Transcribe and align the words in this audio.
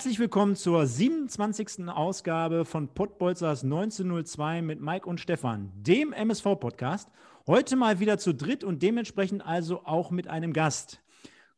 Herzlich 0.00 0.18
willkommen 0.18 0.56
zur 0.56 0.86
27. 0.86 1.86
Ausgabe 1.90 2.64
von 2.64 2.88
Pottbolzers 2.88 3.64
1902 3.64 4.62
mit 4.62 4.80
Mike 4.80 5.06
und 5.06 5.20
Stefan, 5.20 5.70
dem 5.74 6.14
MSV-Podcast. 6.14 7.10
Heute 7.46 7.76
mal 7.76 8.00
wieder 8.00 8.16
zu 8.16 8.32
dritt 8.32 8.64
und 8.64 8.82
dementsprechend 8.82 9.44
also 9.44 9.84
auch 9.84 10.10
mit 10.10 10.26
einem 10.26 10.54
Gast. 10.54 11.02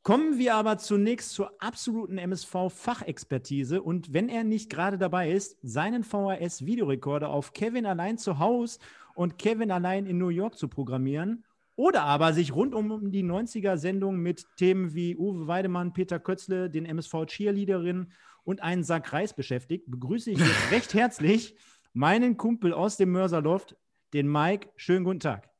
Kommen 0.03 0.39
wir 0.39 0.57
aber 0.57 0.79
zunächst 0.79 1.31
zur 1.31 1.53
absoluten 1.63 2.19
MSV-Fachexpertise 2.19 3.81
und 3.81 4.13
wenn 4.13 4.29
er 4.29 4.43
nicht 4.43 4.71
gerade 4.71 4.99
dabei 4.99 5.31
ist, 5.31 5.57
seinen 5.63 6.03
VHS-Videorekorder 6.03 7.29
auf 7.29 7.53
Kevin 7.53 7.87
allein 7.87 8.19
zu 8.19 8.41
Hause 8.41 8.81
und 9.15 9.39
Kevin 9.39 9.71
allein 9.71 10.05
in 10.05 10.19
New 10.19 10.31
York 10.31 10.59
zu 10.59 10.67
programmieren 10.67 11.45
oder 11.77 12.03
aber 12.03 12.33
sich 12.33 12.55
rund 12.55 12.75
um 12.75 13.13
die 13.13 13.23
90er-Sendung 13.25 14.17
mit 14.17 14.47
Themen 14.57 14.95
wie 14.95 15.17
Uwe 15.17 15.47
Weidemann, 15.47 15.93
Peter 15.93 16.19
Kötzle, 16.19 16.69
den 16.69 16.87
MSV-Cheerleaderin 16.87 18.09
und 18.45 18.63
einen 18.63 18.85
Sack 18.85 19.13
Reis 19.13 19.35
beschäftigt, 19.35 19.85
begrüße 19.91 20.31
ich 20.31 20.39
jetzt 20.39 20.71
recht 20.71 20.95
herzlich 20.95 21.57
meinen 21.93 22.37
Kumpel 22.37 22.73
aus 22.73 22.97
dem 22.97 23.13
Mörserloft, 23.13 23.77
den 24.13 24.31
Mike. 24.31 24.71
Schönen 24.77 25.05
guten 25.05 25.21
Tag. 25.21 25.53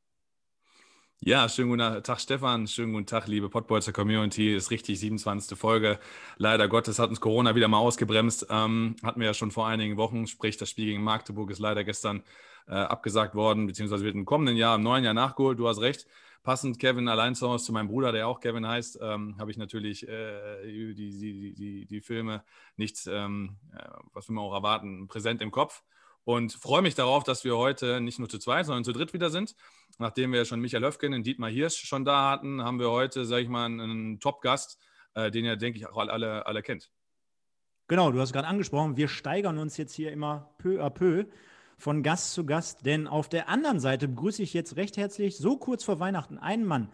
Ja, 1.25 1.49
schönen 1.49 1.71
guten 1.71 2.03
Tag, 2.03 2.21
Stefan. 2.21 2.67
Schönen 2.67 2.93
guten 2.93 3.07
Tag, 3.07 3.29
liebe 3.29 3.49
Pottbolzer 3.49 3.93
Community. 3.93 4.57
Ist 4.57 4.73
richtig, 4.73 4.99
27. 4.99 5.57
Folge. 5.57 6.01
Leider 6.37 6.67
Gottes 6.67 6.99
hat 6.99 7.11
uns 7.11 7.21
Corona 7.21 7.55
wieder 7.55 7.69
mal 7.69 7.79
ausgebremst. 7.79 8.49
Ähm, 8.51 8.97
hatten 9.05 9.21
wir 9.21 9.29
ja 9.29 9.35
schon 9.35 9.53
vor 9.53 9.69
einigen 9.69 9.97
Wochen. 9.97 10.27
Sprich, 10.27 10.57
das 10.57 10.71
Spiel 10.71 10.87
gegen 10.87 11.05
Magdeburg 11.05 11.53
ist 11.53 11.61
leider 11.61 11.85
gestern 11.85 12.25
äh, 12.67 12.73
abgesagt 12.73 13.37
worden, 13.37 13.69
beziehungsweise 13.69 14.05
wird 14.05 14.17
im 14.17 14.25
kommenden 14.25 14.57
Jahr, 14.57 14.75
im 14.75 14.83
neuen 14.83 15.05
Jahr 15.05 15.15
nachgeholt. 15.15 15.61
Du 15.61 15.69
hast 15.69 15.81
recht. 15.81 16.09
Passend 16.43 16.79
Kevin 16.81 17.09
allein 17.09 17.35
zu 17.35 17.49
Hause 17.49 17.67
zu 17.67 17.73
meinem 17.73 17.89
Bruder, 17.89 18.11
der 18.11 18.27
auch 18.27 18.41
Kevin 18.41 18.67
heißt, 18.67 18.99
ähm, 19.01 19.37
habe 19.39 19.51
ich 19.53 19.57
natürlich 19.57 20.09
äh, 20.09 20.63
die, 20.65 20.95
die, 20.95 21.55
die, 21.55 21.87
die, 21.87 22.01
Filme 22.01 22.43
nicht, 22.77 23.07
ähm, 23.07 23.59
äh, 23.77 23.89
was 24.13 24.29
wir 24.29 24.41
auch 24.41 24.53
erwarten, 24.53 25.07
präsent 25.07 25.41
im 25.41 25.53
Kopf. 25.53 25.85
Und 26.25 26.53
freue 26.53 26.83
mich 26.83 26.95
darauf, 26.95 27.25
dass 27.25 27.45
wir 27.45 27.57
heute 27.57 28.01
nicht 28.01 28.19
nur 28.19 28.29
zu 28.29 28.39
zweit, 28.39 28.67
sondern 28.67 28.85
zu 28.85 28.93
dritt 28.93 29.13
wieder 29.13 29.31
sind. 29.31 29.55
Nachdem 29.99 30.33
wir 30.33 30.45
schon 30.45 30.61
Michael 30.61 30.85
Höfgen 30.85 31.15
und 31.15 31.27
Dietmar 31.27 31.51
Hirsch 31.51 31.85
schon 31.85 32.05
da 32.05 32.31
hatten, 32.31 32.63
haben 32.63 32.79
wir 32.79 32.91
heute, 32.91 33.25
sage 33.25 33.43
ich 33.43 33.49
mal, 33.49 33.67
einen 33.67 34.21
Top-Gast, 34.21 34.79
äh, 35.15 35.31
den 35.31 35.45
ihr, 35.45 35.57
denke 35.57 35.79
ich, 35.79 35.87
auch 35.87 35.97
alle, 35.97 36.47
alle 36.47 36.63
kennt. 36.63 36.91
Genau, 37.89 38.11
du 38.11 38.21
hast 38.21 38.33
gerade 38.33 38.49
angesprochen, 38.49 38.97
wir 38.97 39.09
steigern 39.09 39.59
uns 39.59 39.77
jetzt 39.77 39.95
hier 39.95 40.13
immer 40.13 40.55
peu 40.59 40.83
à 40.83 40.91
peu 40.91 41.27
von 41.83 42.05
Gast 42.05 42.33
zu 42.33 42.47
Gast, 42.47 42.87
denn 42.87 43.09
auf 43.09 43.29
der 43.29 43.49
anderen 43.49 43.81
Seite 43.81 44.07
begrüße 44.07 44.43
ich 44.43 44.55
jetzt 44.55 44.77
recht 44.77 44.97
herzlich, 44.97 45.37
so 45.37 45.57
kurz 45.57 45.83
vor 45.83 45.99
Weihnachten, 45.99 46.39
einen 46.39 46.65
Mann, 46.65 46.93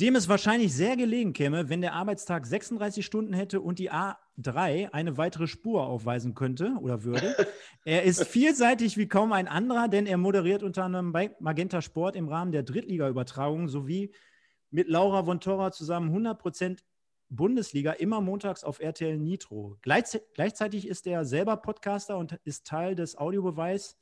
dem 0.00 0.16
es 0.16 0.28
wahrscheinlich 0.28 0.74
sehr 0.74 0.96
gelegen 0.96 1.32
käme, 1.32 1.68
wenn 1.68 1.82
der 1.82 1.92
Arbeitstag 1.92 2.44
36 2.44 3.06
Stunden 3.06 3.32
hätte 3.32 3.60
und 3.60 3.78
die 3.78 3.92
A3 3.92 4.90
eine 4.92 5.18
weitere 5.18 5.46
Spur 5.46 5.86
aufweisen 5.86 6.34
könnte 6.34 6.74
oder 6.80 7.04
würde. 7.04 7.36
er 7.84 8.02
ist 8.02 8.24
vielseitig 8.24 8.96
wie 8.96 9.06
kaum 9.06 9.32
ein 9.32 9.46
anderer, 9.46 9.86
denn 9.86 10.06
er 10.06 10.18
moderiert 10.18 10.64
unter 10.64 10.82
anderem 10.82 11.12
bei 11.12 11.36
Magenta 11.38 11.80
Sport 11.80 12.16
im 12.16 12.28
Rahmen 12.28 12.50
der 12.50 12.64
Drittliga-Übertragung 12.64 13.68
sowie 13.68 14.12
mit 14.70 14.88
Laura 14.88 15.22
von 15.22 15.38
Torra 15.38 15.70
zusammen 15.70 16.12
100% 16.12 16.80
Bundesliga 17.28 17.92
immer 17.92 18.20
montags 18.20 18.64
auf 18.64 18.80
RTL 18.80 19.16
Nitro. 19.16 19.76
gleichzeitig 19.80 20.88
ist 20.88 21.06
er 21.06 21.24
selber 21.24 21.56
Podcaster 21.58 22.18
und 22.18 22.32
ist 22.42 22.66
Teil 22.66 22.96
des 22.96 23.16
Audiobeweis 23.16 23.96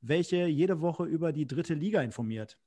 welche 0.00 0.46
jede 0.46 0.80
Woche 0.80 1.04
über 1.04 1.32
die 1.32 1.46
dritte 1.46 1.74
Liga 1.74 2.02
informiert. 2.02 2.58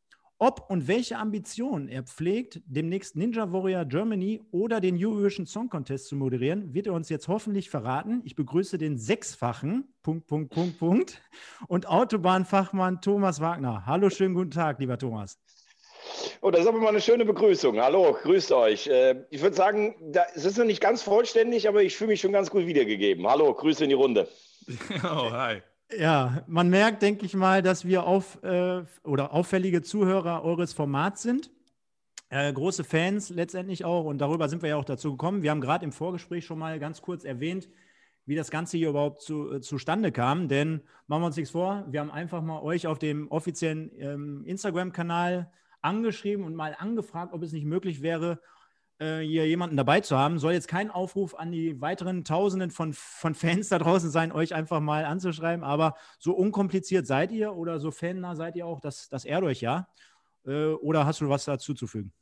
Ob 0.42 0.70
und 0.70 0.88
welche 0.88 1.18
Ambitionen 1.18 1.90
er 1.90 2.04
pflegt, 2.04 2.62
demnächst 2.66 3.18
Ninja 3.18 3.52
Warrior 3.52 3.84
Germany 3.84 4.40
oder 4.52 4.80
den 4.80 4.96
Eurovision 4.98 5.46
Song 5.46 5.68
Contest 5.68 6.08
zu 6.08 6.16
moderieren, 6.16 6.74
wird 6.74 6.88
er 6.88 6.94
uns 6.94 7.10
jetzt 7.10 7.28
hoffentlich 7.28 7.70
verraten. 7.70 8.22
Ich 8.24 8.38
begrüße 8.38 8.78
den 8.78 8.98
sechsfachen 8.98 9.94
Punkt, 10.02 10.28
Punkt, 10.28 10.54
Punkt, 10.54 10.80
Punkt 10.80 11.22
und 11.68 11.90
Autobahnfachmann 11.90 13.02
Thomas 13.02 13.42
Wagner. 13.42 13.86
Hallo, 13.86 14.10
schönen 14.10 14.34
guten 14.34 14.52
Tag, 14.52 14.80
lieber 14.80 14.98
Thomas. 14.98 15.38
Oh, 16.40 16.52
das 16.52 16.62
ist 16.62 16.68
aber 16.68 16.80
mal 16.80 16.88
eine 16.88 17.02
schöne 17.02 17.26
Begrüßung. 17.26 17.78
Hallo, 17.82 18.16
grüßt 18.24 18.54
euch. 18.54 18.88
Äh, 18.88 19.26
ich 19.32 19.42
würde 19.42 19.58
sagen, 19.58 19.96
es 20.36 20.46
ist 20.46 20.58
noch 20.58 20.64
nicht 20.64 20.80
ganz 20.80 21.02
vollständig, 21.02 21.68
aber 21.68 21.84
ich 21.84 21.98
fühle 21.98 22.12
mich 22.12 22.22
schon 22.22 22.32
ganz 22.32 22.50
gut 22.50 22.66
wiedergegeben. 22.66 23.28
Hallo, 23.28 23.54
Grüße 23.54 23.84
in 23.84 23.90
die 23.90 23.96
Runde. 23.96 24.28
Oh, 25.04 25.32
hi. 25.32 25.62
Ja, 25.98 26.44
man 26.48 26.70
merkt, 26.70 27.02
denke 27.02 27.26
ich 27.26 27.34
mal, 27.34 27.64
dass 27.64 27.84
wir 27.84 28.04
auf 28.06 28.42
äh, 28.44 28.84
oder 29.04 29.34
auffällige 29.34 29.82
Zuhörer 29.82 30.44
eures 30.44 30.72
Formats 30.74 31.24
sind. 31.24 31.50
Äh, 32.30 32.54
große 32.54 32.84
Fans 32.84 33.32
letztendlich 33.32 33.86
auch 33.86 34.06
und 34.06 34.20
darüber 34.20 34.50
sind 34.50 34.62
wir 34.62 34.70
ja 34.70 34.76
auch 34.76 34.86
dazu 34.86 35.12
gekommen. 35.12 35.42
Wir 35.42 35.50
haben 35.50 35.62
gerade 35.62 35.84
im 35.84 35.92
Vorgespräch 35.92 36.46
schon 36.46 36.60
mal 36.60 36.78
ganz 36.80 37.02
kurz 37.02 37.24
erwähnt, 37.24 37.70
wie 38.28 38.36
das 38.36 38.52
Ganze 38.52 38.78
hier 38.78 38.90
überhaupt 38.90 39.24
zu, 39.24 39.52
äh, 39.52 39.62
zustande 39.62 40.12
kam. 40.12 40.48
Denn 40.48 40.82
machen 41.08 41.24
wir 41.24 41.28
uns 41.28 41.38
nichts 41.38 41.52
vor, 41.52 41.86
wir 41.90 42.02
haben 42.02 42.12
einfach 42.12 42.44
mal 42.44 42.62
euch 42.62 42.86
auf 42.86 43.00
dem 43.00 43.28
offiziellen 43.32 43.90
ähm, 43.98 44.44
Instagram-Kanal 44.46 45.52
angeschrieben 45.82 46.46
und 46.46 46.54
mal 46.54 46.76
angefragt, 46.78 47.34
ob 47.34 47.42
es 47.42 47.52
nicht 47.52 47.66
möglich 47.66 48.04
wäre, 48.04 48.40
äh, 49.00 49.20
hier 49.20 49.48
jemanden 49.48 49.78
dabei 49.78 50.02
zu 50.02 50.18
haben. 50.18 50.40
Soll 50.40 50.54
jetzt 50.54 50.68
kein 50.68 50.92
Aufruf 50.92 51.36
an 51.36 51.52
die 51.52 51.80
weiteren 51.82 52.24
Tausenden 52.24 52.70
von, 52.70 52.94
von 52.94 53.34
Fans 53.34 53.70
da 53.70 53.80
draußen 53.80 54.12
sein, 54.12 54.32
euch 54.32 54.54
einfach 54.54 54.80
mal 54.82 55.06
anzuschreiben, 55.06 55.64
aber 55.64 55.96
so 56.20 56.34
unkompliziert 56.34 57.08
seid 57.08 57.32
ihr 57.32 57.56
oder 57.56 57.80
so 57.80 57.92
fannah 57.92 58.36
seid 58.36 58.56
ihr 58.56 58.66
auch, 58.66 58.80
das, 58.80 59.10
das 59.10 59.26
ehrt 59.26 59.44
euch 59.44 59.62
ja. 59.62 59.88
Äh, 60.46 60.74
oder 60.74 61.06
hast 61.06 61.22
du 61.22 61.30
was 61.30 61.46
dazu 61.46 61.74
zu 61.74 61.88
fügen? 61.88 62.14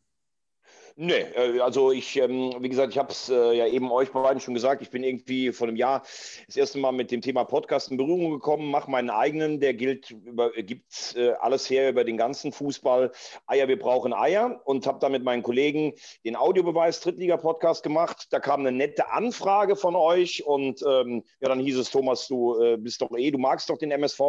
Nee, 0.99 1.27
äh, 1.35 1.59
also 1.59 1.91
ich, 1.91 2.15
ähm, 2.17 2.55
wie 2.59 2.69
gesagt, 2.69 2.91
ich 2.91 2.97
habe 2.97 3.11
es 3.11 3.29
äh, 3.29 3.53
ja 3.53 3.67
eben 3.67 3.91
euch 3.91 4.11
beiden 4.11 4.41
schon 4.41 4.55
gesagt, 4.55 4.81
ich 4.81 4.89
bin 4.89 5.03
irgendwie 5.03 5.51
vor 5.51 5.67
einem 5.67 5.77
Jahr 5.77 6.01
das 6.47 6.57
erste 6.57 6.79
Mal 6.79 6.91
mit 6.91 7.11
dem 7.11 7.21
Thema 7.21 7.43
Podcast 7.43 7.91
in 7.91 7.97
Berührung 7.97 8.31
gekommen, 8.31 8.71
mache 8.71 8.89
meinen 8.89 9.11
eigenen, 9.11 9.59
der 9.59 9.75
gilt, 9.75 10.09
über, 10.09 10.49
gibt 10.53 11.13
äh, 11.15 11.33
alles 11.33 11.69
her 11.69 11.91
über 11.91 12.03
den 12.03 12.17
ganzen 12.17 12.51
Fußball. 12.51 13.11
Eier, 13.45 13.67
wir 13.67 13.77
brauchen 13.77 14.11
Eier 14.11 14.59
und 14.65 14.87
habe 14.87 14.97
da 14.97 15.09
mit 15.09 15.23
meinen 15.23 15.43
Kollegen 15.43 15.93
den 16.25 16.35
Audiobeweis 16.35 16.99
Drittliga-Podcast 17.01 17.83
gemacht. 17.83 18.25
Da 18.31 18.39
kam 18.39 18.61
eine 18.61 18.71
nette 18.71 19.11
Anfrage 19.11 19.75
von 19.75 19.95
euch 19.95 20.47
und 20.47 20.81
ähm, 20.81 21.23
ja, 21.39 21.49
dann 21.49 21.59
hieß 21.59 21.77
es, 21.77 21.91
Thomas, 21.91 22.27
du 22.27 22.59
äh, 22.59 22.77
bist 22.77 23.03
doch 23.03 23.15
eh, 23.15 23.29
du 23.29 23.37
magst 23.37 23.69
doch 23.69 23.77
den 23.77 23.91
MSV. 23.91 24.19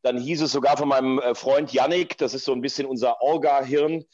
Dann 0.00 0.16
hieß 0.16 0.40
es 0.40 0.52
sogar 0.52 0.78
von 0.78 0.88
meinem 0.88 1.20
Freund 1.34 1.70
Yannick, 1.72 2.16
das 2.16 2.32
ist 2.32 2.46
so 2.46 2.52
ein 2.52 2.62
bisschen 2.62 2.86
unser 2.86 3.20
Orga-Hirn, 3.20 4.04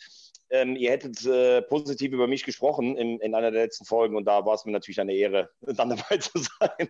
ähm, 0.50 0.76
ihr 0.76 0.90
hättet 0.90 1.24
äh, 1.26 1.62
positiv 1.62 2.12
über 2.12 2.26
mich 2.26 2.44
gesprochen 2.44 2.96
in, 2.96 3.20
in, 3.20 3.34
einer 3.34 3.50
der 3.50 3.62
letzten 3.62 3.84
Folgen 3.84 4.16
und 4.16 4.24
da 4.24 4.44
war 4.46 4.54
es 4.54 4.64
mir 4.64 4.72
natürlich 4.72 5.00
eine 5.00 5.14
Ehre, 5.14 5.50
dann 5.60 5.90
dabei 5.90 6.18
zu 6.18 6.38
sein. 6.38 6.88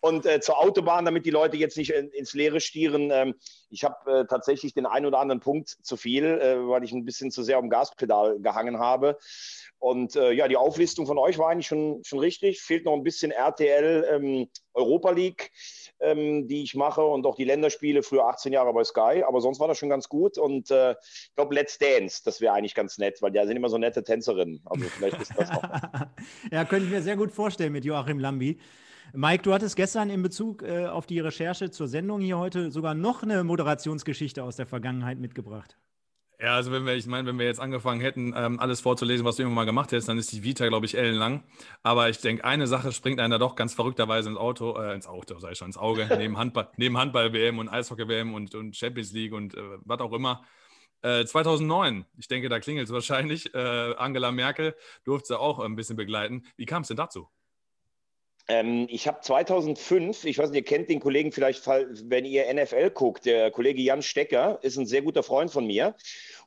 Und 0.00 0.26
äh, 0.26 0.40
zur 0.40 0.58
Autobahn, 0.58 1.04
damit 1.04 1.26
die 1.26 1.30
Leute 1.30 1.56
jetzt 1.56 1.76
nicht 1.76 1.90
in, 1.90 2.10
ins 2.10 2.34
Leere 2.34 2.60
stieren. 2.60 3.10
Ähm, 3.12 3.34
ich 3.70 3.84
habe 3.84 4.20
äh, 4.20 4.26
tatsächlich 4.26 4.74
den 4.74 4.86
einen 4.86 5.06
oder 5.06 5.18
anderen 5.18 5.40
Punkt 5.40 5.68
zu 5.82 5.96
viel, 5.96 6.24
äh, 6.24 6.68
weil 6.68 6.84
ich 6.84 6.92
ein 6.92 7.04
bisschen 7.04 7.30
zu 7.30 7.42
sehr 7.42 7.58
am 7.58 7.70
Gaspedal 7.70 8.40
gehangen 8.40 8.78
habe. 8.78 9.18
Und 9.78 10.16
äh, 10.16 10.32
ja, 10.32 10.48
die 10.48 10.56
Auflistung 10.56 11.06
von 11.06 11.18
euch 11.18 11.38
war 11.38 11.50
eigentlich 11.50 11.68
schon, 11.68 12.02
schon 12.04 12.18
richtig. 12.18 12.60
Fehlt 12.60 12.84
noch 12.84 12.94
ein 12.94 13.04
bisschen 13.04 13.30
RTL 13.30 14.06
ähm, 14.10 14.48
Europa 14.74 15.10
League 15.10 15.50
ähm, 16.00 16.46
die 16.48 16.62
ich 16.62 16.74
mache 16.74 17.02
und 17.02 17.26
auch 17.26 17.34
die 17.34 17.44
Länderspiele, 17.44 18.02
früher 18.02 18.26
18 18.26 18.52
Jahre 18.52 18.72
bei 18.72 18.84
Sky. 18.84 19.24
Aber 19.26 19.40
sonst 19.40 19.60
war 19.60 19.68
das 19.68 19.78
schon 19.78 19.88
ganz 19.88 20.08
gut. 20.08 20.38
Und 20.38 20.70
äh, 20.70 20.92
ich 20.92 21.32
glaube, 21.34 21.54
Let's 21.54 21.78
Dance, 21.78 22.22
das 22.24 22.40
wäre 22.40 22.54
eigentlich 22.54 22.74
ganz 22.74 22.98
nett, 22.98 23.20
weil 23.20 23.30
die 23.30 23.44
sind 23.46 23.56
immer 23.56 23.68
so 23.68 23.78
nette 23.78 24.02
Tänzerinnen. 24.02 24.60
Also 24.64 24.84
vielleicht 24.86 25.20
ist 25.20 25.32
das 25.36 25.50
noch. 25.50 25.62
ja, 26.52 26.64
könnte 26.64 26.86
ich 26.86 26.92
mir 26.92 27.02
sehr 27.02 27.16
gut 27.16 27.32
vorstellen 27.32 27.72
mit 27.72 27.84
Joachim 27.84 28.18
Lambi. 28.18 28.58
Mike, 29.14 29.42
du 29.42 29.54
hattest 29.54 29.76
gestern 29.76 30.10
in 30.10 30.22
Bezug 30.22 30.62
äh, 30.62 30.86
auf 30.86 31.06
die 31.06 31.20
Recherche 31.20 31.70
zur 31.70 31.88
Sendung 31.88 32.20
hier 32.20 32.38
heute 32.38 32.70
sogar 32.70 32.94
noch 32.94 33.22
eine 33.22 33.42
Moderationsgeschichte 33.44 34.42
aus 34.42 34.56
der 34.56 34.66
Vergangenheit 34.66 35.18
mitgebracht. 35.18 35.78
Ja, 36.40 36.54
also 36.54 36.70
wenn 36.70 36.86
wir, 36.86 36.94
ich 36.94 37.06
meine, 37.06 37.26
wenn 37.26 37.38
wir 37.38 37.46
jetzt 37.46 37.58
angefangen 37.58 38.00
hätten, 38.00 38.32
ähm, 38.36 38.60
alles 38.60 38.80
vorzulesen, 38.80 39.26
was 39.26 39.36
du 39.36 39.42
irgendwann 39.42 39.56
mal 39.56 39.64
gemacht 39.64 39.90
hättest, 39.90 40.08
dann 40.08 40.18
ist 40.18 40.30
die 40.30 40.44
Vita, 40.44 40.68
glaube 40.68 40.86
ich, 40.86 40.96
ellenlang. 40.96 41.42
Aber 41.82 42.08
ich 42.10 42.18
denke, 42.18 42.44
eine 42.44 42.68
Sache 42.68 42.92
springt 42.92 43.18
einer 43.18 43.40
doch 43.40 43.56
ganz 43.56 43.74
verrückterweise 43.74 44.28
ins 44.28 44.38
Auto, 44.38 44.78
äh, 44.78 44.94
ins 44.94 45.08
Auto, 45.08 45.40
sei 45.40 45.56
schon, 45.56 45.66
ins 45.68 45.76
Auge, 45.76 46.06
neben 46.16 46.38
Handball, 46.38 46.68
neben 46.76 46.96
Handball-WM 46.96 47.58
und 47.58 47.68
Eishockey-WM 47.68 48.34
und, 48.34 48.54
und 48.54 48.76
Champions 48.76 49.12
League 49.12 49.32
und 49.32 49.54
äh, 49.54 49.78
was 49.84 49.98
auch 49.98 50.12
immer. 50.12 50.44
Äh, 51.02 51.24
2009, 51.24 52.04
ich 52.18 52.28
denke, 52.28 52.48
da 52.48 52.60
klingelt 52.60 52.86
es 52.86 52.92
wahrscheinlich. 52.92 53.52
Äh, 53.54 53.94
Angela 53.96 54.30
Merkel 54.30 54.76
durfte 55.04 55.28
sie 55.28 55.38
auch 55.40 55.58
ein 55.58 55.74
bisschen 55.74 55.96
begleiten. 55.96 56.44
Wie 56.56 56.66
kam 56.66 56.82
es 56.82 56.88
denn 56.88 56.96
dazu? 56.96 57.28
Ähm, 58.48 58.86
ich 58.88 59.06
habe 59.06 59.20
2005, 59.20 60.24
ich 60.24 60.38
weiß 60.38 60.50
nicht, 60.50 60.58
ihr 60.58 60.64
kennt 60.64 60.88
den 60.88 61.00
Kollegen 61.00 61.32
vielleicht, 61.32 61.66
wenn 61.66 62.24
ihr 62.24 62.52
NFL 62.52 62.90
guckt, 62.90 63.26
der 63.26 63.50
Kollege 63.50 63.82
Jan 63.82 64.00
Stecker 64.02 64.58
ist 64.62 64.78
ein 64.78 64.86
sehr 64.86 65.02
guter 65.02 65.22
Freund 65.22 65.50
von 65.50 65.66
mir. 65.66 65.94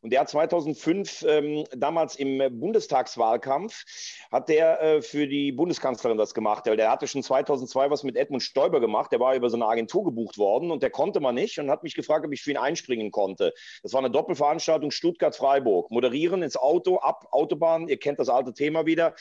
Und 0.01 0.11
der 0.11 0.21
hat 0.21 0.29
2005 0.29 1.25
ähm, 1.27 1.63
damals 1.75 2.15
im 2.15 2.59
Bundestagswahlkampf, 2.59 3.85
hat 4.31 4.49
der 4.49 4.81
äh, 4.81 5.01
für 5.03 5.27
die 5.27 5.51
Bundeskanzlerin 5.51 6.17
das 6.17 6.33
gemacht. 6.33 6.65
Der, 6.65 6.75
der 6.75 6.89
hatte 6.89 7.05
schon 7.07 7.21
2002 7.21 7.91
was 7.91 8.03
mit 8.03 8.15
Edmund 8.15 8.41
Stoiber 8.41 8.79
gemacht. 8.79 9.11
Der 9.11 9.19
war 9.19 9.35
über 9.35 9.51
so 9.51 9.57
eine 9.57 9.67
Agentur 9.67 10.03
gebucht 10.03 10.39
worden 10.39 10.71
und 10.71 10.81
der 10.81 10.89
konnte 10.89 11.19
man 11.19 11.35
nicht 11.35 11.59
und 11.59 11.69
hat 11.69 11.83
mich 11.83 11.93
gefragt, 11.93 12.25
ob 12.25 12.33
ich 12.33 12.41
für 12.41 12.49
ihn 12.49 12.57
einspringen 12.57 13.11
konnte. 13.11 13.53
Das 13.83 13.93
war 13.93 13.99
eine 13.99 14.09
Doppelveranstaltung 14.09 14.89
Stuttgart-Freiburg. 14.89 15.91
Moderieren 15.91 16.41
ins 16.41 16.57
Auto, 16.57 16.97
ab 16.97 17.27
Autobahn. 17.29 17.87
Ihr 17.87 17.97
kennt 17.97 18.17
das 18.17 18.29
alte 18.29 18.53
Thema 18.53 18.87
wieder. 18.87 19.13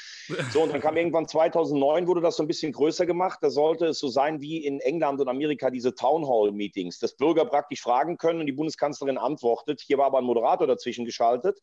So, 0.50 0.62
und 0.62 0.72
dann 0.72 0.80
kam 0.80 0.96
irgendwann 0.96 1.28
2009, 1.28 2.06
wurde 2.06 2.22
das 2.22 2.36
so 2.36 2.42
ein 2.42 2.46
bisschen 2.46 2.69
größer 2.72 3.06
gemacht. 3.06 3.38
Da 3.42 3.50
sollte 3.50 3.86
es 3.86 3.98
so 3.98 4.08
sein 4.08 4.40
wie 4.40 4.64
in 4.64 4.80
England 4.80 5.20
und 5.20 5.28
Amerika 5.28 5.70
diese 5.70 5.94
Town 5.94 6.26
Hall 6.28 6.52
Meetings, 6.52 6.98
dass 6.98 7.16
Bürger 7.16 7.44
praktisch 7.44 7.80
fragen 7.80 8.16
können 8.16 8.40
und 8.40 8.46
die 8.46 8.52
Bundeskanzlerin 8.52 9.18
antwortet. 9.18 9.80
Hier 9.80 9.98
war 9.98 10.06
aber 10.06 10.18
ein 10.18 10.24
Moderator 10.24 10.66
dazwischen 10.66 11.04
geschaltet. 11.04 11.60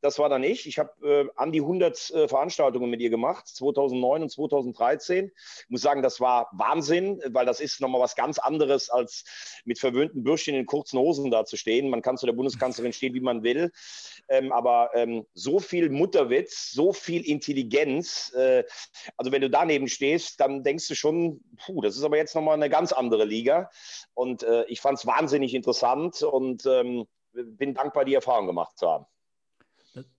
Das 0.00 0.18
war 0.18 0.28
dann 0.28 0.42
ich. 0.42 0.66
Ich 0.66 0.78
habe 0.78 0.90
äh, 1.06 1.28
an 1.36 1.52
die 1.52 1.60
100 1.60 2.10
äh, 2.10 2.28
Veranstaltungen 2.28 2.90
mit 2.90 3.00
ihr 3.00 3.10
gemacht, 3.10 3.46
2009 3.48 4.22
und 4.22 4.30
2013. 4.30 5.30
Ich 5.34 5.70
muss 5.70 5.82
sagen, 5.82 6.02
das 6.02 6.20
war 6.20 6.48
Wahnsinn, 6.52 7.20
weil 7.28 7.46
das 7.46 7.60
ist 7.60 7.80
nochmal 7.80 8.00
was 8.00 8.16
ganz 8.16 8.38
anderes, 8.38 8.90
als 8.90 9.24
mit 9.64 9.78
verwöhnten 9.78 10.22
Bürschchen 10.24 10.54
in 10.54 10.66
kurzen 10.66 10.98
Hosen 10.98 11.30
da 11.30 11.44
zu 11.44 11.56
stehen. 11.56 11.90
Man 11.90 12.02
kann 12.02 12.16
zu 12.16 12.26
der 12.26 12.32
Bundeskanzlerin 12.32 12.92
stehen, 12.92 13.14
wie 13.14 13.20
man 13.20 13.42
will. 13.42 13.70
Ähm, 14.28 14.52
aber 14.52 14.90
ähm, 14.94 15.26
so 15.34 15.58
viel 15.58 15.90
Mutterwitz, 15.90 16.70
so 16.70 16.92
viel 16.92 17.22
Intelligenz. 17.28 18.32
Äh, 18.34 18.64
also 19.16 19.32
wenn 19.32 19.42
du 19.42 19.50
daneben 19.50 19.88
stehst, 19.88 20.40
dann 20.40 20.49
denkst 20.62 20.88
du 20.88 20.94
schon, 20.94 21.40
puh, 21.64 21.80
das 21.80 21.96
ist 21.96 22.04
aber 22.04 22.16
jetzt 22.16 22.34
nochmal 22.34 22.54
eine 22.54 22.70
ganz 22.70 22.92
andere 22.92 23.24
Liga. 23.24 23.70
Und 24.14 24.42
äh, 24.42 24.64
ich 24.64 24.80
fand 24.80 24.98
es 24.98 25.06
wahnsinnig 25.06 25.54
interessant 25.54 26.22
und 26.22 26.66
ähm, 26.66 27.06
bin 27.32 27.74
dankbar, 27.74 28.04
die 28.04 28.14
Erfahrung 28.14 28.46
gemacht 28.46 28.76
zu 28.76 28.88
haben. 28.88 29.06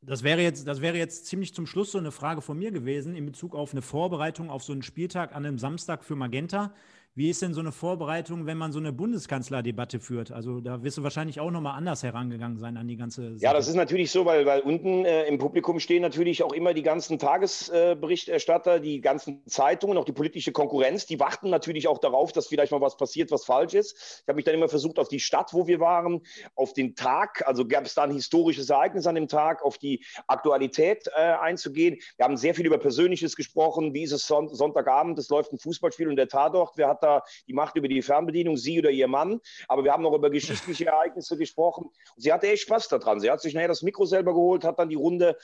Das 0.02 0.24
wäre, 0.24 0.42
jetzt, 0.42 0.68
das 0.68 0.82
wäre 0.82 0.98
jetzt 0.98 1.28
ziemlich 1.28 1.54
zum 1.54 1.66
Schluss 1.66 1.92
so 1.92 1.98
eine 1.98 2.12
Frage 2.12 2.42
von 2.42 2.58
mir 2.58 2.72
gewesen 2.72 3.16
in 3.16 3.26
Bezug 3.26 3.56
auf 3.56 3.72
eine 3.72 3.82
Vorbereitung 3.82 4.50
auf 4.50 4.64
so 4.64 4.74
einen 4.74 4.82
Spieltag 4.82 5.34
an 5.34 5.46
einem 5.46 5.60
Samstag 5.60 6.04
für 6.04 6.16
Magenta. 6.16 6.74
Wie 7.14 7.30
ist 7.30 7.42
denn 7.42 7.54
so 7.54 7.60
eine 7.60 7.74
Vorbereitung, 7.74 8.46
wenn 8.46 8.58
man 8.58 8.72
so 8.72 8.80
eine 8.80 8.94
Bundeskanzlerdebatte 8.94 10.00
führt? 10.00 10.32
Also 10.32 10.62
da 10.62 10.82
wirst 10.82 10.98
du 10.98 11.04
wahrscheinlich 11.04 11.42
auch 11.42 11.52
nochmal 11.52 11.78
anders 11.78 12.04
herangegangen 12.04 12.58
sein 12.58 12.78
an 12.78 12.88
die 12.88 12.96
ganze 12.96 13.34
Sache. 13.34 13.44
Ja, 13.44 13.54
das 13.54 13.68
ist 13.68 13.76
natürlich 13.76 14.12
so, 14.12 14.26
weil, 14.26 14.46
weil 14.46 14.62
unten 14.62 15.04
äh, 15.04 15.26
im 15.26 15.38
Publikum 15.38 15.82
stehen 15.82 16.02
natürlich 16.02 16.42
auch 16.42 16.54
immer 16.54 16.74
die 16.74 16.84
ganzen 16.84 17.20
Tagesberichterstatter, 17.20 18.76
äh, 18.76 18.82
die 18.82 19.02
ganzen 19.02 19.46
Zeitungen, 19.46 19.98
auch 19.98 20.06
die 20.06 20.14
politische 20.14 20.54
Konkurrenz. 20.54 21.06
Die 21.06 21.20
warten 21.20 21.50
natürlich 21.50 21.90
auch 21.90 21.98
darauf, 21.98 22.32
dass 22.32 22.48
vielleicht 22.48 22.72
mal 22.72 22.80
was 22.80 22.96
passiert, 22.96 23.30
was 23.30 23.44
falsch 23.44 23.74
ist. 23.74 24.22
Ich 24.22 24.28
habe 24.30 24.38
mich 24.38 24.46
dann 24.46 24.56
immer 24.56 24.70
versucht, 24.70 24.98
auf 24.98 25.10
die 25.10 25.20
Stadt, 25.20 25.54
wo 25.54 25.68
wir 25.68 25.82
waren, 25.82 26.22
auf 26.56 26.72
den 26.72 26.96
Tag, 26.96 27.46
also 27.46 27.68
gab 27.68 27.86
es 27.86 27.94
da 27.94 28.04
ein 28.04 28.12
historisches 28.12 28.70
Ereignis 28.70 29.06
an 29.06 29.16
dem 29.16 29.28
Tag, 29.28 29.66
auf 29.66 29.78
die 29.78 30.02
Aktualität 30.28 31.10
äh, 31.14 31.34
einzugehen. 31.34 31.98
Wir 32.16 32.24
haben 32.24 32.38
sehr 32.38 32.56
viel 32.56 32.66
über 32.66 32.78
Persönliches 32.78 33.36
gesprochen. 33.36 33.94
Wie 33.94 34.04
ist 34.04 34.14
es 34.14 34.26
Son 34.26 34.48
Sonntagabend? 34.48 35.20
Es 35.20 35.28
läuft 35.28 35.52
ein 35.52 35.60
Fußballspiel 35.60 36.08
und 36.08 36.16
der 36.16 36.30
Tatort. 36.30 36.78
Wer 36.78 37.01
da 37.04 37.24
die 37.48 37.54
Macht 37.54 37.76
über 37.76 37.88
die 37.88 38.02
Fernbedienung, 38.02 38.58
sie 38.58 38.80
oder 38.80 38.90
ihr 38.90 39.08
Mann. 39.08 39.40
Aber 39.68 39.84
wir 39.84 39.92
haben 39.92 40.04
noch 40.04 40.14
über 40.14 40.30
geschichtliche 40.30 40.86
Ereignisse 40.88 41.38
gesprochen. 41.38 41.86
Und 42.16 42.22
sie 42.22 42.32
hatte 42.32 42.48
echt 42.48 42.64
Spaß 42.64 42.88
daran. 42.90 43.20
Sie 43.20 43.30
hat 43.30 43.42
sich 43.42 43.54
nachher 43.54 43.68
das 43.68 43.82
Mikro 43.82 44.06
selber 44.06 44.34
geholt, 44.34 44.64
hat 44.64 44.80
dann 44.80 44.90
die 44.90 44.96
Runde 44.96 45.38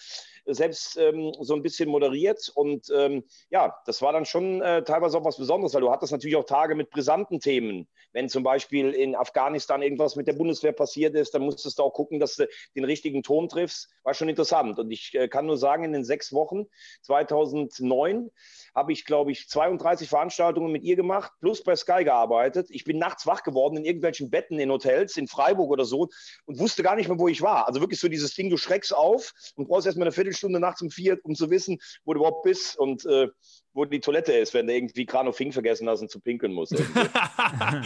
selbst 0.46 0.98
ähm, 0.98 1.34
so 1.42 1.56
ein 1.56 1.64
bisschen 1.64 1.90
moderiert. 1.90 2.52
Und 2.56 2.90
ähm, 2.96 3.24
ja, 3.50 3.76
das 3.86 4.02
war 4.02 4.14
dann 4.14 4.26
schon 4.26 4.62
äh, 4.62 4.84
teilweise 4.84 5.18
auch 5.18 5.26
was 5.26 5.38
Besonderes, 5.38 5.74
weil 5.74 5.82
du 5.82 5.92
hattest 5.92 6.12
natürlich 6.12 6.36
auch 6.36 6.46
Tage 6.46 6.76
mit 6.76 6.90
brisanten 6.90 7.40
Themen. 7.40 7.88
Wenn 8.14 8.30
zum 8.30 8.44
Beispiel 8.44 8.92
in 8.92 9.16
Afghanistan 9.16 9.82
irgendwas 9.82 10.16
mit 10.16 10.28
der 10.28 10.34
Bundeswehr 10.34 10.72
passiert 10.72 11.16
ist, 11.16 11.34
dann 11.34 11.44
musstest 11.44 11.80
du 11.80 11.84
auch 11.84 11.94
gucken, 11.94 12.20
dass 12.20 12.36
du 12.36 12.48
den 12.76 12.86
richtigen 12.86 13.24
Ton 13.24 13.50
triffst. 13.50 13.90
War 14.04 14.14
schon 14.14 14.30
interessant. 14.30 14.80
Und 14.80 14.92
ich 14.92 15.14
äh, 15.14 15.28
kann 15.28 15.46
nur 15.46 15.58
sagen, 15.58 15.84
in 15.84 15.94
den 15.94 16.06
sechs 16.06 16.34
Wochen 16.34 16.66
2009 17.02 18.32
habe 18.74 18.94
ich, 18.94 19.06
glaube 19.06 19.32
ich, 19.32 19.50
32 19.50 20.08
Veranstaltungen 20.10 20.72
mit 20.72 20.84
ihr 20.84 20.96
gemacht, 20.96 21.32
plus 21.48 21.64
bei 21.64 21.78
Sky 21.78 22.04
gearbeitet. 22.04 22.68
Ich 22.72 22.84
bin 22.84 22.98
nachts 22.98 23.26
wach 23.26 23.42
geworden 23.42 23.78
in 23.78 23.86
irgendwelchen 23.86 24.30
Betten 24.30 24.60
in 24.60 24.70
Hotels 24.70 25.16
in 25.16 25.30
Freiburg 25.30 25.70
oder 25.70 25.86
so 25.86 26.10
und 26.46 26.60
wusste 26.60 26.84
gar 26.84 26.98
nicht 26.98 27.08
mehr, 27.08 27.18
wo 27.18 27.30
ich 27.30 27.42
war. 27.42 27.70
Also 27.70 27.80
wirklich 27.80 28.02
so 28.02 28.10
dieses 28.10 28.34
Ding, 28.34 28.50
du 28.50 28.58
schreckst 28.58 28.94
auf 28.94 29.32
und 29.56 29.70
brauchst 29.70 29.86
erstmal 29.86 30.08
eine 30.08 30.12
Viertelstunde 30.12 30.60
nachts 30.60 30.82
um 30.82 30.90
vier, 30.90 31.18
um 31.24 31.36
zu 31.36 31.50
wissen, 31.50 31.78
wo 32.04 32.14
du 32.14 32.20
überhaupt 32.20 32.44
bist. 32.44 32.78
Und 32.78 33.06
äh, 33.06 33.30
wo 33.78 33.86
die 33.86 34.00
Toilette 34.00 34.34
ist, 34.34 34.56
wenn 34.56 34.66
du 34.66 34.74
irgendwie 34.74 35.06
Grano 35.06 35.32
Fink 35.32 35.54
vergessen 35.54 35.88
hast 35.88 36.02
und 36.02 36.10
zu 36.10 36.20
pinkeln 36.20 36.52
musst. 36.52 36.74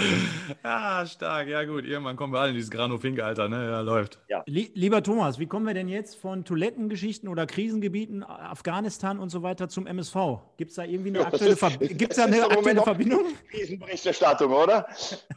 ja, 0.63 1.05
stark. 1.05 1.49
Ja, 1.49 1.65
gut. 1.65 1.83
Irgendwann 1.85 2.15
kommen 2.15 2.31
wir 2.31 2.39
alle 2.39 2.51
in 2.51 2.55
dieses 2.55 2.71
Grano 2.71 2.97
Fink-Alter. 2.97 3.49
Ne? 3.49 3.69
Ja, 3.69 3.81
läuft. 3.81 4.17
Ja. 4.29 4.41
Lieber 4.47 5.03
Thomas, 5.03 5.37
wie 5.37 5.47
kommen 5.47 5.67
wir 5.67 5.73
denn 5.73 5.89
jetzt 5.89 6.15
von 6.15 6.45
Toilettengeschichten 6.45 7.27
oder 7.27 7.45
Krisengebieten, 7.45 8.23
Afghanistan 8.23 9.19
und 9.19 9.29
so 9.29 9.43
weiter 9.43 9.67
zum 9.67 9.85
MSV? 9.85 10.15
Gibt 10.55 10.69
es 10.69 10.77
da 10.77 10.85
irgendwie 10.85 11.09
eine 11.09 11.25
aktuelle, 11.25 11.57
Ver 11.57 11.71
Gibt's 11.71 12.15
da 12.15 12.23
eine 12.23 12.41
aktuelle 12.41 12.83
Verbindung? 12.83 13.25
Krisenberichterstattung, 13.49 14.53
oder? 14.53 14.87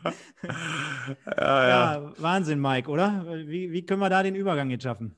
ja, 0.44 1.34
ja. 1.36 1.68
ja, 1.68 2.12
Wahnsinn, 2.18 2.60
Mike, 2.60 2.88
oder? 2.88 3.24
Wie, 3.44 3.72
wie 3.72 3.84
können 3.84 4.00
wir 4.00 4.08
da 4.08 4.22
den 4.22 4.36
Übergang 4.36 4.70
jetzt 4.70 4.84
schaffen? 4.84 5.16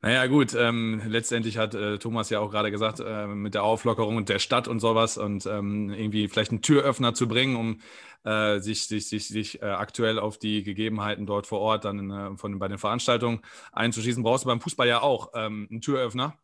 Naja, 0.00 0.26
gut, 0.26 0.54
ähm, 0.54 1.02
letztendlich 1.06 1.58
hat 1.58 1.74
äh, 1.74 1.98
Thomas 1.98 2.30
ja 2.30 2.38
auch 2.38 2.52
gerade 2.52 2.70
gesagt, 2.70 3.00
äh, 3.00 3.26
mit 3.26 3.54
der 3.54 3.64
Auflockerung 3.64 4.24
der 4.24 4.38
Stadt 4.38 4.68
und 4.68 4.78
sowas 4.78 5.18
und 5.18 5.44
ähm, 5.46 5.90
irgendwie 5.90 6.28
vielleicht 6.28 6.52
einen 6.52 6.62
Türöffner 6.62 7.14
zu 7.14 7.26
bringen, 7.26 7.56
um 7.56 7.80
äh, 8.24 8.60
sich, 8.60 8.86
sich, 8.86 9.08
sich, 9.08 9.26
sich 9.26 9.60
äh, 9.60 9.66
aktuell 9.66 10.20
auf 10.20 10.38
die 10.38 10.62
Gegebenheiten 10.62 11.26
dort 11.26 11.48
vor 11.48 11.58
Ort 11.58 11.84
dann 11.84 12.10
äh, 12.12 12.36
von, 12.36 12.60
bei 12.60 12.68
den 12.68 12.78
Veranstaltungen 12.78 13.40
einzuschießen, 13.72 14.22
brauchst 14.22 14.44
du 14.44 14.48
beim 14.48 14.60
Fußball 14.60 14.86
ja 14.86 15.02
auch 15.02 15.32
ähm, 15.34 15.66
einen 15.68 15.80
Türöffner. 15.80 16.38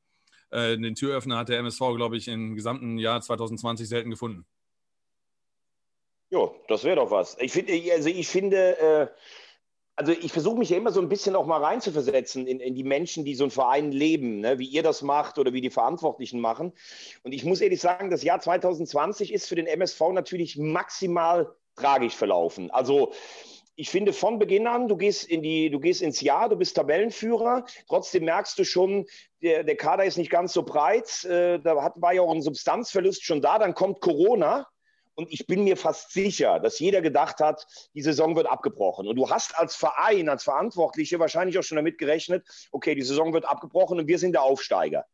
Äh, 0.51 0.77
den 0.77 0.97
Türöffner 0.97 1.37
hat 1.39 1.49
der 1.49 1.61
MSV, 1.61 1.95
glaube 1.95 2.17
ich, 2.17 2.27
im 2.27 2.57
gesamten 2.57 2.99
Jahr 2.99 3.21
2020 3.21 3.89
selten 3.89 4.11
gefunden. 4.11 4.45
Jo, 6.31 6.57
das 6.67 6.83
wäre 6.83 6.97
doch 6.97 7.13
was. 7.13 7.37
Ich, 7.39 7.53
find, 7.53 7.71
also 7.71 8.09
ich 8.09 8.27
finde, 8.27 9.11
also 9.97 10.13
ich 10.13 10.33
versuche 10.33 10.59
mich 10.59 10.71
ja 10.71 10.77
immer 10.77 10.91
so 10.91 11.01
ein 11.01 11.09
bisschen 11.09 11.37
auch 11.37 11.47
mal 11.47 11.63
reinzuversetzen 11.63 12.47
in, 12.47 12.61
in 12.61 12.75
die 12.75 12.85
Menschen, 12.85 13.25
die 13.25 13.35
so 13.35 13.45
einen 13.45 13.51
Verein 13.51 13.93
leben, 13.93 14.41
ne? 14.41 14.59
wie 14.59 14.67
ihr 14.67 14.83
das 14.83 15.03
macht 15.03 15.39
oder 15.39 15.53
wie 15.53 15.61
die 15.61 15.71
Verantwortlichen 15.71 16.41
machen. 16.41 16.73
Und 17.23 17.33
ich 17.33 17.45
muss 17.45 17.61
ehrlich 17.61 17.81
sagen, 17.81 18.11
das 18.11 18.25
Jahr 18.25 18.41
2020 18.41 19.33
ist 19.33 19.49
für 19.49 19.55
den 19.55 19.67
MSV 19.67 20.01
natürlich 20.13 20.57
maximal 20.57 21.55
tragisch 21.77 22.15
verlaufen. 22.15 22.71
Also 22.71 23.13
ich 23.77 23.91
finde 23.91 24.13
von 24.13 24.39
Beginn 24.39 24.67
an, 24.67 24.89
du 24.89 24.97
gehst, 24.97 25.29
in 25.29 25.43
die, 25.43 25.71
du 25.71 25.81
gehst 25.81 26.03
ins 26.03 26.21
Jahr, 26.21 26.49
du 26.49 26.57
bist 26.57 26.77
Tabellenführer, 26.77 27.65
trotzdem 27.89 28.25
merkst 28.25 28.59
du 28.59 28.65
schon, 28.65 29.07
der, 29.43 29.65
der 29.65 29.77
Kader 29.77 30.05
ist 30.05 30.17
nicht 30.17 30.31
ganz 30.31 30.53
so 30.53 30.63
breit, 30.63 31.25
äh, 31.25 31.59
da 31.59 31.83
hat, 31.83 31.95
war 31.97 32.13
ja 32.13 32.23
auch 32.23 32.33
ein 32.33 32.43
Substanzverlust 32.43 33.25
schon 33.25 33.43
da, 33.43 33.59
dann 33.59 33.75
kommt 33.75 34.01
Corona 34.01 34.67
und 35.15 35.33
ich 35.33 35.47
bin 35.47 35.65
mir 35.65 35.77
fast 35.77 36.13
sicher, 36.13 36.59
dass 36.61 36.79
jeder 36.79 37.01
gedacht 37.01 37.41
hat, 37.41 37.67
die 37.95 38.03
Saison 38.03 38.37
wird 38.37 38.47
abgebrochen. 38.47 39.07
Und 39.07 39.17
du 39.17 39.31
hast 39.31 39.57
als 39.59 39.77
Verein, 39.77 40.29
als 40.29 40.45
Verantwortliche 40.45 41.19
wahrscheinlich 41.19 41.59
auch 41.59 41.63
schon 41.63 41.77
damit 41.77 41.99
gerechnet, 41.99 42.47
okay, 42.73 42.95
die 42.95 43.03
Saison 43.03 43.33
wird 43.33 43.45
abgebrochen 43.45 43.99
und 43.99 44.09
wir 44.09 44.19
sind 44.19 44.33
der 44.33 44.43
Aufsteiger. 44.43 45.07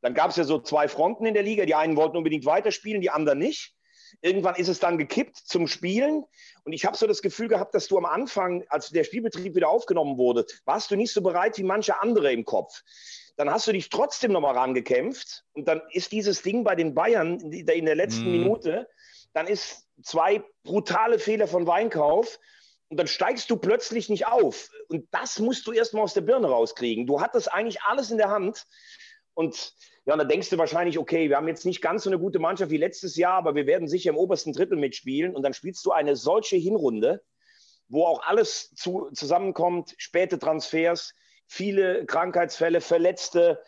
Dann 0.00 0.14
gab 0.14 0.30
es 0.30 0.36
ja 0.36 0.44
so 0.44 0.60
zwei 0.60 0.88
Fronten 0.88 1.26
in 1.26 1.34
der 1.34 1.42
Liga. 1.42 1.64
Die 1.66 1.74
einen 1.74 1.96
wollten 1.96 2.16
unbedingt 2.16 2.46
weiterspielen, 2.46 3.00
die 3.00 3.10
anderen 3.10 3.38
nicht. 3.38 3.74
Irgendwann 4.22 4.54
ist 4.54 4.68
es 4.68 4.78
dann 4.78 4.96
gekippt 4.96 5.36
zum 5.36 5.66
Spielen. 5.66 6.24
Und 6.64 6.72
ich 6.72 6.84
habe 6.84 6.96
so 6.96 7.06
das 7.06 7.20
Gefühl 7.20 7.48
gehabt, 7.48 7.74
dass 7.74 7.88
du 7.88 7.98
am 7.98 8.04
Anfang, 8.04 8.64
als 8.68 8.90
der 8.90 9.04
Spielbetrieb 9.04 9.54
wieder 9.54 9.68
aufgenommen 9.68 10.18
wurde, 10.18 10.46
warst 10.64 10.90
du 10.90 10.96
nicht 10.96 11.12
so 11.12 11.20
bereit 11.20 11.58
wie 11.58 11.64
manche 11.64 12.00
andere 12.00 12.32
im 12.32 12.44
Kopf 12.44 12.82
dann 13.36 13.50
hast 13.50 13.66
du 13.66 13.72
dich 13.72 13.88
trotzdem 13.88 14.32
nochmal 14.32 14.56
rangekämpft 14.56 15.44
und 15.54 15.66
dann 15.66 15.82
ist 15.90 16.12
dieses 16.12 16.42
Ding 16.42 16.64
bei 16.64 16.74
den 16.74 16.94
Bayern 16.94 17.40
in 17.40 17.66
der 17.66 17.94
letzten 17.94 18.28
mm. 18.28 18.32
Minute 18.32 18.88
dann 19.34 19.46
ist 19.46 19.86
zwei 20.02 20.42
brutale 20.62 21.18
Fehler 21.18 21.46
von 21.46 21.66
Weinkauf 21.66 22.38
und 22.88 22.96
dann 22.96 23.06
steigst 23.06 23.50
du 23.50 23.56
plötzlich 23.56 24.08
nicht 24.08 24.26
auf. 24.26 24.70
Und 24.88 25.06
das 25.10 25.38
musst 25.38 25.66
du 25.66 25.72
erstmal 25.72 26.04
aus 26.04 26.14
der 26.14 26.20
Birne 26.22 26.48
rauskriegen. 26.48 27.06
Du 27.06 27.20
hattest 27.20 27.52
eigentlich 27.52 27.82
alles 27.82 28.10
in 28.10 28.18
der 28.18 28.30
Hand. 28.30 28.64
Und 29.34 29.74
ja, 30.06 30.12
und 30.12 30.18
dann 30.18 30.28
denkst 30.28 30.50
du 30.50 30.58
wahrscheinlich, 30.58 30.98
okay, 30.98 31.28
wir 31.28 31.36
haben 31.36 31.48
jetzt 31.48 31.66
nicht 31.66 31.82
ganz 31.82 32.04
so 32.04 32.10
eine 32.10 32.18
gute 32.18 32.38
Mannschaft 32.38 32.70
wie 32.70 32.76
letztes 32.76 33.16
Jahr, 33.16 33.34
aber 33.34 33.54
wir 33.54 33.66
werden 33.66 33.88
sicher 33.88 34.10
im 34.10 34.16
obersten 34.16 34.52
Drittel 34.52 34.78
mitspielen. 34.78 35.34
Und 35.34 35.42
dann 35.42 35.54
spielst 35.54 35.84
du 35.84 35.92
eine 35.92 36.14
solche 36.14 36.56
Hinrunde, 36.56 37.22
wo 37.88 38.04
auch 38.04 38.22
alles 38.22 38.72
zu, 38.74 39.10
zusammenkommt, 39.12 39.94
späte 39.98 40.38
Transfers, 40.38 41.14
viele 41.46 42.06
Krankheitsfälle, 42.06 42.80
Verletzte, 42.80 43.62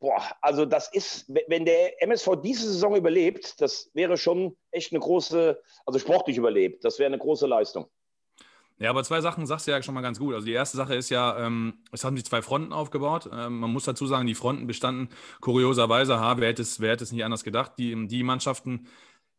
Boah, 0.00 0.22
also 0.40 0.64
das 0.64 0.92
ist, 0.92 1.28
wenn 1.48 1.64
der 1.64 2.00
MSV 2.02 2.36
diese 2.42 2.70
Saison 2.70 2.94
überlebt, 2.94 3.60
das 3.60 3.90
wäre 3.94 4.16
schon 4.16 4.56
echt 4.70 4.92
eine 4.92 5.00
große, 5.00 5.60
also 5.86 5.98
sportlich 5.98 6.36
überlebt, 6.36 6.84
das 6.84 7.00
wäre 7.00 7.08
eine 7.08 7.18
große 7.18 7.46
Leistung. 7.46 7.90
Ja, 8.80 8.90
aber 8.90 9.02
zwei 9.02 9.20
Sachen 9.20 9.44
sagst 9.44 9.66
du 9.66 9.72
ja 9.72 9.82
schon 9.82 9.94
mal 9.94 10.02
ganz 10.02 10.20
gut. 10.20 10.34
Also 10.34 10.46
die 10.46 10.52
erste 10.52 10.76
Sache 10.76 10.94
ist 10.94 11.10
ja, 11.10 11.36
ähm, 11.44 11.82
es 11.90 12.04
haben 12.04 12.16
sich 12.16 12.24
zwei 12.24 12.42
Fronten 12.42 12.72
aufgebaut. 12.72 13.28
Ähm, 13.32 13.58
man 13.58 13.72
muss 13.72 13.84
dazu 13.84 14.06
sagen, 14.06 14.28
die 14.28 14.36
Fronten 14.36 14.68
bestanden 14.68 15.08
kurioserweise, 15.40 16.20
ha, 16.20 16.38
wer 16.38 16.48
hätte 16.48 16.62
es, 16.62 16.78
wer 16.78 16.92
hätte 16.92 17.02
es 17.02 17.10
nicht 17.10 17.24
anders 17.24 17.42
gedacht, 17.42 17.72
die, 17.76 18.06
die 18.06 18.22
Mannschaften, 18.22 18.86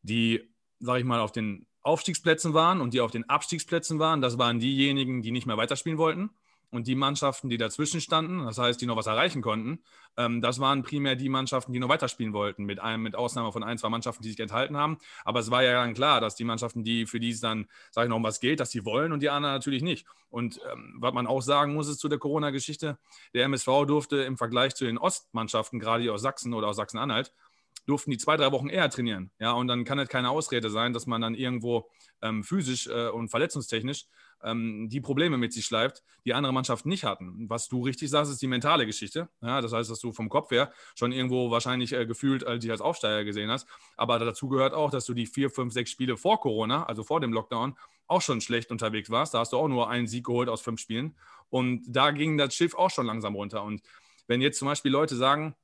die, 0.02 0.54
sag 0.80 1.00
ich 1.00 1.06
mal, 1.06 1.22
auf 1.22 1.32
den 1.32 1.68
Aufstiegsplätzen 1.84 2.54
waren 2.54 2.82
und 2.82 2.94
die 2.94 3.00
auf 3.00 3.12
den 3.12 3.30
Abstiegsplätzen 3.30 3.98
waren, 3.98 4.20
das 4.20 4.38
waren 4.38 4.60
diejenigen, 4.60 5.22
die 5.22 5.32
nicht 5.32 5.48
mehr 5.48 5.56
weiterspielen 5.56 5.98
wollten. 5.98 6.32
Und 6.72 6.88
die 6.88 6.96
Mannschaften, 6.96 7.50
die 7.50 7.58
dazwischen 7.58 8.00
standen, 8.00 8.46
das 8.46 8.60
heißt, 8.60 8.80
die 8.80 8.86
noch 8.86 8.96
was 8.96 9.08
erreichen 9.08 9.42
konnten, 9.42 9.84
ähm, 10.18 10.42
das 10.42 10.60
waren 10.60 10.84
primär 10.84 11.16
die 11.16 11.30
Mannschaften, 11.30 11.74
die 11.74 11.80
noch 11.80 11.90
weiterspielen 11.90 12.34
wollten, 12.34 12.64
mit, 12.64 12.80
einem, 12.80 13.02
mit 13.02 13.16
Ausnahme 13.16 13.52
von 13.52 13.64
ein, 13.64 13.78
zwei 13.78 13.90
Mannschaften, 13.90 14.22
die 14.22 14.30
sich 14.30 14.40
enthalten 14.40 14.78
haben. 14.78 14.98
Aber 15.26 15.40
es 15.40 15.50
war 15.50 15.64
ja 15.64 15.74
dann 15.74 15.94
klar, 15.96 16.22
dass 16.22 16.36
die 16.36 16.44
Mannschaften, 16.44 16.84
die 16.84 17.08
für 17.08 17.20
die 17.20 17.32
es 17.32 17.40
dann, 17.40 17.68
sage 17.92 18.06
ich 18.06 18.10
noch, 18.10 18.18
um 18.18 18.24
was 18.24 18.40
gilt, 18.40 18.60
dass 18.60 18.70
sie 18.70 18.86
wollen 18.86 19.12
und 19.12 19.22
die 19.22 19.30
anderen 19.30 19.56
natürlich 19.56 19.82
nicht. 19.82 20.06
Und 20.30 20.60
ähm, 20.72 20.98
was 21.00 21.14
man 21.14 21.26
auch 21.26 21.42
sagen 21.42 21.74
muss, 21.74 21.88
ist 21.88 22.00
zu 22.00 22.08
der 22.08 22.20
Corona-Geschichte, 22.20 23.00
der 23.34 23.46
MSV 23.46 23.86
durfte 23.88 24.18
im 24.18 24.38
Vergleich 24.38 24.76
zu 24.76 24.86
den 24.86 25.00
Ostmannschaften, 25.00 25.80
gerade 25.80 26.04
die 26.04 26.10
aus 26.10 26.22
Sachsen 26.22 26.54
oder 26.54 26.68
aus 26.68 26.76
Sachsen-Anhalt, 26.76 27.34
durften 27.88 28.12
die 28.12 28.18
zwei, 28.18 28.38
drei 28.38 28.52
Wochen 28.52 28.70
eher 28.70 28.90
trainieren. 28.90 29.32
Ja, 29.40 29.54
und 29.54 29.68
dann 29.68 29.84
kann 29.84 29.98
es 29.98 30.10
keine 30.10 30.30
Ausrede 30.30 30.70
sein, 30.70 30.94
dass 30.94 31.08
man 31.08 31.22
dann 31.22 31.34
irgendwo 31.34 31.90
ähm, 32.22 32.44
physisch 32.44 32.88
äh, 32.88 33.10
und 33.10 33.30
verletzungstechnisch 33.30 34.06
ähm, 34.44 34.90
die 34.90 35.02
Probleme 35.02 35.38
mit 35.38 35.54
sich 35.54 35.66
schleift, 35.66 36.04
die 36.26 36.34
andere 36.34 36.54
Mannschaften 36.54 36.90
nicht 36.90 37.04
hatten. 37.04 37.50
Was 37.50 37.68
du 37.68 37.84
richtig 37.84 38.10
sagst, 38.10 38.32
ist 38.32 38.42
die 38.42 38.48
mentale 38.48 38.86
Geschichte. 38.86 39.30
Ja, 39.42 39.62
das 39.62 39.74
heißt, 39.74 39.90
dass 39.90 40.00
du 40.00 40.12
vom 40.12 40.30
Kopf 40.30 40.52
her 40.52 40.72
schon 40.96 41.12
irgendwo 41.12 41.52
wahrscheinlich 41.52 41.94
äh, 41.94 42.06
gefühlt 42.06 42.44
äh, 42.44 42.60
dich 42.60 42.72
als 42.72 42.82
Aufsteiger 42.82 43.24
gesehen 43.24 43.50
hast. 43.50 43.68
Aber 43.98 44.20
dazu 44.20 44.48
gehört 44.48 44.74
auch, 44.74 44.92
dass 44.92 45.06
du 45.06 45.14
die 45.14 45.26
vier, 45.26 45.50
fünf, 45.50 45.74
sechs 45.74 45.92
Spiele 45.92 46.18
vor 46.18 46.40
Corona, 46.40 46.86
also 46.86 47.04
vor 47.04 47.20
dem 47.20 47.34
Lockdown, 47.34 47.76
auch 48.08 48.22
schon 48.22 48.42
schlecht 48.42 48.72
unterwegs 48.72 49.10
warst. 49.10 49.34
Da 49.34 49.40
hast 49.40 49.54
du 49.54 49.58
auch 49.58 49.68
nur 49.68 49.90
einen 49.90 50.08
Sieg 50.08 50.26
geholt 50.26 50.50
aus 50.50 50.62
fünf 50.62 50.80
Spielen. 50.80 51.16
Und 51.50 51.84
da 51.88 52.12
ging 52.12 52.38
das 52.38 52.56
Schiff 52.56 52.76
auch 52.76 52.90
schon 52.90 53.06
langsam 53.06 53.36
runter. 53.36 53.64
Und 53.64 53.82
wenn 54.28 54.42
jetzt 54.42 54.60
zum 54.60 54.68
Beispiel 54.68 54.92
Leute 54.92 55.16
sagen, 55.16 55.56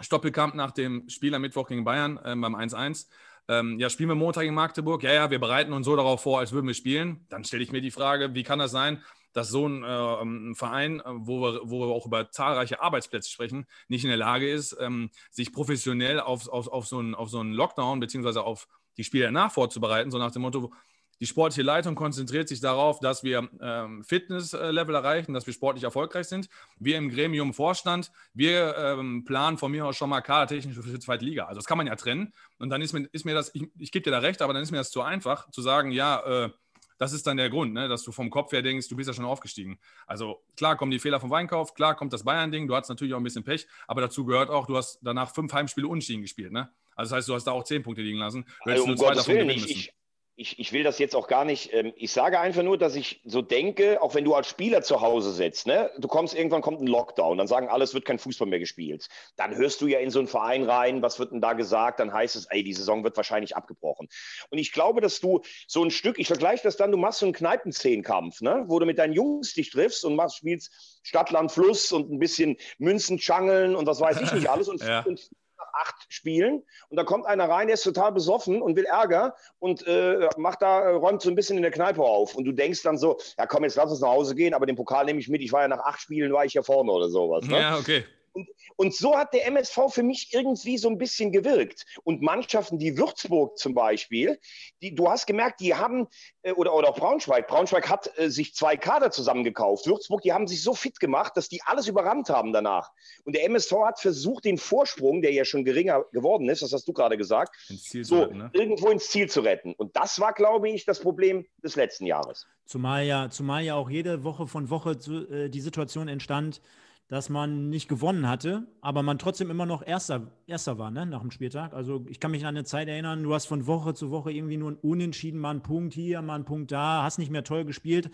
Stoppelkamp 0.00 0.54
nach 0.54 0.72
dem 0.72 1.08
Spiel 1.08 1.34
am 1.34 1.42
Mittwoch 1.42 1.68
gegen 1.68 1.84
Bayern 1.84 2.18
äh, 2.18 2.36
beim 2.36 2.54
1-1, 2.54 3.06
ähm, 3.48 3.78
ja, 3.78 3.90
spielen 3.90 4.08
wir 4.08 4.16
Montag 4.16 4.44
in 4.44 4.54
Magdeburg? 4.54 5.02
Ja, 5.02 5.12
ja, 5.12 5.30
wir 5.30 5.38
bereiten 5.38 5.72
uns 5.72 5.86
so 5.86 5.94
darauf 5.96 6.22
vor, 6.22 6.40
als 6.40 6.52
würden 6.52 6.66
wir 6.66 6.74
spielen. 6.74 7.26
Dann 7.28 7.44
stelle 7.44 7.62
ich 7.62 7.72
mir 7.72 7.80
die 7.80 7.90
Frage, 7.90 8.34
wie 8.34 8.42
kann 8.42 8.58
das 8.58 8.72
sein, 8.72 9.02
dass 9.32 9.50
so 9.50 9.68
ein, 9.68 9.82
äh, 9.84 9.86
ein 9.86 10.54
Verein, 10.54 11.00
äh, 11.00 11.02
wo 11.06 11.42
wir, 11.42 11.60
wo 11.64 11.80
wir 11.80 11.94
auch 11.94 12.06
über 12.06 12.30
zahlreiche 12.30 12.80
Arbeitsplätze 12.80 13.30
sprechen, 13.30 13.66
nicht 13.88 14.02
in 14.02 14.08
der 14.08 14.16
Lage 14.16 14.50
ist, 14.50 14.76
ähm, 14.80 15.10
sich 15.30 15.52
professionell 15.52 16.20
auf, 16.20 16.48
auf, 16.48 16.68
auf, 16.68 16.86
so 16.86 16.98
einen, 16.98 17.14
auf 17.14 17.28
so 17.28 17.38
einen 17.38 17.52
Lockdown 17.52 18.00
beziehungsweise 18.00 18.42
auf 18.42 18.66
die 18.96 19.04
Spiele 19.04 19.26
danach 19.26 19.52
vorzubereiten, 19.52 20.10
so 20.10 20.18
nach 20.18 20.32
dem 20.32 20.42
Motto, 20.42 20.72
die 21.20 21.26
sportliche 21.26 21.62
Leitung 21.62 21.94
konzentriert 21.94 22.48
sich 22.48 22.60
darauf, 22.60 23.00
dass 23.00 23.24
wir 23.24 23.48
ähm, 23.60 24.04
Fitnesslevel 24.04 24.94
erreichen, 24.94 25.32
dass 25.32 25.46
wir 25.46 25.54
sportlich 25.54 25.84
erfolgreich 25.84 26.26
sind. 26.26 26.48
Wir 26.78 26.98
im 26.98 27.08
Gremium 27.08 27.54
Vorstand, 27.54 28.12
wir 28.34 28.76
ähm, 28.76 29.24
planen 29.24 29.56
von 29.56 29.70
mir 29.70 29.86
aus 29.86 29.96
schon 29.96 30.10
mal 30.10 30.20
kadertechnisch 30.20 30.76
für 30.76 30.82
die 30.82 30.98
zweite 30.98 31.24
Liga. 31.24 31.44
Also 31.44 31.58
das 31.58 31.66
kann 31.66 31.78
man 31.78 31.86
ja 31.86 31.96
trennen. 31.96 32.32
Und 32.58 32.70
dann 32.70 32.82
ist 32.82 32.92
mir, 32.92 33.08
ist 33.12 33.24
mir 33.24 33.34
das, 33.34 33.54
ich, 33.54 33.68
ich 33.78 33.92
gebe 33.92 34.04
dir 34.04 34.10
da 34.10 34.18
recht, 34.18 34.42
aber 34.42 34.52
dann 34.52 34.62
ist 34.62 34.70
mir 34.70 34.78
das 34.78 34.90
zu 34.90 35.02
einfach, 35.02 35.50
zu 35.50 35.62
sagen, 35.62 35.90
ja, 35.90 36.44
äh, 36.44 36.50
das 36.98 37.12
ist 37.12 37.26
dann 37.26 37.36
der 37.36 37.50
Grund, 37.50 37.74
ne? 37.74 37.88
dass 37.88 38.02
du 38.02 38.12
vom 38.12 38.30
Kopf 38.30 38.52
her 38.52 38.62
denkst, 38.62 38.88
du 38.88 38.96
bist 38.96 39.08
ja 39.08 39.14
schon 39.14 39.24
aufgestiegen. 39.24 39.78
Also 40.06 40.42
klar 40.56 40.76
kommen 40.76 40.90
die 40.90 40.98
Fehler 40.98 41.20
vom 41.20 41.30
Weinkauf, 41.30 41.74
klar 41.74 41.94
kommt 41.94 42.12
das 42.12 42.24
Bayern-Ding, 42.24 42.66
du 42.66 42.74
hast 42.74 42.88
natürlich 42.88 43.14
auch 43.14 43.18
ein 43.18 43.24
bisschen 43.24 43.44
Pech, 43.44 43.66
aber 43.86 44.00
dazu 44.00 44.24
gehört 44.24 44.50
auch, 44.50 44.66
du 44.66 44.76
hast 44.76 44.98
danach 45.02 45.34
fünf 45.34 45.52
Heimspiele 45.52 45.86
unentschieden 45.86 46.22
gespielt. 46.22 46.52
Ne? 46.52 46.70
Also 46.94 47.10
das 47.10 47.18
heißt, 47.18 47.28
du 47.28 47.34
hast 47.34 47.44
da 47.44 47.52
auch 47.52 47.64
zehn 47.64 47.82
Punkte 47.82 48.02
liegen 48.02 48.18
lassen. 48.18 48.46
Du 48.64 48.70
also, 48.70 48.84
um 48.84 48.96
Gottes 48.96 49.28
Willen, 49.28 49.50
ich, 49.50 49.70
ich, 49.70 49.94
ich, 50.38 50.58
ich 50.58 50.72
will 50.72 50.82
das 50.82 50.98
jetzt 50.98 51.16
auch 51.16 51.28
gar 51.28 51.46
nicht, 51.46 51.72
ähm, 51.72 51.94
ich 51.96 52.12
sage 52.12 52.38
einfach 52.38 52.62
nur, 52.62 52.76
dass 52.76 52.94
ich 52.94 53.22
so 53.24 53.40
denke, 53.40 54.02
auch 54.02 54.14
wenn 54.14 54.24
du 54.24 54.34
als 54.34 54.46
Spieler 54.48 54.82
zu 54.82 55.00
Hause 55.00 55.32
sitzt, 55.32 55.66
ne, 55.66 55.90
du 55.96 56.08
kommst, 56.08 56.34
irgendwann 56.34 56.60
kommt 56.60 56.82
ein 56.82 56.86
Lockdown, 56.86 57.38
dann 57.38 57.46
sagen 57.46 57.68
alle, 57.68 57.84
es 57.84 57.94
wird 57.94 58.04
kein 58.04 58.18
Fußball 58.18 58.46
mehr 58.46 58.58
gespielt. 58.58 59.08
Dann 59.36 59.56
hörst 59.56 59.80
du 59.80 59.86
ja 59.86 59.98
in 59.98 60.10
so 60.10 60.18
einen 60.18 60.28
Verein 60.28 60.64
rein, 60.64 61.00
was 61.00 61.18
wird 61.18 61.32
denn 61.32 61.40
da 61.40 61.54
gesagt, 61.54 62.00
dann 62.00 62.12
heißt 62.12 62.36
es, 62.36 62.44
ey, 62.46 62.62
die 62.62 62.74
Saison 62.74 63.02
wird 63.02 63.16
wahrscheinlich 63.16 63.56
abgebrochen. 63.56 64.08
Und 64.50 64.58
ich 64.58 64.72
glaube, 64.72 65.00
dass 65.00 65.20
du 65.20 65.40
so 65.66 65.82
ein 65.82 65.90
Stück, 65.90 66.18
ich 66.18 66.26
vergleiche 66.26 66.62
das 66.64 66.76
dann, 66.76 66.92
du 66.92 66.98
machst 66.98 67.20
so 67.20 67.26
einen 67.26 67.32
Kneipenzehnkampf, 67.32 68.42
ne, 68.42 68.64
wo 68.66 68.78
du 68.78 68.84
mit 68.84 68.98
deinen 68.98 69.14
Jungs 69.14 69.54
dich 69.54 69.70
triffst 69.70 70.04
und 70.04 70.16
machst, 70.16 70.36
spielst 70.36 71.00
Stadt, 71.02 71.30
Land, 71.30 71.50
Fluss 71.50 71.92
und 71.92 72.12
ein 72.12 72.18
bisschen 72.18 72.58
Münzen, 72.76 73.16
Changeln 73.16 73.74
und 73.74 73.86
was 73.86 74.00
weiß 74.00 74.20
ich 74.20 74.32
nicht 74.32 74.50
alles 74.50 74.68
und, 74.68 74.82
ja. 74.86 75.00
und 75.00 75.30
acht 75.72 76.06
Spielen 76.08 76.62
und 76.88 76.96
da 76.96 77.04
kommt 77.04 77.26
einer 77.26 77.48
rein, 77.48 77.66
der 77.66 77.74
ist 77.74 77.82
total 77.82 78.12
besoffen 78.12 78.62
und 78.62 78.76
will 78.76 78.84
Ärger 78.84 79.34
und 79.58 79.86
äh, 79.86 80.28
macht 80.36 80.62
da, 80.62 80.90
räumt 80.90 81.22
so 81.22 81.28
ein 81.28 81.34
bisschen 81.34 81.56
in 81.56 81.62
der 81.62 81.70
Kneipe 81.70 82.02
auf. 82.02 82.34
Und 82.34 82.44
du 82.44 82.52
denkst 82.52 82.82
dann 82.82 82.98
so, 82.98 83.18
ja 83.38 83.46
komm, 83.46 83.64
jetzt 83.64 83.76
lass 83.76 83.90
uns 83.90 84.00
nach 84.00 84.08
Hause 84.08 84.34
gehen, 84.34 84.54
aber 84.54 84.66
den 84.66 84.76
Pokal 84.76 85.04
nehme 85.04 85.20
ich 85.20 85.28
mit, 85.28 85.42
ich 85.42 85.52
war 85.52 85.62
ja 85.62 85.68
nach 85.68 85.80
acht 85.80 86.00
Spielen, 86.00 86.32
war 86.32 86.44
ich 86.44 86.54
ja 86.54 86.62
vorne 86.62 86.90
oder 86.90 87.08
sowas. 87.08 87.44
Ne? 87.46 87.60
Ja, 87.60 87.78
okay. 87.78 88.04
Und, 88.36 88.48
und, 88.76 88.94
so 88.94 89.16
hat 89.16 89.32
der 89.32 89.46
MSV 89.46 89.88
für 89.88 90.02
mich 90.02 90.28
irgendwie 90.32 90.76
so 90.76 90.90
ein 90.90 90.98
bisschen 90.98 91.32
gewirkt. 91.32 91.86
Und 92.04 92.20
Mannschaften, 92.20 92.78
wie 92.80 92.98
Würzburg 92.98 93.56
zum 93.56 93.72
Beispiel, 93.72 94.38
die, 94.82 94.94
du 94.94 95.08
hast 95.08 95.26
gemerkt, 95.26 95.60
die 95.60 95.74
haben, 95.74 96.06
äh, 96.42 96.52
oder, 96.52 96.74
oder 96.74 96.90
auch 96.90 96.96
Braunschweig, 96.96 97.48
Braunschweig 97.48 97.88
hat 97.88 98.10
äh, 98.18 98.28
sich 98.28 98.54
zwei 98.54 98.76
Kader 98.76 99.10
zusammengekauft. 99.10 99.86
Würzburg, 99.86 100.20
die 100.20 100.34
haben 100.34 100.46
sich 100.46 100.62
so 100.62 100.74
fit 100.74 101.00
gemacht, 101.00 101.32
dass 101.36 101.48
die 101.48 101.62
alles 101.64 101.88
überrannt 101.88 102.28
haben 102.28 102.52
danach. 102.52 102.90
Und 103.24 103.34
der 103.34 103.44
MSV 103.44 103.72
hat 103.86 104.00
versucht, 104.00 104.44
den 104.44 104.58
Vorsprung, 104.58 105.22
der 105.22 105.32
ja 105.32 105.46
schon 105.46 105.64
geringer 105.64 106.04
geworden 106.12 106.48
ist, 106.50 106.60
das 106.60 106.72
hast 106.72 106.86
du 106.86 106.92
gerade 106.92 107.16
gesagt, 107.16 107.56
so 107.68 108.20
retten, 108.20 108.38
ne? 108.38 108.50
irgendwo 108.52 108.90
ins 108.90 109.08
Ziel 109.08 109.30
zu 109.30 109.40
retten. 109.40 109.72
Und 109.72 109.96
das 109.96 110.20
war, 110.20 110.34
glaube 110.34 110.68
ich, 110.68 110.84
das 110.84 111.00
Problem 111.00 111.46
des 111.62 111.76
letzten 111.76 112.04
Jahres. 112.04 112.46
Zumal 112.66 113.04
ja, 113.04 113.30
zumal 113.30 113.62
ja 113.62 113.76
auch 113.76 113.88
jede 113.88 114.24
Woche 114.24 114.46
von 114.46 114.68
Woche 114.68 114.98
zu, 114.98 115.26
äh, 115.30 115.48
die 115.48 115.60
Situation 115.60 116.08
entstand, 116.08 116.60
dass 117.08 117.28
man 117.28 117.68
nicht 117.68 117.88
gewonnen 117.88 118.28
hatte, 118.28 118.66
aber 118.80 119.02
man 119.02 119.18
trotzdem 119.18 119.50
immer 119.50 119.66
noch 119.66 119.86
Erster, 119.86 120.32
Erster 120.46 120.78
war 120.78 120.90
ne, 120.90 121.06
nach 121.06 121.20
dem 121.20 121.30
Spieltag. 121.30 121.72
Also 121.72 122.04
ich 122.08 122.18
kann 122.18 122.32
mich 122.32 122.44
an 122.44 122.56
eine 122.56 122.64
Zeit 122.64 122.88
erinnern, 122.88 123.22
du 123.22 123.32
hast 123.32 123.46
von 123.46 123.66
Woche 123.66 123.94
zu 123.94 124.10
Woche 124.10 124.32
irgendwie 124.32 124.56
nur 124.56 124.72
ein 124.72 124.76
Unentschieden, 124.76 125.38
mal 125.38 125.50
einen 125.50 125.62
Punkt 125.62 125.94
hier, 125.94 126.20
mal 126.22 126.34
einen 126.34 126.44
Punkt 126.44 126.72
da, 126.72 127.04
hast 127.04 127.18
nicht 127.18 127.30
mehr 127.30 127.44
toll 127.44 127.64
gespielt, 127.64 128.10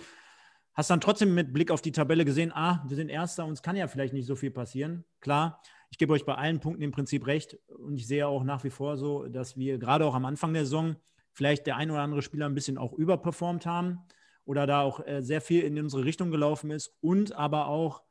hast 0.75 0.91
dann 0.91 1.01
trotzdem 1.01 1.35
mit 1.35 1.55
Blick 1.55 1.71
auf 1.71 1.81
die 1.81 1.93
Tabelle 1.93 2.27
gesehen, 2.27 2.53
ah, 2.53 2.85
wir 2.87 2.97
sind 2.97 3.09
Erster, 3.09 3.47
uns 3.47 3.63
kann 3.63 3.77
ja 3.77 3.89
vielleicht 3.89 4.13
nicht 4.13 4.27
so 4.27 4.37
viel 4.37 4.51
passieren. 4.51 5.05
Klar, 5.21 5.63
ich 5.91 5.97
gebe 5.97 6.13
euch 6.13 6.27
bei 6.27 6.35
allen 6.35 6.61
Punkten 6.61 6.83
im 6.83 6.93
Prinzip 6.93 7.27
recht 7.27 7.59
und 7.69 7.97
ich 7.97 8.07
sehe 8.07 8.27
auch 8.27 8.45
nach 8.45 8.63
wie 8.63 8.71
vor 8.71 8.99
so, 8.99 9.27
dass 9.27 9.57
wir 9.57 9.79
gerade 9.79 10.05
auch 10.05 10.15
am 10.15 10.27
Anfang 10.27 10.53
der 10.53 10.65
Saison 10.65 10.97
vielleicht 11.33 11.67
der 11.67 11.77
ein 11.77 11.91
oder 11.91 12.01
andere 12.01 12.21
Spieler 12.21 12.45
ein 12.45 12.55
bisschen 12.55 12.77
auch 12.77 12.93
überperformt 12.93 13.65
haben 13.65 14.01
oder 14.45 14.67
da 14.67 14.83
auch 14.83 15.07
äh, 15.07 15.23
sehr 15.23 15.41
viel 15.41 15.63
in 15.63 15.79
unsere 15.79 16.05
Richtung 16.05 16.31
gelaufen 16.31 16.71
ist 16.71 16.95
und 17.01 17.35
aber 17.35 17.69
auch 17.69 18.03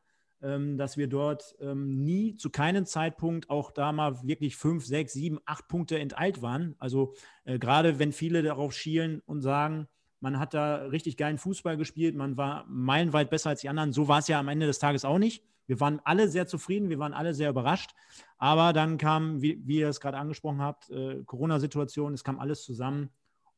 dass 0.42 0.98
wir 0.98 1.08
dort 1.08 1.56
ähm, 1.60 2.04
nie 2.04 2.36
zu 2.36 2.50
keinem 2.50 2.86
Zeitpunkt 2.86 3.50
auch 3.50 3.72
da 3.72 3.92
mal 3.92 4.24
wirklich 4.24 4.56
fünf, 4.56 4.86
sechs, 4.86 5.14
sieben, 5.14 5.40
acht 5.46 5.68
Punkte 5.68 6.00
enteilt 6.00 6.42
waren. 6.42 6.76
Also 6.80 7.14
äh, 7.46 7.60
gerade 7.60 8.00
wenn 8.00 8.12
viele 8.12 8.42
darauf 8.42 8.74
schielen 8.74 9.22
und 9.26 9.42
sagen, 9.42 9.88
man 10.20 10.40
hat 10.40 10.54
da 10.54 10.76
richtig 10.86 11.18
geilen 11.18 11.38
Fußball 11.38 11.78
gespielt, 11.78 12.16
man 12.16 12.38
war 12.38 12.66
meilenweit 12.68 13.30
besser 13.30 13.50
als 13.50 13.62
die 13.62 13.70
anderen. 13.70 13.92
So 13.92 14.08
war 14.08 14.20
es 14.20 14.28
ja 14.28 14.40
am 14.40 14.48
Ende 14.48 14.68
des 14.68 14.80
Tages 14.80 15.06
auch 15.06 15.18
nicht. 15.18 15.44
Wir 15.68 15.80
waren 15.80 16.02
alle 16.04 16.28
sehr 16.28 16.48
zufrieden, 16.48 16.90
wir 16.90 17.00
waren 17.00 17.14
alle 17.14 17.34
sehr 17.34 17.50
überrascht. 17.50 17.92
Aber 18.38 18.74
dann 18.74 18.98
kam, 18.98 19.42
wie, 19.42 19.62
wie 19.66 19.80
ihr 19.80 19.90
es 19.90 20.00
gerade 20.00 20.18
angesprochen 20.18 20.62
habt, 20.62 20.90
äh, 20.90 21.24
Corona-Situation, 21.24 22.14
es 22.14 22.24
kam 22.24 22.40
alles 22.40 22.64
zusammen. 22.64 23.10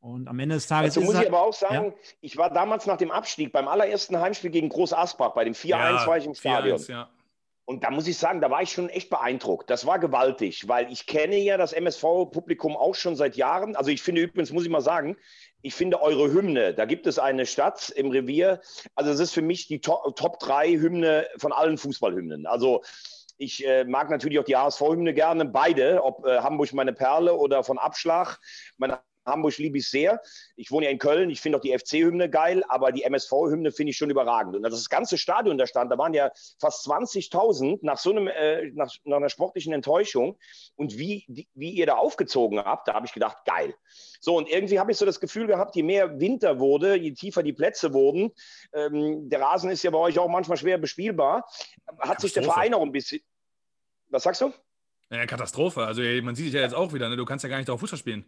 Und 0.04 0.28
am 0.28 0.38
Ende 0.38 0.56
des 0.56 0.68
Tages. 0.68 0.96
Dazu 0.96 1.06
muss 1.06 1.18
ich 1.18 1.28
aber 1.28 1.42
auch 1.42 1.54
sagen, 1.54 1.86
ja? 1.86 1.94
ich 2.20 2.36
war 2.36 2.50
damals 2.50 2.86
nach 2.86 2.98
dem 2.98 3.10
Abstieg 3.10 3.54
beim 3.54 3.70
allerersten 3.70 4.20
Heimspiel 4.20 4.52
gegen 4.52 4.68
Groß 4.68 4.92
Asbach, 4.92 5.34
bei 5.34 5.46
dem 5.46 5.54
4-1 5.54 5.68
ja, 5.68 6.08
war 6.08 6.18
ich 6.18 6.26
im 6.26 6.36
Stadion. 6.36 6.78
Ja. 6.90 7.10
Und 7.64 7.86
da 7.86 7.90
muss 7.90 8.06
ich 8.06 8.18
sagen, 8.18 8.42
da 8.42 8.52
war 8.52 8.62
ich 8.62 8.74
schon 8.74 8.90
echt 8.90 9.10
beeindruckt. 9.10 9.70
Das 9.70 9.86
war 9.86 10.00
gewaltig, 10.00 10.68
weil 10.68 10.92
ich 10.92 11.06
kenne 11.06 11.38
ja 11.38 11.56
das 11.56 11.72
MSV-Publikum 11.72 12.76
auch 12.76 12.96
schon 12.96 13.16
seit 13.16 13.38
Jahren. 13.38 13.78
Also 13.78 13.92
ich 13.92 14.02
finde 14.02 14.20
übrigens, 14.20 14.52
muss 14.52 14.66
ich 14.66 14.70
mal 14.70 14.82
sagen, 14.82 15.16
ich 15.62 15.74
finde 15.74 16.02
eure 16.02 16.34
Hymne, 16.34 16.74
da 16.74 16.84
gibt 16.84 17.08
es 17.08 17.18
eine 17.18 17.46
Stadt 17.46 17.90
im 17.92 18.12
Revier. 18.12 18.60
Also 18.96 19.10
es 19.10 19.22
ist 19.22 19.34
für 19.34 19.42
mich 19.42 19.68
die 19.68 19.80
Top, 19.80 20.18
Top 20.18 20.38
3 20.40 20.72
Hymne 20.72 21.30
von 21.38 21.54
allen 21.54 21.78
Fußballhymnen. 21.78 22.46
Also 22.46 22.84
ich 23.38 23.66
äh, 23.66 23.86
mag 23.86 24.10
natürlich 24.10 24.38
auch 24.40 24.44
die 24.44 24.58
HSV-Hymne 24.58 25.14
gerne, 25.14 25.46
beide, 25.46 26.04
ob 26.04 26.26
äh, 26.26 26.40
Hamburg 26.40 26.74
meine 26.74 26.92
Perle 26.92 27.36
oder 27.38 27.64
von 27.64 27.78
Abschlag. 27.78 28.42
Meine 28.76 29.00
Hamburg 29.26 29.58
liebe 29.58 29.78
ich 29.78 29.90
sehr. 29.90 30.22
Ich 30.56 30.72
wohne 30.72 30.86
ja 30.86 30.92
in 30.92 31.00
Köln. 31.00 31.30
Ich 31.30 31.42
finde 31.42 31.58
auch 31.58 31.62
die 31.62 31.78
FC-Hymne 31.78 32.30
geil, 32.30 32.64
aber 32.68 32.92
die 32.92 33.04
MSV-Hymne 33.04 33.72
finde 33.72 33.92
ich 33.92 33.98
schon 33.98 34.10
überragend. 34.10 34.56
Und 34.56 34.64
das 34.64 34.90
ganze 34.90 35.18
Stadion 35.18 35.58
da 35.58 35.68
stand, 35.68 35.92
da 35.92 35.98
waren 35.98 36.14
ja 36.14 36.32
fast 36.60 36.86
20.000 36.88 37.80
nach 37.82 37.98
so 37.98 38.12
einem, 38.12 38.28
äh, 38.28 38.72
nach, 38.74 38.92
nach, 39.04 39.18
einer 39.18 39.30
sportlichen 39.30 39.74
Enttäuschung. 39.74 40.38
Und 40.76 40.98
wie, 40.98 41.26
die, 41.28 41.48
wie 41.54 41.72
ihr 41.72 41.86
da 41.86 41.96
aufgezogen 41.96 42.60
habt, 42.60 42.88
da 42.88 42.94
habe 42.94 43.06
ich 43.06 43.14
gedacht, 43.14 43.38
geil. 43.46 43.74
So, 44.20 44.38
und 44.38 44.50
irgendwie 44.50 44.80
habe 44.80 44.92
ich 44.92 44.98
so 44.98 45.06
das 45.06 45.20
Gefühl 45.20 45.48
gehabt, 45.48 45.76
je 45.76 45.84
mehr 45.84 46.20
Winter 46.20 46.60
wurde, 46.60 46.96
je 46.96 47.12
tiefer 47.12 47.44
die 47.44 47.54
Plätze 47.54 47.94
wurden, 47.94 48.32
ähm, 48.74 49.30
der 49.30 49.42
Rasen 49.42 49.70
ist 49.70 49.84
ja 49.84 49.92
bei 49.92 49.98
euch 49.98 50.20
auch 50.20 50.30
manchmal 50.30 50.58
schwer 50.58 50.78
bespielbar, 50.78 51.46
hat 52.00 52.22
sich 52.22 52.34
der 52.34 52.44
Verein 52.44 52.74
auch 52.74 52.82
ein 52.82 52.92
bisschen. 52.92 53.22
Was 54.10 54.24
sagst 54.24 54.42
du? 54.42 54.54
Ja, 55.10 55.26
Katastrophe. 55.26 55.86
Also 55.86 56.02
man 56.22 56.36
sieht 56.36 56.46
sich 56.46 56.54
ja 56.54 56.62
jetzt 56.62 56.76
auch 56.76 56.94
wieder, 56.94 57.10
ne? 57.10 57.16
du 57.16 57.26
kannst 57.26 57.44
ja 57.44 57.50
gar 57.50 57.58
nicht 57.58 57.70
auf 57.70 57.80
Fußball 57.80 58.00
spielen. 58.00 58.26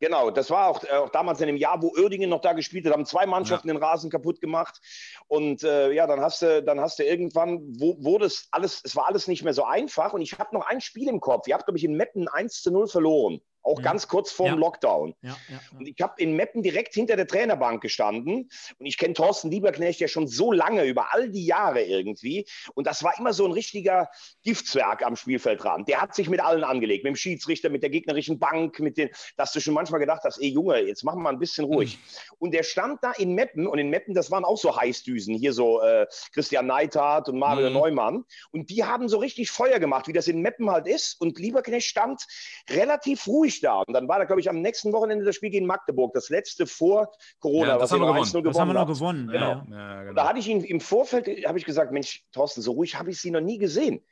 Genau, 0.00 0.30
das 0.30 0.50
war 0.50 0.68
auch, 0.68 0.82
äh, 0.84 0.96
auch, 0.96 1.10
damals 1.10 1.40
in 1.40 1.46
dem 1.46 1.56
Jahr, 1.56 1.80
wo 1.80 1.92
Oerdingen 1.96 2.28
noch 2.28 2.40
da 2.40 2.52
gespielt 2.52 2.84
hat, 2.86 2.92
haben 2.92 3.06
zwei 3.06 3.26
Mannschaften 3.26 3.68
ja. 3.68 3.74
den 3.74 3.82
Rasen 3.82 4.10
kaputt 4.10 4.40
gemacht. 4.40 4.80
Und 5.28 5.62
äh, 5.62 5.92
ja, 5.92 6.06
dann 6.06 6.20
hast 6.20 6.42
du, 6.42 6.62
dann 6.62 6.80
hast 6.80 6.98
du 6.98 7.04
irgendwann, 7.04 7.60
wo, 7.78 7.96
wurde 8.02 8.26
es 8.26 8.48
alles, 8.50 8.80
es 8.84 8.96
war 8.96 9.06
alles 9.06 9.28
nicht 9.28 9.44
mehr 9.44 9.54
so 9.54 9.64
einfach. 9.64 10.12
Und 10.12 10.20
ich 10.20 10.38
habe 10.38 10.54
noch 10.54 10.66
ein 10.66 10.80
Spiel 10.80 11.08
im 11.08 11.20
Kopf. 11.20 11.46
Ihr 11.46 11.54
habt, 11.54 11.66
glaube 11.66 11.78
ich, 11.78 11.84
in 11.84 11.96
Meppen 11.96 12.28
1 12.28 12.62
zu 12.62 12.72
0 12.72 12.88
verloren. 12.88 13.40
Auch 13.64 13.78
mhm. 13.78 13.82
ganz 13.82 14.08
kurz 14.08 14.30
vor 14.30 14.46
dem 14.46 14.54
ja. 14.54 14.60
Lockdown. 14.60 15.14
Ja, 15.22 15.36
ja, 15.48 15.60
und 15.78 15.86
ich 15.86 16.00
habe 16.00 16.20
in 16.22 16.36
Meppen 16.36 16.62
direkt 16.62 16.94
hinter 16.94 17.16
der 17.16 17.26
Trainerbank 17.26 17.82
gestanden 17.82 18.50
und 18.78 18.86
ich 18.86 18.98
kenne 18.98 19.14
Thorsten 19.14 19.50
Lieberknecht 19.50 20.00
ja 20.00 20.08
schon 20.08 20.28
so 20.28 20.52
lange, 20.52 20.84
über 20.84 21.12
all 21.12 21.30
die 21.30 21.46
Jahre 21.46 21.82
irgendwie. 21.82 22.46
Und 22.74 22.86
das 22.86 23.02
war 23.02 23.18
immer 23.18 23.32
so 23.32 23.46
ein 23.46 23.52
richtiger 23.52 24.10
Giftzwerg 24.42 25.04
am 25.04 25.16
Spielfeldrand. 25.16 25.88
Der 25.88 26.00
hat 26.02 26.14
sich 26.14 26.28
mit 26.28 26.40
allen 26.40 26.62
angelegt, 26.62 27.04
mit 27.04 27.12
dem 27.12 27.16
Schiedsrichter, 27.16 27.70
mit 27.70 27.82
der 27.82 27.90
gegnerischen 27.90 28.38
Bank, 28.38 28.78
mit 28.80 28.98
den, 28.98 29.08
dass 29.36 29.52
du 29.52 29.60
schon 29.60 29.74
manchmal 29.74 30.00
gedacht 30.00 30.22
hast, 30.24 30.38
ey 30.40 30.48
Junge, 30.48 30.80
jetzt 30.80 31.02
machen 31.02 31.22
wir 31.22 31.30
ein 31.30 31.38
bisschen 31.38 31.64
ruhig. 31.64 31.96
Mhm. 31.96 32.36
Und 32.38 32.54
der 32.54 32.62
stand 32.62 33.02
da 33.02 33.12
in 33.12 33.34
Meppen 33.34 33.66
und 33.66 33.78
in 33.78 33.88
Meppen, 33.88 34.14
das 34.14 34.30
waren 34.30 34.44
auch 34.44 34.58
so 34.58 34.76
Heißdüsen, 34.76 35.34
hier 35.34 35.54
so 35.54 35.80
äh, 35.80 36.06
Christian 36.32 36.66
Neithardt 36.66 37.28
und 37.30 37.38
Mario 37.38 37.68
mhm. 37.68 37.74
Neumann. 37.74 38.24
Und 38.50 38.68
die 38.68 38.84
haben 38.84 39.08
so 39.08 39.18
richtig 39.18 39.50
Feuer 39.50 39.78
gemacht, 39.78 40.06
wie 40.06 40.12
das 40.12 40.28
in 40.28 40.40
Meppen 40.40 40.70
halt 40.70 40.86
ist. 40.86 41.18
Und 41.20 41.38
Lieberknecht 41.38 41.86
stand 41.86 42.26
relativ 42.68 43.26
ruhig 43.26 43.53
da. 43.60 43.82
Und 43.86 43.92
dann 43.92 44.08
war 44.08 44.18
da, 44.18 44.24
glaube 44.24 44.40
ich, 44.40 44.48
am 44.48 44.60
nächsten 44.60 44.92
Wochenende 44.92 45.24
das 45.24 45.36
Spiel 45.36 45.50
gegen 45.50 45.66
Magdeburg, 45.66 46.12
das 46.14 46.28
letzte 46.28 46.66
vor 46.66 47.12
Corona. 47.38 47.68
Ja, 47.68 47.78
das, 47.78 47.92
haben 47.92 48.00
wir, 48.00 48.06
gewonnen. 48.06 48.44
das 48.44 48.58
haben 48.58 48.68
wir 48.68 48.74
noch 48.74 48.86
gewonnen. 48.86 49.28
Genau. 49.28 49.50
Ja, 49.50 49.66
ja, 49.70 50.02
genau. 50.02 50.14
Da 50.14 50.28
hatte 50.28 50.38
ich 50.38 50.48
ihn 50.48 50.62
im 50.62 50.80
Vorfeld, 50.80 51.46
habe 51.46 51.58
ich 51.58 51.64
gesagt, 51.64 51.92
Mensch, 51.92 52.24
Thorsten, 52.32 52.62
so 52.62 52.72
ruhig 52.72 52.98
habe 52.98 53.10
ich 53.10 53.20
sie 53.20 53.30
noch 53.30 53.40
nie 53.40 53.58
gesehen. 53.58 54.04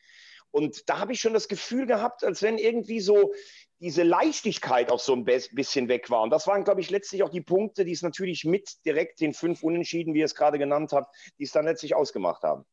Und 0.52 0.88
da 0.88 0.98
habe 0.98 1.14
ich 1.14 1.20
schon 1.20 1.32
das 1.32 1.48
Gefühl 1.48 1.86
gehabt, 1.86 2.24
als 2.24 2.42
wenn 2.42 2.58
irgendwie 2.58 3.00
so 3.00 3.32
diese 3.80 4.02
Leichtigkeit 4.02 4.92
auch 4.92 5.00
so 5.00 5.14
ein 5.14 5.24
bisschen 5.24 5.88
weg 5.88 6.10
war. 6.10 6.22
Und 6.22 6.30
das 6.30 6.46
waren, 6.46 6.62
glaube 6.62 6.80
ich, 6.82 6.90
letztlich 6.90 7.22
auch 7.22 7.30
die 7.30 7.40
Punkte, 7.40 7.84
die 7.84 7.92
es 7.92 8.02
natürlich 8.02 8.44
mit 8.44 8.84
direkt 8.84 9.20
den 9.20 9.32
fünf 9.32 9.62
Unentschieden, 9.62 10.14
wie 10.14 10.20
ihr 10.20 10.26
es 10.26 10.34
gerade 10.34 10.58
genannt 10.58 10.92
habt, 10.92 11.14
die 11.38 11.44
es 11.44 11.52
dann 11.52 11.64
letztlich 11.64 11.94
ausgemacht 11.94 12.42
haben. 12.42 12.64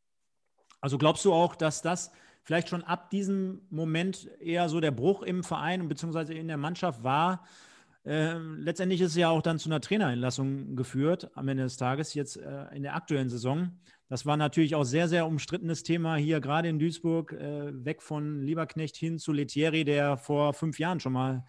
Also 0.81 0.97
glaubst 0.97 1.25
du 1.25 1.33
auch, 1.33 1.55
dass 1.55 1.81
das 1.81 2.11
vielleicht 2.43 2.69
schon 2.69 2.83
ab 2.83 3.09
diesem 3.09 3.61
Moment 3.69 4.29
eher 4.39 4.69
so 4.69 4.79
der 4.79 4.91
Bruch 4.91 5.23
im 5.23 5.43
Verein 5.43 5.87
bzw. 5.87 6.37
in 6.37 6.47
der 6.47 6.57
Mannschaft 6.57 7.03
war? 7.03 7.43
Äh, 8.05 8.37
letztendlich 8.37 9.01
ist 9.01 9.11
es 9.11 9.17
ja 9.17 9.29
auch 9.29 9.41
dann 9.41 9.59
zu 9.59 9.69
einer 9.69 9.81
Trainerentlassung 9.81 10.75
geführt 10.75 11.29
am 11.35 11.47
Ende 11.47 11.63
des 11.63 11.77
Tages, 11.77 12.13
jetzt 12.13 12.37
äh, 12.37 12.65
in 12.73 12.83
der 12.83 12.95
aktuellen 12.95 13.29
Saison. 13.29 13.71
Das 14.07 14.25
war 14.25 14.37
natürlich 14.37 14.73
auch 14.73 14.85
sehr, 14.85 15.07
sehr 15.07 15.27
umstrittenes 15.27 15.83
Thema 15.83 16.15
hier 16.15 16.39
gerade 16.39 16.69
in 16.69 16.79
Duisburg, 16.79 17.33
äh, 17.33 17.85
weg 17.85 18.01
von 18.01 18.41
Lieberknecht 18.41 18.95
hin 18.95 19.19
zu 19.19 19.33
Letieri, 19.33 19.83
der 19.83 20.17
vor 20.17 20.53
fünf 20.53 20.79
Jahren 20.79 20.99
schon 20.99 21.13
mal 21.13 21.43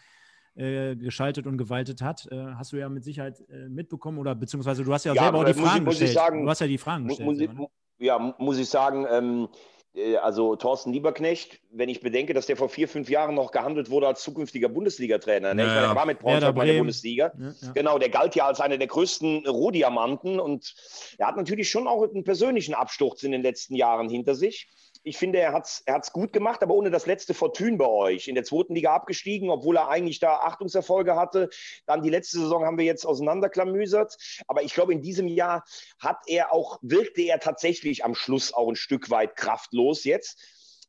äh, 0.56 0.96
geschaltet 0.96 1.46
und 1.46 1.56
gewaltet 1.56 2.02
hat. 2.02 2.28
Hast 2.30 2.72
du 2.72 2.76
ja 2.76 2.88
mit 2.88 3.04
Sicherheit 3.04 3.42
mitbekommen 3.68 4.18
oder 4.18 4.34
beziehungsweise 4.34 4.84
du 4.84 4.92
hast 4.92 5.04
ja, 5.04 5.14
ja 5.14 5.22
selber 5.22 5.38
auch 5.38 5.44
die 5.44 5.54
Fragen 5.54 5.84
ich, 5.84 5.90
gestellt. 5.90 6.12
Sagen, 6.12 6.44
du 6.44 6.50
hast 6.50 6.60
ja 6.60 6.66
die 6.66 6.76
Fragen 6.76 7.04
muss, 7.04 7.16
gestellt. 7.16 7.54
Muss, 7.54 7.70
ich, 7.98 8.06
ja, 8.06 8.34
muss 8.38 8.58
ich 8.58 8.68
sagen, 8.68 9.06
ähm, 9.08 9.48
äh, 9.52 9.56
also 10.22 10.54
Thorsten 10.54 10.92
Lieberknecht, 10.92 11.60
wenn 11.70 11.88
ich 11.88 12.00
bedenke, 12.00 12.32
dass 12.32 12.46
der 12.46 12.56
vor 12.56 12.68
vier, 12.68 12.88
fünf 12.88 13.10
Jahren 13.10 13.34
noch 13.34 13.50
gehandelt 13.50 13.90
wurde 13.90 14.06
als 14.06 14.22
zukünftiger 14.22 14.68
Bundesliga-Trainer. 14.68 15.54
Ne? 15.54 15.64
Ja, 15.64 15.90
er 15.90 15.96
war 15.96 16.06
mit 16.06 16.20
Braunschweig 16.20 16.54
bei 16.54 16.66
der 16.66 16.78
Bundesliga. 16.78 17.32
Ja, 17.36 17.52
ja. 17.60 17.72
Genau, 17.72 17.98
der 17.98 18.08
galt 18.08 18.34
ja 18.36 18.46
als 18.46 18.60
einer 18.60 18.78
der 18.78 18.86
größten 18.86 19.46
Rohdiamanten 19.48 20.38
und 20.38 20.74
er 21.18 21.26
hat 21.26 21.36
natürlich 21.36 21.68
schon 21.68 21.88
auch 21.88 22.02
einen 22.08 22.24
persönlichen 22.24 22.74
Absturz 22.74 23.24
in 23.24 23.32
den 23.32 23.42
letzten 23.42 23.74
Jahren 23.74 24.08
hinter 24.08 24.34
sich 24.34 24.68
ich 25.02 25.16
finde, 25.16 25.38
er 25.38 25.52
hat 25.52 25.64
es 25.66 25.82
er 25.86 26.00
gut 26.12 26.32
gemacht, 26.32 26.62
aber 26.62 26.74
ohne 26.74 26.90
das 26.90 27.06
letzte 27.06 27.32
Fortune 27.32 27.76
bei 27.76 27.86
euch. 27.86 28.28
In 28.28 28.34
der 28.34 28.44
zweiten 28.44 28.74
Liga 28.74 28.94
abgestiegen, 28.94 29.50
obwohl 29.50 29.76
er 29.76 29.88
eigentlich 29.88 30.20
da 30.20 30.36
Achtungserfolge 30.36 31.16
hatte. 31.16 31.48
Dann 31.86 32.02
die 32.02 32.10
letzte 32.10 32.38
Saison 32.38 32.64
haben 32.64 32.78
wir 32.78 32.84
jetzt 32.84 33.06
auseinanderklamüsert. 33.06 34.16
Aber 34.46 34.62
ich 34.62 34.74
glaube, 34.74 34.92
in 34.92 35.00
diesem 35.02 35.26
Jahr 35.26 35.64
hat 35.98 36.18
er 36.26 36.52
auch, 36.52 36.78
wirkte 36.82 37.22
er 37.22 37.40
tatsächlich 37.40 38.04
am 38.04 38.14
Schluss 38.14 38.52
auch 38.52 38.68
ein 38.68 38.76
Stück 38.76 39.10
weit 39.10 39.36
kraftlos 39.36 40.04
jetzt. 40.04 40.38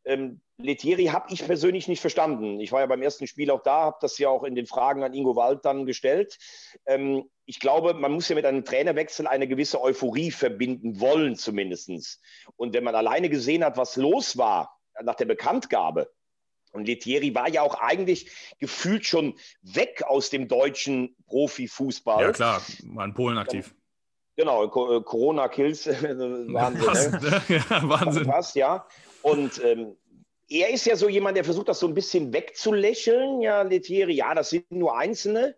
Ähm, 0.05 0.41
Letieri 0.57 1.05
habe 1.05 1.33
ich 1.33 1.45
persönlich 1.45 1.87
nicht 1.87 2.01
verstanden. 2.01 2.59
Ich 2.59 2.71
war 2.71 2.81
ja 2.81 2.85
beim 2.85 3.01
ersten 3.01 3.27
Spiel 3.27 3.51
auch 3.51 3.63
da, 3.63 3.81
habe 3.83 3.97
das 4.01 4.17
ja 4.17 4.29
auch 4.29 4.43
in 4.43 4.55
den 4.55 4.65
Fragen 4.65 5.03
an 5.03 5.13
Ingo 5.13 5.35
Wald 5.35 5.65
dann 5.65 5.85
gestellt. 5.85 6.37
Ähm, 6.85 7.29
ich 7.45 7.59
glaube, 7.59 7.93
man 7.93 8.11
muss 8.11 8.29
ja 8.29 8.35
mit 8.35 8.45
einem 8.45 8.65
Trainerwechsel 8.65 9.27
eine 9.27 9.47
gewisse 9.47 9.81
Euphorie 9.81 10.31
verbinden 10.31 10.99
wollen, 10.99 11.35
zumindest. 11.35 12.21
Und 12.55 12.73
wenn 12.73 12.83
man 12.83 12.95
alleine 12.95 13.29
gesehen 13.29 13.63
hat, 13.63 13.77
was 13.77 13.95
los 13.95 14.37
war 14.37 14.79
nach 15.01 15.15
der 15.15 15.25
Bekanntgabe, 15.25 16.11
und 16.73 16.85
Letieri 16.85 17.35
war 17.35 17.49
ja 17.49 17.63
auch 17.63 17.75
eigentlich 17.75 18.31
gefühlt 18.59 19.05
schon 19.05 19.37
weg 19.61 20.03
aus 20.07 20.29
dem 20.29 20.47
deutschen 20.47 21.15
Profifußball. 21.27 22.23
Ja, 22.23 22.31
klar, 22.31 22.61
war 22.83 23.05
in 23.05 23.13
Polen 23.13 23.37
aktiv. 23.37 23.75
Genau, 24.37 24.65
äh, 24.65 25.01
Corona-Kills, 25.01 25.87
Wahnsinn. 25.87 27.11
ne? 27.21 27.41
ja, 27.49 27.89
Wahnsinn. 27.89 28.25
Fast, 28.25 28.55
ja. 28.55 28.85
Und 29.21 29.63
ähm, 29.63 29.95
er 30.49 30.69
ist 30.69 30.85
ja 30.85 30.95
so 30.95 31.07
jemand, 31.07 31.37
der 31.37 31.43
versucht, 31.43 31.69
das 31.69 31.79
so 31.79 31.87
ein 31.87 31.93
bisschen 31.93 32.33
wegzulächeln. 32.33 33.41
Ja, 33.41 33.61
Letieri, 33.61 34.13
ja, 34.13 34.33
das 34.33 34.49
sind 34.49 34.69
nur 34.71 34.97
Einzelne. 34.97 35.55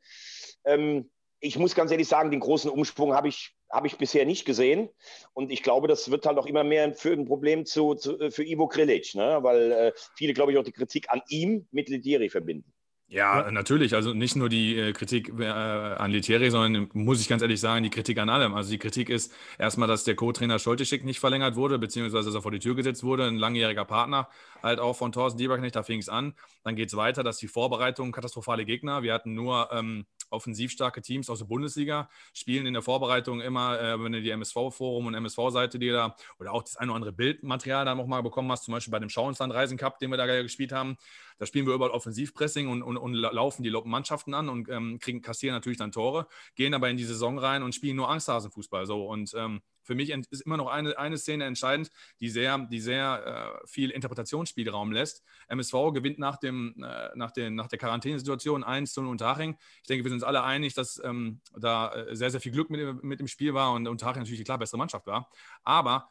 Ähm, 0.66 1.10
ich 1.40 1.58
muss 1.58 1.76
ganz 1.76 1.92
ehrlich 1.92 2.08
sagen, 2.08 2.32
den 2.32 2.40
großen 2.40 2.70
Umsprung 2.70 3.14
habe 3.14 3.28
ich, 3.28 3.56
hab 3.70 3.86
ich 3.86 3.98
bisher 3.98 4.26
nicht 4.26 4.46
gesehen. 4.46 4.90
Und 5.34 5.52
ich 5.52 5.62
glaube, 5.62 5.88
das 5.88 6.10
wird 6.10 6.26
halt 6.26 6.38
auch 6.38 6.46
immer 6.46 6.64
mehr 6.64 6.94
für 6.94 7.12
ein 7.12 7.26
Problem 7.26 7.66
zu, 7.66 7.96
zu 7.96 8.32
für 8.32 8.44
Ivo 8.44 8.68
Krilic, 8.68 9.14
ne? 9.14 9.40
weil 9.42 9.72
äh, 9.72 9.92
viele, 10.16 10.34
glaube 10.34 10.52
ich, 10.52 10.58
auch 10.58 10.64
die 10.64 10.72
Kritik 10.72 11.10
an 11.10 11.22
ihm 11.28 11.68
mit 11.72 11.90
Letieri 11.90 12.30
verbinden. 12.30 12.73
Ja, 13.14 13.52
natürlich. 13.52 13.94
Also 13.94 14.12
nicht 14.16 14.36
nur 14.36 14.50
die 14.50 14.76
äh, 14.76 14.92
Kritik 14.92 15.32
äh, 15.40 15.46
an 15.46 16.10
Letieri, 16.10 16.50
sondern 16.50 16.90
muss 16.94 17.22
ich 17.22 17.30
ganz 17.30 17.44
ehrlich 17.44 17.60
sagen, 17.60 17.84
die 17.84 17.92
Kritik 17.92 18.18
an 18.18 18.28
allem. 18.28 18.56
Also 18.56 18.72
die 18.72 18.80
Kritik 18.80 19.10
ist 19.10 19.32
erstmal, 19.60 19.88
dass 19.88 20.04
der 20.04 20.16
Co-Trainer 20.16 20.58
Scholtischik 20.58 21.06
nicht 21.06 21.20
verlängert 21.20 21.56
wurde, 21.56 21.78
beziehungsweise 21.78 22.26
dass 22.26 22.34
er 22.34 22.42
vor 22.42 22.52
die 22.52 22.58
Tür 22.58 22.74
gesetzt 22.74 23.04
wurde, 23.04 23.28
ein 23.28 23.38
langjähriger 23.38 23.86
Partner 23.86 24.30
halt 24.64 24.80
auch 24.80 24.96
von 24.96 25.12
Thorsten 25.12 25.38
Dieberknecht, 25.38 25.76
da 25.76 25.84
fing 25.84 26.00
es 26.00 26.10
an. 26.10 26.34
Dann 26.64 26.76
geht 26.76 26.88
es 26.88 26.96
weiter, 26.96 27.22
dass 27.24 27.38
die 27.38 27.48
Vorbereitung 27.48 28.12
katastrophale 28.12 28.66
Gegner. 28.66 29.04
Wir 29.04 29.14
hatten 29.14 29.36
nur 29.36 29.70
ähm, 29.72 30.06
offensiv 30.34 30.72
starke 30.72 31.02
Teams 31.02 31.30
aus 31.30 31.40
der 31.40 31.46
Bundesliga, 31.46 32.10
spielen 32.34 32.66
in 32.66 32.74
der 32.74 32.82
Vorbereitung 32.82 33.42
immer, 33.42 33.80
äh, 33.80 34.04
wenn 34.04 34.12
du 34.12 34.22
die 34.22 34.32
MSV-Forum 34.32 35.08
und 35.08 35.14
MSV-Seite 35.14 35.80
dir 35.80 35.94
da 35.94 36.16
oder 36.40 36.54
auch 36.54 36.64
das 36.64 36.76
eine 36.78 36.92
oder 36.92 36.98
andere 36.98 37.14
Bildmaterial 37.14 37.86
dann 37.86 37.98
noch 37.98 38.08
mal 38.08 38.22
bekommen 38.22 38.52
hast, 38.52 38.66
zum 38.66 38.74
Beispiel 38.74 38.92
bei 38.92 39.00
dem 39.00 39.10
Schauensland-Reisen 39.10 39.78
Cup, 39.78 40.00
den 40.00 40.10
wir 40.12 40.18
da 40.18 40.26
gespielt 40.26 40.72
haben, 40.72 40.98
da 41.38 41.46
spielen 41.46 41.66
wir 41.66 41.74
überall 41.74 41.92
Offensivpressing 41.92 42.68
und, 42.68 42.84
und, 42.84 42.98
und 42.98 43.14
laufen 43.14 43.64
die 43.64 43.72
Mannschaften 43.86 44.34
an 44.34 44.50
und 44.50 44.70
ähm, 44.70 45.00
kriegen, 45.00 45.22
kassieren 45.22 45.56
natürlich 45.56 45.78
dann 45.78 45.92
Tore, 45.92 46.28
gehen 46.56 46.74
aber 46.74 46.90
in 46.90 46.98
die 46.98 47.04
Saison 47.04 47.38
rein 47.38 47.64
und 47.64 47.76
spielen 47.76 47.96
nur 47.96 48.10
Angsthasenfußball. 48.10 48.86
So. 48.86 49.06
Und 49.06 49.34
ähm, 49.36 49.62
für 49.84 49.96
mich 49.96 50.10
ist 50.10 50.42
immer 50.42 50.58
noch 50.58 50.68
eine, 50.68 50.98
eine 50.98 51.18
Szene 51.18 51.46
entscheidend, 51.46 51.92
die 52.20 52.30
sehr, 52.30 52.58
die 52.58 52.80
sehr 52.80 53.62
äh, 53.64 53.68
viel 53.68 53.90
Interpretationsspielraum 53.92 54.92
lässt. 54.92 55.24
MSV 55.48 55.74
gewinnt 55.94 56.20
nach, 56.20 56.38
dem, 56.38 56.76
äh, 56.84 57.10
nach, 57.16 57.32
den, 57.32 57.56
nach 57.56 57.68
der 57.68 57.80
Quarantänesituation 57.80 58.64
1 58.64 58.94
zu 58.94 59.02
Unterhaching. 59.02 59.58
Ich 59.82 59.88
denke, 59.88 60.04
wir 60.04 60.10
sind 60.10 60.18
uns 60.18 60.24
alle 60.24 60.44
einig, 60.44 60.74
dass 60.74 61.02
ähm, 61.04 61.42
da 61.58 61.94
äh, 61.94 62.16
sehr, 62.16 62.32
sehr 62.32 62.42
viel 62.42 62.52
Glück 62.52 62.70
mit, 62.70 63.04
mit 63.04 63.20
dem 63.20 63.28
Spiel 63.28 63.54
war 63.54 63.74
und 63.74 63.88
Unterhaching 63.88 64.22
natürlich 64.22 64.40
die 64.40 64.46
klar 64.46 64.58
bessere 64.58 64.78
Mannschaft 64.78 65.06
war. 65.08 65.30
Aber 65.64 66.10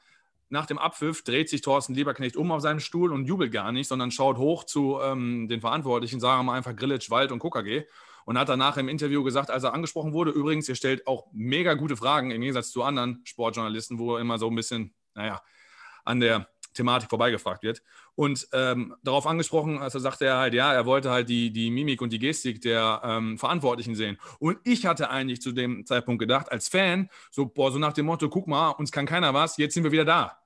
nach 0.53 0.67
dem 0.67 0.79
Abpfiff 0.79 1.25
dreht 1.25 1.49
sich 1.49 1.63
Thorsten 1.63 1.95
Lieberknecht 1.95 2.37
um 2.37 2.53
auf 2.53 2.61
seinem 2.61 2.81
Stuhl 2.81 3.13
und 3.13 3.25
jubelt 3.25 3.53
gar 3.53 3.73
nicht, 3.73 3.89
sondern 3.89 4.11
schaut 4.11 4.37
hoch 4.37 4.65
zu 4.65 5.01
ähm, 5.01 5.49
den 5.49 5.63
Verantwortlichen, 5.63 6.21
sagen 6.21 6.41
wir 6.41 6.45
mal 6.45 6.59
einfach 6.59 6.77
Grillitsch, 6.77 7.11
Wald 7.11 7.33
und 7.33 7.39
KKG 7.39 7.85
und 8.25 8.39
hat 8.39 8.49
danach 8.49 8.77
im 8.77 8.89
Interview 8.89 9.23
gesagt, 9.23 9.51
als 9.51 9.65
er 9.65 9.75
angesprochen 9.75 10.13
wurde, 10.13 10.31
übrigens, 10.31 10.69
ihr 10.69 10.75
stellt 10.75 11.07
auch 11.07 11.27
mega 11.33 11.75
gute 11.75 11.97
Fragen 11.97 12.31
im 12.31 12.41
Gegensatz 12.41 12.71
zu 12.71 12.83
anderen 12.83 13.21
Sportjournalisten, 13.25 13.99
wo 13.99 14.17
er 14.17 14.21
immer 14.21 14.39
so 14.39 14.49
ein 14.49 14.55
bisschen, 14.55 14.95
naja, 15.15 15.43
an 16.05 16.21
der 16.21 16.49
Thematik 16.75 17.11
vorbeigefragt 17.11 17.63
wird. 17.63 17.83
Und 18.15 18.49
ähm, 18.53 18.95
darauf 19.03 19.27
angesprochen, 19.27 19.79
also 19.79 19.99
sagte 19.99 20.27
er 20.27 20.37
halt, 20.37 20.55
ja, 20.55 20.73
er 20.73 20.87
wollte 20.87 21.11
halt 21.11 21.29
die, 21.29 21.53
die 21.53 21.71
Mimik 21.71 22.03
und 22.03 22.13
die 22.13 22.19
Gestik 22.19 22.61
der 22.61 23.01
ähm, 23.05 23.39
Verantwortlichen 23.39 23.95
sehen. 23.95 24.19
Und 24.39 24.59
ich 24.65 24.87
hatte 24.87 25.11
eigentlich 25.11 25.41
zu 25.41 25.53
dem 25.53 25.87
Zeitpunkt 25.87 26.21
gedacht, 26.21 26.51
als 26.51 26.69
Fan, 26.69 27.09
so, 27.31 27.47
boah, 27.47 27.73
so 27.73 27.79
nach 27.79 27.93
dem 27.93 28.07
Motto, 28.07 28.29
guck 28.29 28.47
mal, 28.47 28.71
uns 28.71 28.93
kann 28.93 29.07
keiner 29.07 29.35
was, 29.35 29.57
jetzt 29.57 29.75
sind 29.75 29.85
wir 29.85 29.93
wieder 29.93 30.05
da. 30.05 30.39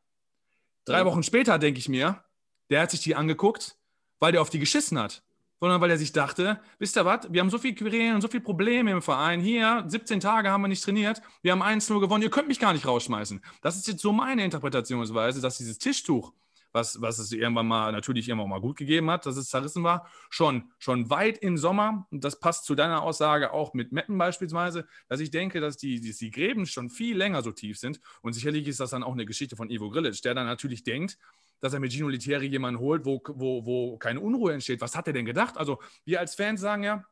Drei 0.84 1.04
Wochen 1.04 1.24
später 1.24 1.58
denke 1.58 1.80
ich 1.80 1.88
mir, 1.88 2.22
der 2.70 2.82
hat 2.82 2.92
sich 2.92 3.00
die 3.00 3.16
angeguckt, 3.16 3.76
weil 4.20 4.32
der 4.32 4.40
auf 4.40 4.50
die 4.50 4.60
geschissen 4.60 4.98
hat. 4.98 5.24
Sondern 5.58 5.80
weil 5.80 5.90
er 5.90 5.98
sich 5.98 6.12
dachte, 6.12 6.60
wisst 6.78 6.96
ihr 6.96 7.04
was, 7.04 7.32
wir 7.32 7.40
haben 7.40 7.50
so 7.50 7.58
viel 7.58 7.74
Querelen 7.74 8.16
und 8.16 8.20
so 8.20 8.28
viele 8.28 8.42
Probleme 8.42 8.90
im 8.90 9.00
Verein. 9.00 9.40
Hier, 9.40 9.84
17 9.86 10.20
Tage 10.20 10.50
haben 10.50 10.62
wir 10.62 10.68
nicht 10.68 10.84
trainiert, 10.84 11.22
wir 11.42 11.52
haben 11.52 11.62
1-0 11.62 11.98
gewonnen, 12.00 12.22
ihr 12.22 12.30
könnt 12.30 12.48
mich 12.48 12.60
gar 12.60 12.72
nicht 12.72 12.86
rausschmeißen. 12.86 13.42
Das 13.62 13.76
ist 13.76 13.88
jetzt 13.88 14.02
so 14.02 14.12
meine 14.12 14.44
Interpretationsweise, 14.44 15.40
dass 15.40 15.58
dieses 15.58 15.78
Tischtuch, 15.78 16.32
was, 16.76 17.00
was 17.00 17.18
es 17.18 17.32
irgendwann 17.32 17.66
mal 17.66 17.90
natürlich 17.90 18.28
irgendwann 18.28 18.50
mal 18.50 18.60
gut 18.60 18.76
gegeben 18.76 19.10
hat, 19.10 19.24
dass 19.24 19.36
es 19.36 19.48
zerrissen 19.48 19.82
war, 19.82 20.10
schon, 20.28 20.70
schon 20.78 21.08
weit 21.08 21.38
im 21.38 21.56
Sommer, 21.56 22.06
und 22.10 22.22
das 22.22 22.38
passt 22.38 22.66
zu 22.66 22.74
deiner 22.74 23.02
Aussage 23.02 23.52
auch 23.52 23.72
mit 23.72 23.92
Meppen 23.92 24.18
beispielsweise, 24.18 24.86
dass 25.08 25.20
ich 25.20 25.30
denke, 25.30 25.60
dass 25.60 25.78
die, 25.78 26.00
die, 26.00 26.14
die 26.14 26.30
Gräben 26.30 26.66
schon 26.66 26.90
viel 26.90 27.16
länger 27.16 27.42
so 27.42 27.50
tief 27.50 27.78
sind. 27.78 27.98
Und 28.20 28.34
sicherlich 28.34 28.68
ist 28.68 28.78
das 28.78 28.90
dann 28.90 29.02
auch 29.02 29.14
eine 29.14 29.24
Geschichte 29.24 29.56
von 29.56 29.70
Ivo 29.70 29.88
Grilic, 29.88 30.20
der 30.20 30.34
dann 30.34 30.46
natürlich 30.46 30.84
denkt, 30.84 31.16
dass 31.60 31.72
er 31.72 31.80
mit 31.80 31.92
Gino 31.92 32.08
Litieri 32.08 32.46
jemanden 32.46 32.80
holt, 32.80 33.04
wo, 33.04 33.20
wo, 33.26 33.64
wo 33.64 33.96
keine 33.98 34.20
Unruhe 34.20 34.52
entsteht. 34.52 34.80
Was 34.80 34.94
hat 34.94 35.06
er 35.06 35.12
denn 35.12 35.24
gedacht? 35.24 35.56
Also 35.56 35.80
wir 36.04 36.20
als 36.20 36.34
Fans 36.34 36.60
sagen 36.60 36.82
ja, 36.82 37.04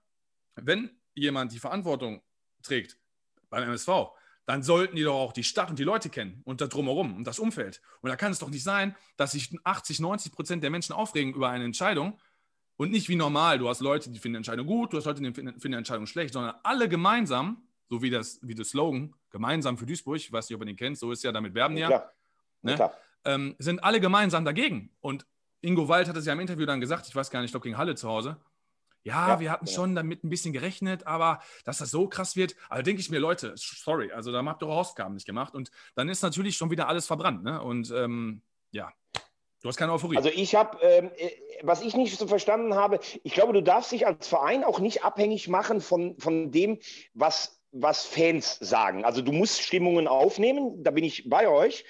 wenn 0.56 0.90
jemand 1.14 1.52
die 1.52 1.58
Verantwortung 1.58 2.22
trägt 2.62 2.98
beim 3.50 3.64
MSV, 3.64 3.88
dann 4.46 4.62
sollten 4.62 4.96
die 4.96 5.02
doch 5.02 5.14
auch 5.14 5.32
die 5.32 5.44
Stadt 5.44 5.70
und 5.70 5.78
die 5.78 5.84
Leute 5.84 6.10
kennen 6.10 6.42
und 6.44 6.60
da 6.60 6.66
drumherum 6.66 7.16
und 7.16 7.24
das 7.24 7.38
Umfeld. 7.38 7.80
Und 8.02 8.10
da 8.10 8.16
kann 8.16 8.30
es 8.30 8.38
doch 8.38 8.50
nicht 8.50 8.62
sein, 8.62 8.94
dass 9.16 9.32
sich 9.32 9.56
80, 9.64 10.00
90 10.00 10.32
Prozent 10.32 10.62
der 10.62 10.70
Menschen 10.70 10.92
aufregen 10.92 11.32
über 11.32 11.48
eine 11.48 11.64
Entscheidung, 11.64 12.18
Und 12.76 12.90
nicht 12.90 13.08
wie 13.08 13.16
normal, 13.16 13.58
du 13.58 13.68
hast 13.68 13.80
Leute, 13.80 14.10
die 14.10 14.18
finden 14.18 14.36
Entscheidung 14.36 14.66
gut, 14.66 14.92
du 14.92 14.96
hast 14.96 15.04
Leute, 15.04 15.22
die 15.22 15.32
finden 15.32 15.72
Entscheidung 15.74 16.06
schlecht, 16.06 16.34
sondern 16.34 16.56
alle 16.62 16.88
gemeinsam, 16.88 17.62
so 17.88 18.02
wie 18.02 18.10
das, 18.10 18.40
wie 18.42 18.54
das 18.54 18.70
Slogan, 18.70 19.14
gemeinsam 19.30 19.78
für 19.78 19.86
Duisburg, 19.86 20.16
ich 20.16 20.32
weiß 20.32 20.48
nicht, 20.48 20.56
ob 20.56 20.62
ihr 20.62 20.66
den 20.66 20.76
kennt, 20.76 20.98
so 20.98 21.12
ist 21.12 21.22
ja, 21.22 21.30
damit 21.30 21.54
werben 21.54 21.76
ja, 21.76 21.86
Klar. 21.86 22.12
ne? 22.62 22.90
Ähm, 23.24 23.56
sind 23.58 23.82
alle 23.82 24.00
gemeinsam 24.00 24.44
dagegen. 24.44 24.90
Und 25.00 25.26
Ingo 25.60 25.88
Wald 25.88 26.08
hat 26.08 26.16
es 26.16 26.26
ja 26.26 26.32
im 26.32 26.40
Interview 26.40 26.66
dann 26.66 26.80
gesagt, 26.80 27.08
ich 27.08 27.16
weiß 27.16 27.30
gar 27.30 27.40
nicht, 27.40 27.48
ich 27.48 27.52
glaube 27.52 27.64
gegen 27.64 27.78
Halle 27.78 27.94
zu 27.94 28.08
Hause. 28.08 28.36
Ja, 29.04 29.28
Ja, 29.28 29.40
wir 29.40 29.50
hatten 29.50 29.66
ja. 29.66 29.72
schon 29.72 29.94
damit 29.94 30.24
ein 30.24 30.30
bisschen 30.30 30.52
gerechnet, 30.52 31.06
aber 31.06 31.40
dass 31.64 31.78
das 31.78 31.90
so 31.90 32.08
krass 32.08 32.36
wird, 32.36 32.56
also 32.70 32.82
denke 32.82 33.00
ich 33.00 33.10
mir, 33.10 33.18
Leute, 33.18 33.52
sorry, 33.56 34.10
also 34.12 34.32
da 34.32 34.44
habt 34.44 34.62
ihr 34.62 34.66
eure 34.66 34.76
Hausaufgaben 34.76 35.14
nicht 35.14 35.26
gemacht. 35.26 35.54
Und 35.54 35.70
dann 35.94 36.08
ist 36.08 36.22
natürlich 36.22 36.56
schon 36.56 36.70
wieder 36.70 36.88
alles 36.88 37.06
verbrannt. 37.06 37.44
Ne? 37.44 37.62
Und 37.62 37.90
ähm, 37.90 38.42
ja, 38.72 38.92
du 39.62 39.68
hast 39.68 39.76
keine 39.76 39.92
Euphorie. 39.92 40.16
Also 40.16 40.30
ich 40.30 40.54
habe, 40.54 40.78
ähm, 40.82 41.10
äh, 41.16 41.30
was 41.62 41.82
ich 41.82 41.94
nicht 41.94 42.18
so 42.18 42.26
verstanden 42.26 42.74
habe, 42.74 42.98
ich 43.22 43.34
glaube, 43.34 43.52
du 43.52 43.62
darfst 43.62 43.92
dich 43.92 44.06
als 44.06 44.26
Verein 44.26 44.64
auch 44.64 44.80
nicht 44.80 45.04
abhängig 45.04 45.48
machen 45.48 45.82
von, 45.82 46.18
von 46.18 46.50
dem, 46.50 46.78
was, 47.12 47.60
was 47.72 48.06
Fans 48.06 48.58
sagen. 48.60 49.04
Also 49.04 49.20
du 49.20 49.32
musst 49.32 49.60
Stimmungen 49.60 50.08
aufnehmen, 50.08 50.82
da 50.82 50.90
bin 50.90 51.04
ich 51.04 51.28
bei 51.28 51.46
euch. 51.46 51.84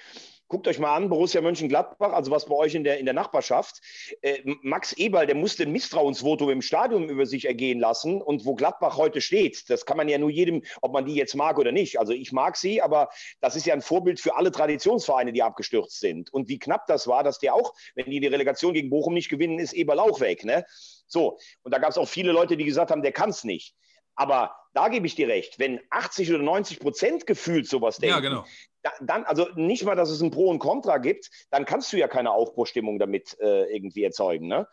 Guckt 0.47 0.67
euch 0.67 0.77
mal 0.77 0.95
an, 0.95 1.09
Borussia 1.09 1.41
Mönchengladbach, 1.41 2.13
also 2.13 2.29
was 2.29 2.45
bei 2.45 2.53
euch 2.53 2.75
in 2.75 2.83
der, 2.83 2.99
in 2.99 3.05
der 3.05 3.15
Nachbarschaft. 3.15 3.81
Äh, 4.21 4.41
Max 4.61 4.93
Eberl, 4.93 5.25
der 5.25 5.35
musste 5.35 5.63
ein 5.63 5.71
Misstrauensvotum 5.71 6.51
im 6.51 6.61
Stadion 6.61 7.09
über 7.09 7.25
sich 7.25 7.45
ergehen 7.45 7.79
lassen. 7.79 8.21
Und 8.21 8.45
wo 8.45 8.53
Gladbach 8.53 8.95
heute 8.97 9.21
steht, 9.21 9.67
das 9.71 9.87
kann 9.87 9.97
man 9.97 10.07
ja 10.07 10.19
nur 10.19 10.29
jedem, 10.29 10.61
ob 10.81 10.93
man 10.93 11.05
die 11.05 11.15
jetzt 11.15 11.35
mag 11.35 11.57
oder 11.57 11.71
nicht. 11.71 11.99
Also 11.99 12.13
ich 12.13 12.31
mag 12.31 12.57
sie, 12.57 12.79
aber 12.79 13.09
das 13.41 13.55
ist 13.55 13.65
ja 13.65 13.73
ein 13.73 13.81
Vorbild 13.81 14.19
für 14.19 14.35
alle 14.35 14.51
Traditionsvereine, 14.51 15.33
die 15.33 15.41
abgestürzt 15.41 15.99
sind. 15.99 16.31
Und 16.31 16.47
wie 16.47 16.59
knapp 16.59 16.85
das 16.85 17.07
war, 17.07 17.23
dass 17.23 17.39
der 17.39 17.55
auch, 17.55 17.73
wenn 17.95 18.11
die 18.11 18.19
die 18.19 18.27
Relegation 18.27 18.73
gegen 18.75 18.91
Bochum 18.91 19.15
nicht 19.15 19.29
gewinnen, 19.29 19.57
ist 19.57 19.73
Eberl 19.73 19.99
auch 19.99 20.19
weg. 20.19 20.45
Ne? 20.45 20.63
So, 21.07 21.39
und 21.63 21.73
da 21.73 21.79
gab 21.79 21.89
es 21.89 21.97
auch 21.97 22.07
viele 22.07 22.31
Leute, 22.31 22.55
die 22.55 22.65
gesagt 22.65 22.91
haben, 22.91 23.01
der 23.01 23.13
kann 23.13 23.31
es 23.31 23.43
nicht. 23.43 23.73
Aber 24.15 24.55
da 24.73 24.89
gebe 24.89 25.07
ich 25.07 25.15
dir 25.15 25.27
recht, 25.27 25.59
wenn 25.59 25.79
80 25.89 26.33
oder 26.33 26.43
90 26.43 26.79
Prozent 26.79 27.27
gefühlt 27.27 27.67
sowas 27.67 27.97
denken, 27.97 28.15
ja, 28.15 28.19
genau. 28.21 28.45
da, 28.81 28.91
dann, 29.01 29.23
also 29.23 29.47
nicht 29.55 29.83
mal, 29.83 29.95
dass 29.95 30.09
es 30.09 30.21
ein 30.21 30.31
Pro 30.31 30.49
und 30.49 30.59
Contra 30.59 30.97
gibt, 30.97 31.29
dann 31.49 31.65
kannst 31.65 31.91
du 31.93 31.97
ja 31.97 32.07
keine 32.07 32.31
Aufbruchstimmung 32.31 32.99
damit 32.99 33.37
äh, 33.39 33.73
irgendwie 33.73 34.03
erzeugen. 34.03 34.47
Ne? 34.47 34.67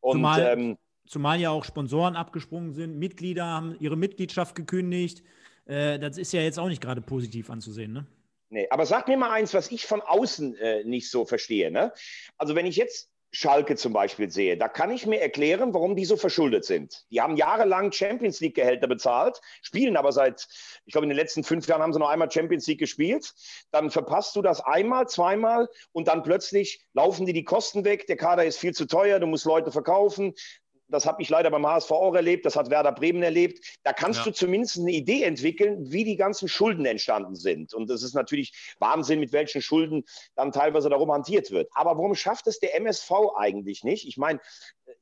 Und 0.00 0.18
Zumal- 0.18 0.42
ähm, 0.52 0.78
Zumal 1.06 1.40
ja 1.40 1.48
auch 1.50 1.64
Sponsoren 1.64 2.16
abgesprungen 2.16 2.74
sind, 2.74 2.98
Mitglieder 2.98 3.46
haben 3.46 3.76
ihre 3.80 3.96
Mitgliedschaft 3.96 4.54
gekündigt. 4.54 5.22
Äh, 5.64 5.98
das 5.98 6.18
ist 6.18 6.32
ja 6.32 6.42
jetzt 6.42 6.58
auch 6.58 6.68
nicht 6.68 6.82
gerade 6.82 7.00
positiv 7.00 7.48
anzusehen, 7.48 7.92
ne? 7.92 8.06
Nee, 8.50 8.66
aber 8.70 8.86
sag 8.86 9.08
mir 9.08 9.16
mal 9.16 9.30
eins, 9.30 9.52
was 9.52 9.70
ich 9.70 9.84
von 9.86 10.00
außen 10.00 10.56
äh, 10.56 10.84
nicht 10.84 11.10
so 11.10 11.26
verstehe. 11.26 11.70
Ne? 11.70 11.92
Also 12.38 12.54
wenn 12.54 12.64
ich 12.66 12.76
jetzt 12.76 13.10
Schalke 13.30 13.76
zum 13.76 13.92
Beispiel 13.92 14.30
sehe, 14.30 14.56
da 14.56 14.68
kann 14.68 14.90
ich 14.90 15.06
mir 15.06 15.20
erklären, 15.20 15.74
warum 15.74 15.96
die 15.96 16.04
so 16.06 16.16
verschuldet 16.16 16.64
sind. 16.64 17.04
Die 17.10 17.20
haben 17.20 17.36
jahrelang 17.36 17.92
Champions 17.92 18.40
League-Gehälter 18.40 18.86
bezahlt, 18.86 19.40
spielen 19.60 19.96
aber 19.96 20.12
seit, 20.12 20.48
ich 20.86 20.92
glaube, 20.92 21.04
in 21.04 21.10
den 21.10 21.18
letzten 21.18 21.44
fünf 21.44 21.66
Jahren 21.66 21.82
haben 21.82 21.92
sie 21.92 21.98
noch 21.98 22.08
einmal 22.08 22.30
Champions 22.30 22.66
League 22.66 22.78
gespielt. 22.78 23.34
Dann 23.70 23.90
verpasst 23.90 24.34
du 24.36 24.42
das 24.42 24.60
einmal, 24.60 25.08
zweimal 25.08 25.68
und 25.92 26.08
dann 26.08 26.22
plötzlich 26.22 26.86
laufen 26.94 27.26
dir 27.26 27.34
die 27.34 27.44
Kosten 27.44 27.84
weg. 27.84 28.06
Der 28.06 28.16
Kader 28.16 28.44
ist 28.44 28.58
viel 28.58 28.72
zu 28.72 28.86
teuer, 28.86 29.20
du 29.20 29.26
musst 29.26 29.44
Leute 29.44 29.72
verkaufen. 29.72 30.34
Das 30.88 31.06
habe 31.06 31.22
ich 31.22 31.28
leider 31.28 31.50
beim 31.50 31.66
HSV 31.66 31.90
auch 31.92 32.14
erlebt, 32.14 32.46
das 32.46 32.56
hat 32.56 32.70
Werder 32.70 32.92
Bremen 32.92 33.22
erlebt. 33.22 33.78
Da 33.82 33.92
kannst 33.92 34.20
Ja. 34.20 34.24
du 34.24 34.32
zumindest 34.32 34.78
eine 34.78 34.90
Idee 34.92 35.22
entwickeln, 35.22 35.92
wie 35.92 36.04
die 36.04 36.16
ganzen 36.16 36.48
Schulden 36.48 36.86
entstanden 36.86 37.36
sind. 37.36 37.74
Und 37.74 37.90
das 37.90 38.02
ist 38.02 38.14
natürlich 38.14 38.74
Wahnsinn, 38.78 39.20
mit 39.20 39.32
welchen 39.32 39.60
Schulden 39.60 40.04
dann 40.34 40.50
teilweise 40.52 40.88
darum 40.88 41.12
hantiert 41.12 41.50
wird. 41.50 41.68
Aber 41.74 41.90
warum 41.90 42.14
schafft 42.14 42.46
es 42.46 42.58
der 42.58 42.74
MSV 42.76 43.10
eigentlich 43.36 43.84
nicht? 43.84 44.06
Ich 44.08 44.16
meine, 44.16 44.40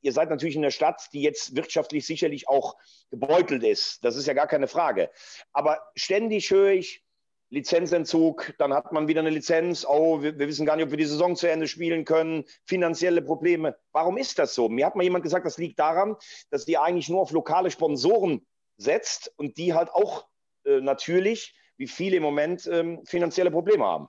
ihr 0.01 0.11
seid 0.11 0.29
natürlich 0.29 0.55
in 0.55 0.63
einer 0.63 0.71
Stadt, 0.71 1.01
die 1.13 1.21
jetzt 1.21 1.55
wirtschaftlich 1.55 2.05
sicherlich 2.05 2.49
auch 2.49 2.75
gebeutelt 3.09 3.63
ist. 3.63 4.03
Das 4.03 4.15
ist 4.17 4.27
ja 4.27 4.33
gar 4.33 4.47
keine 4.47 4.67
Frage. 4.67 5.09
Aber 5.53 5.79
ständig 5.95 6.51
höre 6.51 6.71
ich, 6.71 7.03
Lizenzentzug, 7.49 8.53
dann 8.57 8.73
hat 8.73 8.91
man 8.91 9.07
wieder 9.07 9.21
eine 9.21 9.29
Lizenz, 9.29 9.85
oh, 9.87 10.21
wir, 10.21 10.37
wir 10.37 10.47
wissen 10.47 10.65
gar 10.65 10.75
nicht, 10.75 10.85
ob 10.85 10.91
wir 10.91 10.97
die 10.97 11.05
Saison 11.05 11.35
zu 11.35 11.49
Ende 11.49 11.67
spielen 11.67 12.03
können, 12.03 12.43
finanzielle 12.65 13.21
Probleme. 13.21 13.75
Warum 13.93 14.17
ist 14.17 14.37
das 14.37 14.53
so? 14.53 14.67
Mir 14.67 14.85
hat 14.85 14.95
mal 14.95 15.03
jemand 15.03 15.23
gesagt, 15.23 15.45
das 15.45 15.57
liegt 15.57 15.79
daran, 15.79 16.15
dass 16.49 16.65
die 16.65 16.77
eigentlich 16.77 17.09
nur 17.09 17.21
auf 17.21 17.31
lokale 17.31 17.71
Sponsoren 17.71 18.45
setzt 18.75 19.33
und 19.37 19.57
die 19.57 19.73
halt 19.73 19.89
auch 19.89 20.27
äh, 20.65 20.81
natürlich, 20.81 21.55
wie 21.77 21.87
viele 21.87 22.17
im 22.17 22.23
Moment, 22.23 22.67
ähm, 22.67 23.05
finanzielle 23.05 23.51
Probleme 23.51 23.85
haben. 23.85 24.07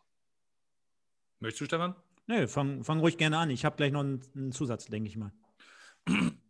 Möchtest 1.38 1.60
du, 1.60 1.64
Stefan? 1.66 1.94
Nee, 2.26 2.48
fang, 2.48 2.82
fang 2.82 3.00
ruhig 3.00 3.16
gerne 3.16 3.38
an. 3.38 3.50
Ich 3.50 3.64
habe 3.64 3.76
gleich 3.76 3.92
noch 3.92 4.00
einen, 4.00 4.22
einen 4.34 4.52
Zusatz, 4.52 4.86
denke 4.86 5.08
ich 5.08 5.16
mal. 5.16 5.32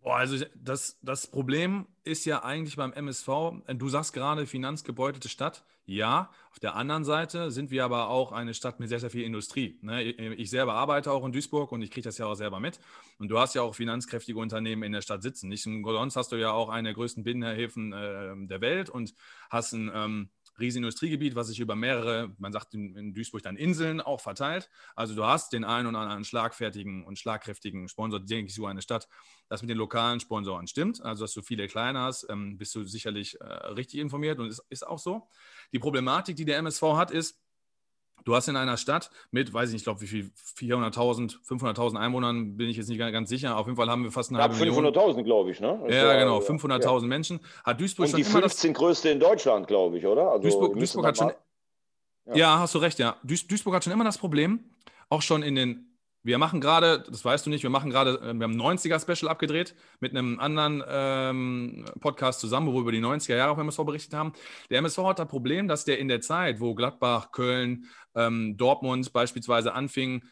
Boah, 0.09 0.16
also 0.16 0.42
das, 0.55 0.99
das 1.03 1.27
Problem 1.27 1.87
ist 2.03 2.25
ja 2.25 2.42
eigentlich 2.42 2.77
beim 2.77 2.94
MSV, 2.94 3.29
äh, 3.66 3.75
du 3.75 3.90
sagst 3.90 4.14
gerade 4.14 4.47
finanzgebeutelte 4.47 5.29
Stadt. 5.29 5.66
Ja, 5.85 6.31
auf 6.51 6.59
der 6.59 6.77
anderen 6.77 7.05
Seite 7.05 7.51
sind 7.51 7.71
wir 7.71 7.85
aber 7.85 8.09
auch 8.09 8.33
eine 8.33 8.55
Stadt 8.55 8.81
mit 8.81 8.88
sehr, 8.88 9.01
sehr 9.01 9.11
viel 9.11 9.25
Industrie. 9.25 9.79
Ne? 9.83 10.03
Ich 10.03 10.49
selber 10.49 10.73
arbeite 10.73 11.12
auch 11.12 11.27
in 11.27 11.33
Duisburg 11.33 11.73
und 11.73 11.83
ich 11.83 11.90
kriege 11.90 12.05
das 12.05 12.16
ja 12.16 12.25
auch 12.25 12.37
selber 12.37 12.59
mit. 12.59 12.81
Und 13.18 13.29
du 13.29 13.38
hast 13.38 13.55
ja 13.55 13.61
auch 13.61 13.75
finanzkräftige 13.75 14.38
Unternehmen 14.38 14.83
in 14.83 14.92
der 14.92 15.03
Stadt 15.03 15.23
sitzen. 15.23 15.51
Nicht 15.51 15.66
umsonst 15.66 16.16
hast 16.16 16.33
du 16.33 16.37
ja 16.37 16.53
auch 16.53 16.71
eine 16.71 16.88
der 16.88 16.94
größten 16.94 17.23
Binnenhäfen 17.23 17.92
äh, 17.92 18.35
der 18.47 18.62
Welt 18.62 18.88
und 18.88 19.14
hast 19.51 19.75
ein 19.75 19.90
ähm, 19.94 20.31
riesen 20.59 20.79
Industriegebiet, 20.79 21.35
was 21.35 21.49
sich 21.49 21.61
über 21.61 21.77
mehrere, 21.77 22.35
man 22.38 22.53
sagt 22.53 22.75
in, 22.75 22.97
in 22.97 23.14
Duisburg 23.14 23.42
dann 23.42 23.57
Inseln 23.57 24.01
auch 24.01 24.21
verteilt. 24.21 24.68
Also 24.94 25.14
du 25.14 25.25
hast 25.25 25.53
den 25.53 25.64
einen 25.64 25.87
oder 25.87 25.99
anderen 25.99 26.25
schlagfertigen 26.25 27.05
und 27.05 27.18
schlagkräftigen 27.18 27.88
Sponsor, 27.88 28.21
denke 28.21 28.49
ich, 28.49 28.55
so 28.55 28.66
eine 28.66 28.83
Stadt, 28.83 29.09
das 29.49 29.62
mit 29.62 29.71
den 29.71 29.79
lokalen 29.79 30.21
Sponsoren 30.21 30.66
stimmt. 30.66 31.03
Also 31.03 31.25
dass 31.25 31.33
du 31.33 31.42
viele 31.42 31.66
kleine 31.68 32.01
hast, 32.01 32.27
ähm, 32.29 32.59
bist 32.59 32.75
du 32.75 32.85
sicherlich 32.85 33.40
äh, 33.40 33.44
richtig 33.44 34.01
informiert 34.01 34.38
und 34.38 34.49
ist, 34.49 34.62
ist 34.68 34.87
auch 34.87 34.99
so. 34.99 35.29
Die 35.73 35.79
Problematik, 35.79 36.37
die 36.37 36.44
der 36.44 36.59
MSV 36.59 36.83
hat, 36.94 37.11
ist, 37.11 37.40
Du 38.24 38.35
hast 38.35 38.48
in 38.48 38.57
einer 38.57 38.76
Stadt 38.76 39.11
mit, 39.31 39.52
weiß 39.52 39.70
ich 39.70 39.74
nicht, 39.74 39.81
ich 39.81 39.85
glaube, 39.85 40.00
wie 40.00 40.07
viel, 40.07 40.31
400.000, 40.59 41.37
500.000 41.46 41.96
Einwohnern, 41.96 42.57
bin 42.57 42.68
ich 42.68 42.76
jetzt 42.76 42.88
nicht 42.88 42.98
ganz 42.98 43.28
sicher. 43.28 43.57
Auf 43.57 43.66
jeden 43.66 43.76
Fall 43.76 43.88
haben 43.88 44.04
wir 44.04 44.12
fast 44.12 44.31
eine 44.31 44.38
Knapp 44.38 44.52
halbe 44.52 44.64
Million. 44.64 44.87
500.000, 44.87 45.22
glaube 45.22 45.50
ich. 45.50 45.61
Ne? 45.61 45.81
Ja, 45.88 46.07
war, 46.07 46.16
genau, 46.18 46.40
ja, 46.40 46.46
500.000 46.46 47.07
Menschen. 47.07 47.40
Hat 47.64 47.81
Duisburg 47.81 48.04
Und 48.04 48.11
schon 48.11 48.22
die 48.22 48.28
immer 48.28 48.40
das 48.42 48.52
15 48.52 48.74
größte 48.74 49.09
in 49.11 49.20
Deutschland, 49.20 49.66
glaube 49.66 49.98
ich, 49.98 50.07
oder? 50.07 50.31
Also, 50.31 50.42
Duisburg, 50.42 50.74
Duisburg 50.74 51.07
hat 51.07 51.16
schon. 51.16 51.33
Ja. 52.26 52.37
Ja. 52.37 52.59
hast 52.59 52.74
du 52.74 52.78
recht, 52.78 52.98
ja. 52.98 53.16
Duis, 53.22 53.46
Duisburg 53.46 53.74
hat 53.74 53.85
schon 53.85 53.92
immer 53.92 54.04
das 54.04 54.18
Problem, 54.18 54.64
auch 55.09 55.22
schon 55.22 55.42
in 55.42 55.54
den. 55.54 55.88
Wir 56.22 56.38
machen 56.38 56.61
gerade, 56.61 57.04
das 57.09 57.24
weißt 57.24 57.46
du 57.46 57.50
nicht, 57.50 57.62
wir 57.62 57.70
machen 57.70 57.90
gerade, 57.90 58.20
äh, 58.20 58.35
wir 58.35 58.44
haben 58.44 58.61
ein 58.61 58.78
90er-Special 58.78 59.31
abgedreht 59.31 59.74
mit 60.00 60.11
einem 60.16 60.38
anderen 60.40 60.83
ähm, 60.88 61.85
Podcast 62.00 62.40
zusammen, 62.40 62.66
wo 62.68 62.74
wir 62.74 62.81
über 62.81 62.92
die 62.92 63.00
90er 63.00 63.37
Jahre 63.37 63.52
auf 63.52 63.59
MSV 63.59 63.85
berichtet 63.85 64.14
haben. 64.14 64.33
Der 64.70 64.78
MSV 64.78 64.98
hat 64.98 65.18
das 65.18 65.28
Problem, 65.28 65.68
dass 65.68 65.85
der 65.85 65.98
in 65.98 66.09
der 66.09 66.20
Zeit, 66.20 66.61
wo 66.61 66.74
Gladbach, 66.74 67.31
Köln, 67.33 67.87
ähm, 68.14 68.57
Dortmund 68.57 69.12
beispielsweise 69.12 69.72
anfingen, 69.74 70.22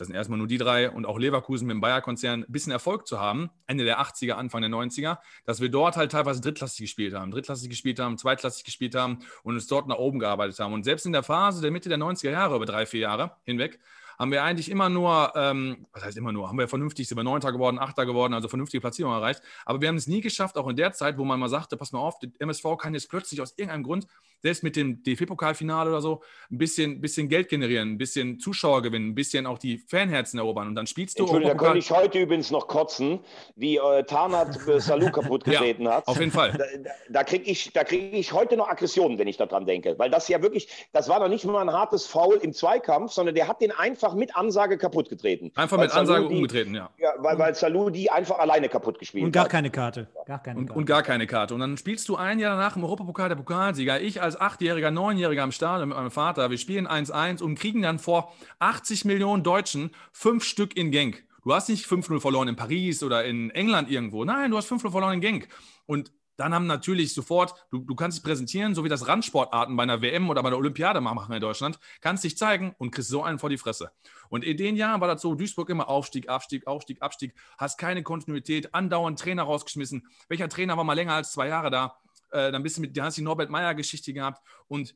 das 0.00 0.06
sind 0.06 0.16
erstmal 0.16 0.38
nur 0.38 0.46
die 0.46 0.56
drei 0.56 0.90
und 0.90 1.04
auch 1.04 1.18
Leverkusen 1.18 1.66
mit 1.66 1.74
dem 1.74 1.82
Bayer-Konzern, 1.82 2.44
ein 2.44 2.52
bisschen 2.52 2.72
Erfolg 2.72 3.06
zu 3.06 3.20
haben, 3.20 3.50
Ende 3.66 3.84
der 3.84 4.00
80er, 4.00 4.32
Anfang 4.32 4.62
der 4.62 4.70
90er, 4.70 5.18
dass 5.44 5.60
wir 5.60 5.68
dort 5.68 5.98
halt 5.98 6.12
teilweise 6.12 6.40
drittklassig 6.40 6.80
gespielt 6.80 7.12
haben, 7.12 7.30
drittklassig 7.30 7.68
gespielt 7.68 7.98
haben, 7.98 8.16
zweitklassig 8.16 8.64
gespielt 8.64 8.94
haben 8.94 9.18
und 9.42 9.54
uns 9.54 9.66
dort 9.66 9.88
nach 9.88 9.98
oben 9.98 10.18
gearbeitet 10.18 10.58
haben. 10.58 10.72
Und 10.72 10.84
selbst 10.84 11.04
in 11.04 11.12
der 11.12 11.22
Phase 11.22 11.60
der 11.60 11.70
Mitte 11.70 11.90
der 11.90 11.98
90er 11.98 12.30
Jahre, 12.30 12.56
über 12.56 12.64
drei, 12.64 12.86
vier 12.86 13.00
Jahre 13.00 13.36
hinweg, 13.44 13.78
haben 14.20 14.32
wir 14.32 14.44
eigentlich 14.44 14.70
immer 14.70 14.90
nur, 14.90 15.32
ähm, 15.34 15.86
was 15.94 16.04
heißt 16.04 16.18
immer 16.18 16.30
nur, 16.30 16.46
haben 16.46 16.58
wir 16.58 16.68
vernünftig, 16.68 17.08
sind 17.08 17.16
wir 17.16 17.24
Neunter 17.24 17.52
geworden, 17.52 17.78
Achter 17.78 18.04
geworden, 18.04 18.34
also 18.34 18.48
vernünftige 18.48 18.82
Platzierung 18.82 19.14
erreicht. 19.14 19.40
Aber 19.64 19.80
wir 19.80 19.88
haben 19.88 19.96
es 19.96 20.08
nie 20.08 20.20
geschafft, 20.20 20.58
auch 20.58 20.68
in 20.68 20.76
der 20.76 20.92
Zeit, 20.92 21.16
wo 21.16 21.24
man 21.24 21.40
mal 21.40 21.48
sagte, 21.48 21.78
pass 21.78 21.92
mal 21.92 22.00
auf, 22.00 22.18
der 22.18 22.28
MSV 22.38 22.76
kann 22.76 22.92
jetzt 22.92 23.08
plötzlich 23.08 23.40
aus 23.40 23.54
irgendeinem 23.56 23.82
Grund, 23.82 24.06
selbst 24.42 24.62
mit 24.62 24.76
dem 24.76 25.02
DFB-Pokalfinale 25.02 25.90
oder 25.90 26.00
so, 26.00 26.22
ein 26.50 26.58
bisschen, 26.58 27.00
bisschen 27.00 27.28
Geld 27.28 27.48
generieren, 27.48 27.92
ein 27.92 27.98
bisschen 27.98 28.38
Zuschauer 28.38 28.82
gewinnen, 28.82 29.08
ein 29.10 29.14
bisschen 29.14 29.46
auch 29.46 29.58
die 29.58 29.78
Fanherzen 29.78 30.38
erobern. 30.38 30.68
Und 30.68 30.74
dann 30.74 30.86
spielst 30.86 31.18
du 31.18 31.24
Entschuldigung, 31.24 31.56
da 31.56 31.62
könnte 31.64 31.78
ich 31.78 31.90
heute 31.90 32.18
übrigens 32.20 32.50
noch 32.50 32.66
kotzen, 32.68 33.20
wie 33.56 33.76
äh, 33.76 34.02
Tarnat 34.04 34.66
äh, 34.68 34.80
Salou 34.80 35.10
kaputt 35.10 35.46
Ja, 35.46 35.60
getreten 35.60 35.88
hat. 35.88 36.06
auf 36.06 36.18
jeden 36.18 36.32
Fall. 36.32 36.52
Da, 36.52 36.64
da, 37.08 37.24
kriege 37.24 37.50
ich, 37.50 37.72
da 37.72 37.84
krieg 37.84 38.12
ich 38.14 38.32
heute 38.32 38.56
noch 38.56 38.68
Aggressionen, 38.68 39.18
wenn 39.18 39.28
ich 39.28 39.36
daran 39.36 39.66
denke. 39.66 39.98
Weil 39.98 40.10
das 40.10 40.28
ja 40.28 40.42
wirklich, 40.42 40.68
das 40.92 41.08
war 41.08 41.20
doch 41.20 41.28
nicht 41.28 41.44
mal 41.44 41.60
ein 41.62 41.72
hartes 41.72 42.06
Foul 42.06 42.36
im 42.42 42.52
Zweikampf, 42.52 43.12
sondern 43.12 43.34
der 43.34 43.48
hat 43.48 43.60
den 43.60 43.72
einfach 43.72 44.14
mit 44.14 44.36
Ansage 44.36 44.78
kaputt 44.78 45.08
getreten. 45.08 45.50
Einfach 45.54 45.78
mit 45.78 45.90
Ansage 45.92 46.28
die, 46.28 46.34
umgetreten, 46.34 46.74
ja. 46.74 46.90
Ja, 46.98 47.12
weil, 47.18 47.38
weil 47.38 47.54
Salou 47.54 47.90
die 47.90 48.10
einfach 48.10 48.38
alleine 48.38 48.68
kaputt 48.68 48.98
gespielt 48.98 49.24
Und 49.24 49.32
gar 49.32 49.44
hat. 49.44 49.50
keine 49.50 49.70
Karte. 49.70 50.08
Gar 50.26 50.42
keine 50.42 50.58
Und, 50.60 50.66
Karte. 50.66 50.78
und 50.78 50.86
gar 50.86 51.02
keine 51.02 51.26
Karte. 51.26 51.54
Und 51.54 51.60
dann 51.60 51.76
spielst 51.76 52.08
du 52.08 52.16
ein 52.16 52.38
Jahr 52.38 52.56
danach 52.56 52.76
im 52.76 52.84
Europapokal 52.84 53.28
der 53.28 53.36
Pokalsieger. 53.36 54.00
Ich 54.00 54.22
als 54.22 54.29
Achtjähriger, 54.36 54.90
Neunjähriger 54.90 55.42
am 55.42 55.52
Stadion 55.52 55.88
mit 55.88 55.96
meinem 55.96 56.10
Vater. 56.10 56.50
Wir 56.50 56.58
spielen 56.58 56.86
1-1 56.86 57.42
und 57.42 57.58
kriegen 57.58 57.82
dann 57.82 57.98
vor 57.98 58.32
80 58.58 59.04
Millionen 59.04 59.42
Deutschen 59.42 59.90
fünf 60.12 60.44
Stück 60.44 60.76
in 60.76 60.90
Genk. 60.90 61.24
Du 61.44 61.54
hast 61.54 61.68
nicht 61.68 61.86
5-0 61.86 62.20
verloren 62.20 62.48
in 62.48 62.56
Paris 62.56 63.02
oder 63.02 63.24
in 63.24 63.50
England 63.50 63.90
irgendwo. 63.90 64.24
Nein, 64.24 64.50
du 64.50 64.56
hast 64.56 64.70
5-0 64.70 64.90
verloren 64.90 65.14
in 65.14 65.20
Genk. 65.20 65.48
Und 65.86 66.12
dann 66.40 66.54
haben 66.54 66.66
natürlich 66.66 67.12
sofort, 67.12 67.54
du, 67.70 67.80
du 67.80 67.94
kannst 67.94 68.16
dich 68.16 68.24
präsentieren, 68.24 68.74
so 68.74 68.82
wie 68.82 68.88
das 68.88 69.06
Randsportarten 69.06 69.76
bei 69.76 69.82
einer 69.82 70.00
WM 70.00 70.30
oder 70.30 70.42
bei 70.42 70.48
der 70.48 70.58
Olympiade 70.58 71.02
machen 71.02 71.34
in 71.34 71.40
Deutschland, 71.40 71.78
kannst 72.00 72.24
dich 72.24 72.38
zeigen 72.38 72.74
und 72.78 72.92
kriegst 72.92 73.10
so 73.10 73.22
einen 73.22 73.38
vor 73.38 73.50
die 73.50 73.58
Fresse. 73.58 73.92
Und 74.30 74.42
in 74.42 74.56
den 74.56 74.76
Jahren 74.76 75.02
war 75.02 75.08
das 75.08 75.20
so, 75.20 75.34
Duisburg 75.34 75.68
immer 75.68 75.90
Aufstieg, 75.90 76.30
Abstieg, 76.30 76.66
Aufstieg, 76.66 77.02
Abstieg, 77.02 77.34
hast 77.58 77.76
keine 77.76 78.02
Kontinuität, 78.02 78.74
andauernd 78.74 79.18
Trainer 79.18 79.42
rausgeschmissen. 79.42 80.06
Welcher 80.28 80.48
Trainer 80.48 80.78
war 80.78 80.84
mal 80.84 80.94
länger 80.94 81.12
als 81.12 81.32
zwei 81.32 81.48
Jahre 81.48 81.70
da? 81.70 81.96
Äh, 82.30 82.52
dann 82.52 82.62
bist 82.62 82.76
du 82.76 82.82
mit, 82.82 82.96
da 82.96 83.04
hast 83.04 83.16
du 83.16 83.20
die 83.20 83.24
Norbert 83.24 83.50
Meyer-Geschichte 83.50 84.12
gehabt. 84.12 84.42
Und 84.68 84.94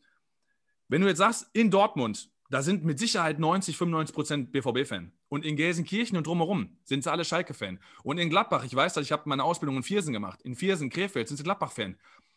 wenn 0.88 1.00
du 1.00 1.08
jetzt 1.08 1.18
sagst, 1.18 1.48
in 1.52 1.70
Dortmund, 1.70 2.30
da 2.50 2.62
sind 2.62 2.84
mit 2.84 2.98
Sicherheit 2.98 3.38
90, 3.38 3.76
95 3.76 4.14
Prozent 4.14 4.52
BVB-Fan. 4.52 5.12
Und 5.28 5.44
in 5.44 5.56
Gelsenkirchen 5.56 6.16
und 6.16 6.26
drumherum 6.26 6.76
sind 6.84 7.02
sie 7.02 7.10
alle 7.10 7.24
Schalke-Fan. 7.24 7.80
Und 8.02 8.18
in 8.18 8.30
Gladbach, 8.30 8.64
ich 8.64 8.74
weiß, 8.74 8.94
dass 8.94 9.04
ich 9.04 9.12
habe 9.12 9.22
meine 9.26 9.42
Ausbildung 9.42 9.76
in 9.76 9.82
Viersen 9.82 10.12
gemacht. 10.12 10.42
In 10.42 10.54
Viersen, 10.54 10.90
Krefeld 10.90 11.28
sind 11.28 11.38
sie 11.38 11.42
Gladbach-Fan. 11.42 11.96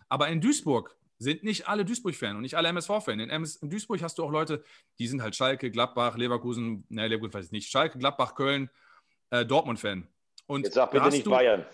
Aber 0.10 0.29
in 0.29 0.41
Duisburg 0.41 0.95
sind 1.19 1.43
nicht 1.43 1.67
alle 1.67 1.83
Duisburg-Fan 1.86 2.36
und 2.36 2.41
nicht 2.41 2.55
alle 2.55 2.69
MSV-Fan. 2.69 3.19
In, 3.19 3.29
in, 3.29 3.69
Duisburg 3.69 4.01
hast 4.01 4.17
du 4.17 4.23
auch 4.23 4.31
Leute, 4.31 4.63
die 4.99 5.07
sind 5.07 5.21
halt 5.21 5.36
Schalke, 5.36 5.69
Gladbach, 5.71 6.17
Leverkusen, 6.17 6.86
ne, 6.89 7.07
Leverkusen 7.07 7.33
weiß 7.33 7.45
ich 7.45 7.51
nicht, 7.51 7.69
Schalke, 7.69 7.99
Gladbach, 7.99 8.36
Köln, 8.36 8.69
äh, 9.31 9.45
Dortmund-Fan. 9.45 10.07
Und 10.45 10.63
Jetzt 10.63 10.75
sag 10.75 10.91
bitte 10.91 11.10
nicht 11.10 11.25
du, 11.25 11.31
Bayern. 11.31 11.65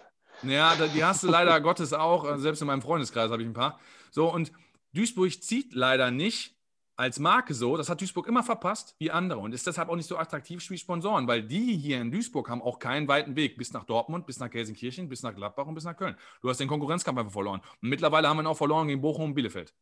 Ja, 0.43 0.75
die 0.75 1.03
hast 1.03 1.23
du 1.23 1.27
leider 1.27 1.59
Gottes 1.61 1.93
auch. 1.93 2.29
Äh, 2.29 2.37
selbst 2.39 2.61
in 2.61 2.67
meinem 2.67 2.81
Freundeskreis 2.81 3.31
habe 3.31 3.41
ich 3.41 3.47
ein 3.47 3.53
paar. 3.53 3.79
So, 4.11 4.31
und 4.31 4.51
Duisburg 4.93 5.41
zieht 5.41 5.73
leider 5.73 6.11
nicht 6.11 6.55
als 6.95 7.19
Marke 7.19 7.53
so, 7.53 7.75
das 7.75 7.89
hat 7.89 8.01
Duisburg 8.01 8.27
immer 8.27 8.43
verpasst 8.43 8.95
wie 8.99 9.09
andere 9.09 9.39
und 9.39 9.53
ist 9.53 9.65
deshalb 9.65 9.89
auch 9.89 9.95
nicht 9.95 10.07
so 10.07 10.17
attraktiv 10.17 10.67
wie 10.69 10.77
Sponsoren, 10.77 11.27
weil 11.27 11.41
die 11.41 11.75
hier 11.75 11.99
in 11.99 12.11
Duisburg 12.11 12.49
haben 12.49 12.61
auch 12.61 12.77
keinen 12.77 13.07
weiten 13.07 13.35
Weg 13.35 13.57
bis 13.57 13.73
nach 13.73 13.83
Dortmund, 13.83 14.27
bis 14.27 14.39
nach 14.39 14.49
Gelsenkirchen, 14.49 15.09
bis 15.09 15.23
nach 15.23 15.33
Gladbach 15.33 15.65
und 15.65 15.73
bis 15.73 15.85
nach 15.85 15.97
Köln. 15.97 16.15
Du 16.41 16.49
hast 16.49 16.59
den 16.59 16.67
Konkurrenzkampf 16.67 17.17
einfach 17.17 17.31
verloren. 17.31 17.61
Und 17.81 17.89
mittlerweile 17.89 18.29
haben 18.29 18.37
wir 18.37 18.43
ihn 18.43 18.47
auch 18.47 18.57
verloren 18.57 18.87
gegen 18.87 19.01
Bochum 19.01 19.25
und 19.25 19.33
Bielefeld. 19.33 19.73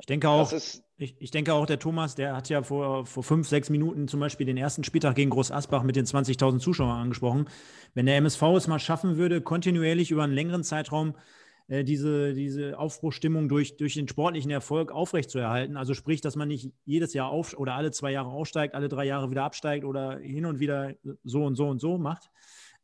Ich 0.00 0.06
denke 0.06 0.28
auch, 0.28 0.52
ich, 0.52 1.16
ich, 1.18 1.30
denke 1.30 1.54
auch, 1.54 1.66
der 1.66 1.78
Thomas, 1.78 2.14
der 2.14 2.36
hat 2.36 2.48
ja 2.48 2.62
vor, 2.62 3.06
vor 3.06 3.22
fünf, 3.22 3.48
sechs 3.48 3.70
Minuten 3.70 4.08
zum 4.08 4.20
Beispiel 4.20 4.46
den 4.46 4.56
ersten 4.56 4.84
Spieltag 4.84 5.14
gegen 5.16 5.30
Groß 5.30 5.50
Asbach 5.50 5.82
mit 5.82 5.96
den 5.96 6.06
20.000 6.06 6.58
Zuschauern 6.58 7.02
angesprochen. 7.02 7.48
Wenn 7.94 8.06
der 8.06 8.16
MSV 8.16 8.42
es 8.56 8.66
mal 8.66 8.78
schaffen 8.78 9.16
würde, 9.16 9.40
kontinuierlich 9.40 10.10
über 10.10 10.24
einen 10.24 10.32
längeren 10.32 10.64
Zeitraum 10.64 11.14
äh, 11.68 11.84
diese, 11.84 12.32
diese 12.32 12.78
Aufbruchstimmung 12.78 13.48
durch, 13.48 13.76
durch 13.76 13.94
den 13.94 14.08
sportlichen 14.08 14.50
Erfolg 14.50 14.90
aufrechtzuerhalten. 14.90 15.76
Also 15.76 15.94
sprich, 15.94 16.20
dass 16.20 16.34
man 16.34 16.48
nicht 16.48 16.72
jedes 16.84 17.12
Jahr 17.14 17.28
auf 17.28 17.56
oder 17.56 17.74
alle 17.74 17.90
zwei 17.90 18.10
Jahre 18.10 18.30
aufsteigt, 18.30 18.74
alle 18.74 18.88
drei 18.88 19.04
Jahre 19.04 19.30
wieder 19.30 19.44
absteigt 19.44 19.84
oder 19.84 20.18
hin 20.18 20.46
und 20.46 20.60
wieder 20.60 20.94
so 21.24 21.44
und 21.44 21.54
so 21.56 21.68
und 21.68 21.80
so 21.80 21.98
macht. 21.98 22.30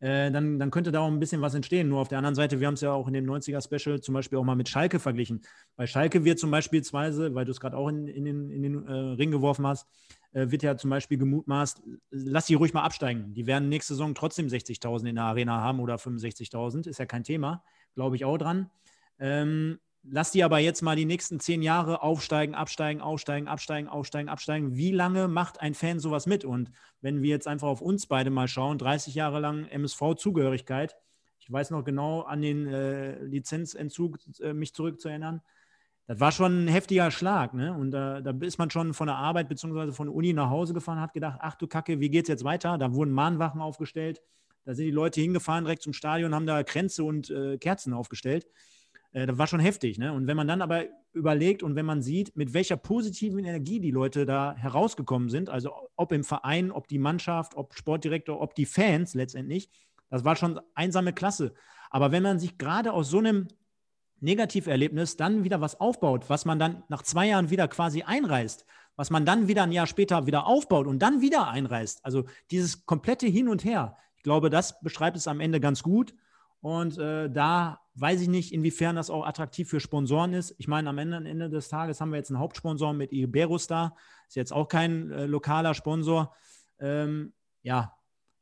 Äh, 0.05 0.31
dann, 0.31 0.59
dann 0.59 0.71
könnte 0.71 0.93
da 0.93 1.01
auch 1.01 1.09
ein 1.09 1.19
bisschen 1.19 1.41
was 1.41 1.55
entstehen. 1.55 1.89
Nur 1.89 2.01
auf 2.01 2.09
der 2.09 2.19
anderen 2.19 2.35
Seite, 2.35 2.61
wir 2.61 2.67
haben 2.67 2.75
es 2.75 2.83
ja 2.83 2.93
auch 2.93 3.09
in 3.09 3.15
dem 3.15 3.25
90er-Special 3.25 4.01
zum 4.01 4.13
Beispiel 4.13 4.39
auch 4.39 4.45
mal 4.45 4.55
mit 4.55 4.69
Schalke 4.69 4.99
verglichen. 4.99 5.41
Bei 5.77 5.87
Schalke 5.87 6.25
wird 6.25 6.39
zum 6.39 6.51
Beispiel, 6.51 6.83
weil 6.93 7.45
du 7.45 7.51
es 7.51 7.61
gerade 7.61 7.77
auch 7.77 7.89
in, 7.89 8.07
in 8.07 8.25
den, 8.25 8.51
in 8.51 8.63
den 8.63 8.87
äh, 8.87 8.93
Ring 8.93 9.31
geworfen 9.31 9.67
hast, 9.67 9.87
äh, 10.33 10.51
wird 10.51 10.63
ja 10.63 10.77
zum 10.77 10.91
Beispiel 10.91 11.17
gemutmaßt, 11.17 11.83
lass 12.11 12.47
die 12.47 12.55
ruhig 12.55 12.75
mal 12.75 12.83
absteigen. 12.83 13.33
Die 13.33 13.47
werden 13.47 13.69
nächste 13.69 13.95
Saison 13.95 14.15
trotzdem 14.15 14.49
60.000 14.49 15.07
in 15.07 15.15
der 15.15 15.25
Arena 15.25 15.61
haben 15.61 15.81
oder 15.81 15.95
65.000, 15.95 16.87
ist 16.89 16.99
ja 16.99 17.07
kein 17.07 17.25
Thema 17.25 17.63
glaube 17.95 18.17
ich 18.17 18.25
auch 18.25 18.39
dran. 18.39 18.71
Ähm, 19.19 19.79
lass 20.09 20.31
die 20.31 20.45
aber 20.45 20.59
jetzt 20.59 20.83
mal 20.83 20.97
die 20.97 21.05
nächsten 21.05 21.41
zehn 21.41 21.63
Jahre 21.63 22.03
aufsteigen, 22.03 22.55
absteigen, 22.55 23.01
aufsteigen, 23.01 23.49
absteigen, 23.49 23.89
aufsteigen, 23.89 24.29
absteigen. 24.29 24.77
Wie 24.77 24.91
lange 24.91 25.29
macht 25.29 25.61
ein 25.61 25.75
Fan 25.75 25.99
sowas 25.99 26.27
mit? 26.27 26.45
Und 26.45 26.71
wenn 27.01 27.23
wir 27.23 27.31
jetzt 27.31 27.49
einfach 27.49 27.69
auf 27.69 27.81
uns 27.81 28.07
beide 28.07 28.31
mal 28.31 28.49
schauen, 28.49 28.79
30 28.79 29.15
Jahre 29.15 29.41
lang 29.41 29.67
MSV-Zugehörigkeit, 29.67 30.97
ich 31.39 31.53
weiß 31.53 31.71
noch 31.71 31.85
genau 31.85 32.23
an 32.23 32.41
den 32.41 32.67
äh, 32.67 33.23
Lizenzentzug 33.23 34.19
äh, 34.41 34.55
mich 34.55 34.75
zurückzuerinnern. 34.75 35.43
Das 36.07 36.21
war 36.21 36.33
schon 36.33 36.65
ein 36.65 36.69
heftiger 36.69 37.11
Schlag, 37.11 37.55
ne? 37.55 37.73
Und 37.73 37.91
da, 37.91 38.21
da 38.21 38.35
ist 38.41 38.59
man 38.59 38.71
schon 38.71 38.93
von 38.93 39.07
der 39.07 39.17
Arbeit 39.17 39.49
bzw. 39.49 39.93
von 39.93 40.07
der 40.07 40.15
Uni 40.15 40.35
nach 40.35 40.51
Hause 40.51 40.75
gefahren, 40.75 41.01
hat 41.01 41.15
gedacht, 41.15 41.39
ach 41.41 41.55
du 41.55 41.67
Kacke, 41.67 42.01
wie 42.01 42.11
geht's 42.11 42.29
jetzt 42.29 42.45
weiter? 42.45 42.77
Da 42.77 42.93
wurden 42.93 43.13
Mahnwachen 43.13 43.63
aufgestellt. 43.63 44.23
Da 44.65 44.75
sind 44.75 44.87
die 44.87 44.91
Leute 44.91 45.21
hingefahren 45.21 45.65
direkt 45.65 45.83
zum 45.83 45.93
Stadion, 45.93 46.35
haben 46.35 46.47
da 46.47 46.63
Kränze 46.63 47.05
und 47.05 47.31
äh, 47.31 47.59
Kerzen 47.59 47.93
aufgestellt. 47.93 48.47
Äh, 49.15 49.27
das 49.27 49.39
war 49.39 49.47
schon 49.47 49.61
heftig. 49.61 49.99
Ne? 49.99 50.13
Und 50.13 50.27
wenn 50.27 50.37
man 50.37 50.47
dann 50.47 50.61
aber 50.61 50.85
überlegt 51.13 51.63
und 51.63 51.75
wenn 51.77 51.87
man 51.87 52.03
sieht, 52.03 52.37
mit 52.37 52.53
welcher 52.53 52.77
positiven 52.77 53.39
Energie 53.39 53.81
die 53.81 53.91
Leute 53.91 54.27
da 54.27 54.55
herausgekommen 54.57 55.31
sind, 55.31 55.49
also 55.49 55.73
ob 55.97 56.13
im 56.13 56.25
Verein, 56.25 56.71
ob 56.71 56.89
die 56.89 56.99
Mannschaft, 56.99 57.57
ob 57.57 57.75
Sportdirektor, 57.75 58.41
ob 58.41 58.55
die 58.55 58.67
Fans 58.67 59.15
letztendlich, 59.15 59.71
das 60.11 60.25
war 60.25 60.37
schon 60.37 60.61
einsame 60.75 61.13
Klasse. 61.13 61.55
Aber 61.91 62.13
wenn 62.13 62.23
man 62.23 62.39
sich 62.39 62.59
gerade 62.59 62.93
aus 62.93 63.09
so 63.09 63.19
einem 63.19 63.49
Negativerlebnis 64.21 65.17
dann 65.17 65.45
wieder 65.45 65.61
was 65.61 65.81
aufbaut, 65.81 66.29
was 66.29 66.45
man 66.45 66.59
dann 66.59 66.83
nach 66.89 67.03
zwei 67.03 67.29
Jahren 67.29 67.51
wieder 67.51 67.69
quasi 67.69 68.03
einreißt, 68.03 68.67
was 68.97 69.11
man 69.11 69.25
dann 69.25 69.49
wieder 69.49 69.65
ein 69.65 69.73
Jahr 69.73 69.87
später 69.87 70.27
wieder 70.27 70.47
aufbaut 70.47 70.87
und 70.87 71.01
dann 71.01 71.21
wieder 71.21 71.49
einreißt, 71.49 72.05
also 72.05 72.25
dieses 72.51 72.87
komplette 72.87 73.27
Hin 73.27 73.49
und 73.49 73.65
Her, 73.65 73.97
glaube, 74.25 74.51
das 74.51 74.81
beschreibt 74.81 75.17
es 75.17 75.29
am 75.29 75.39
Ende 75.39 75.61
ganz 75.61 75.85
gut. 75.85 76.15
Und 76.65 76.97
äh, 76.97 77.29
da 77.29 77.79
weiß 77.97 78.23
ich 78.23 78.29
nicht, 78.29 78.51
inwiefern 78.51 78.97
das 78.97 79.11
auch 79.11 79.27
attraktiv 79.27 79.69
für 79.69 79.81
Sponsoren 79.81 80.33
ist. 80.33 80.55
Ich 80.57 80.67
meine, 80.67 80.89
am 80.89 80.97
Ende, 80.97 81.19
am 81.19 81.27
Ende 81.27 81.51
des 81.51 81.69
Tages 81.69 82.01
haben 82.01 82.11
wir 82.11 82.17
jetzt 82.17 82.31
einen 82.31 82.39
Hauptsponsor 82.39 82.95
mit 82.95 83.13
Iberus 83.13 83.67
da. 83.67 83.95
Ist 84.29 84.37
jetzt 84.37 84.51
auch 84.51 84.67
kein 84.67 85.11
äh, 85.11 85.27
lokaler 85.27 85.75
Sponsor. 85.75 86.35
Ähm, 86.79 87.35
ja, 87.63 87.95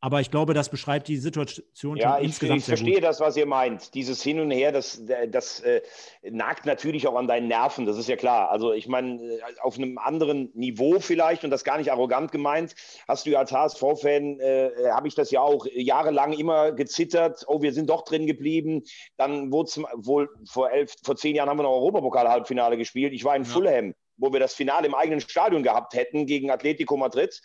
aber 0.04 0.20
ich 0.20 0.32
glaube, 0.32 0.52
das 0.52 0.68
beschreibt 0.68 1.06
die 1.06 1.16
Situation 1.16 1.96
ja, 1.96 2.18
ich, 2.18 2.24
insgesamt 2.24 2.58
ich 2.58 2.64
verstehe 2.64 2.94
gut. 2.94 3.04
das, 3.04 3.20
was 3.20 3.36
ihr 3.36 3.46
meint. 3.46 3.94
Dieses 3.94 4.20
Hin 4.20 4.40
und 4.40 4.50
Her, 4.50 4.72
das, 4.72 5.00
das 5.28 5.60
äh, 5.60 5.80
nagt 6.28 6.66
natürlich 6.66 7.06
auch 7.06 7.14
an 7.14 7.28
deinen 7.28 7.46
Nerven, 7.46 7.86
das 7.86 7.96
ist 7.96 8.08
ja 8.08 8.16
klar. 8.16 8.50
Also 8.50 8.72
ich 8.72 8.88
meine, 8.88 9.22
äh, 9.22 9.40
auf 9.60 9.78
einem 9.78 9.98
anderen 9.98 10.50
Niveau 10.54 10.98
vielleicht 10.98 11.44
und 11.44 11.50
das 11.50 11.62
gar 11.62 11.78
nicht 11.78 11.92
arrogant 11.92 12.32
gemeint, 12.32 12.74
hast 13.06 13.26
du 13.26 13.30
ja 13.30 13.38
als 13.38 13.52
HSV-Fan, 13.52 14.40
äh, 14.40 14.70
habe 14.90 15.06
ich 15.06 15.14
das 15.14 15.30
ja 15.30 15.40
auch 15.40 15.66
jahrelang 15.72 16.32
immer 16.32 16.72
gezittert, 16.72 17.44
oh, 17.46 17.62
wir 17.62 17.72
sind 17.72 17.88
doch 17.88 18.02
drin 18.04 18.26
geblieben. 18.26 18.82
Dann 19.16 19.52
wurde 19.52 19.68
es 19.68 19.80
wohl 20.04 20.28
vor 20.50 20.68
elf, 20.72 20.96
vor 21.04 21.14
zehn 21.14 21.36
Jahren 21.36 21.48
haben 21.48 21.58
wir 21.58 21.62
noch 21.62 21.76
Europapokal-Halbfinale 21.76 22.76
gespielt. 22.76 23.12
Ich 23.12 23.22
war 23.22 23.36
in 23.36 23.44
ja. 23.44 23.48
Fulham, 23.48 23.94
wo 24.16 24.32
wir 24.32 24.40
das 24.40 24.54
Finale 24.54 24.88
im 24.88 24.96
eigenen 24.96 25.20
Stadion 25.20 25.62
gehabt 25.62 25.94
hätten 25.94 26.26
gegen 26.26 26.50
Atletico 26.50 26.96
Madrid 26.96 27.40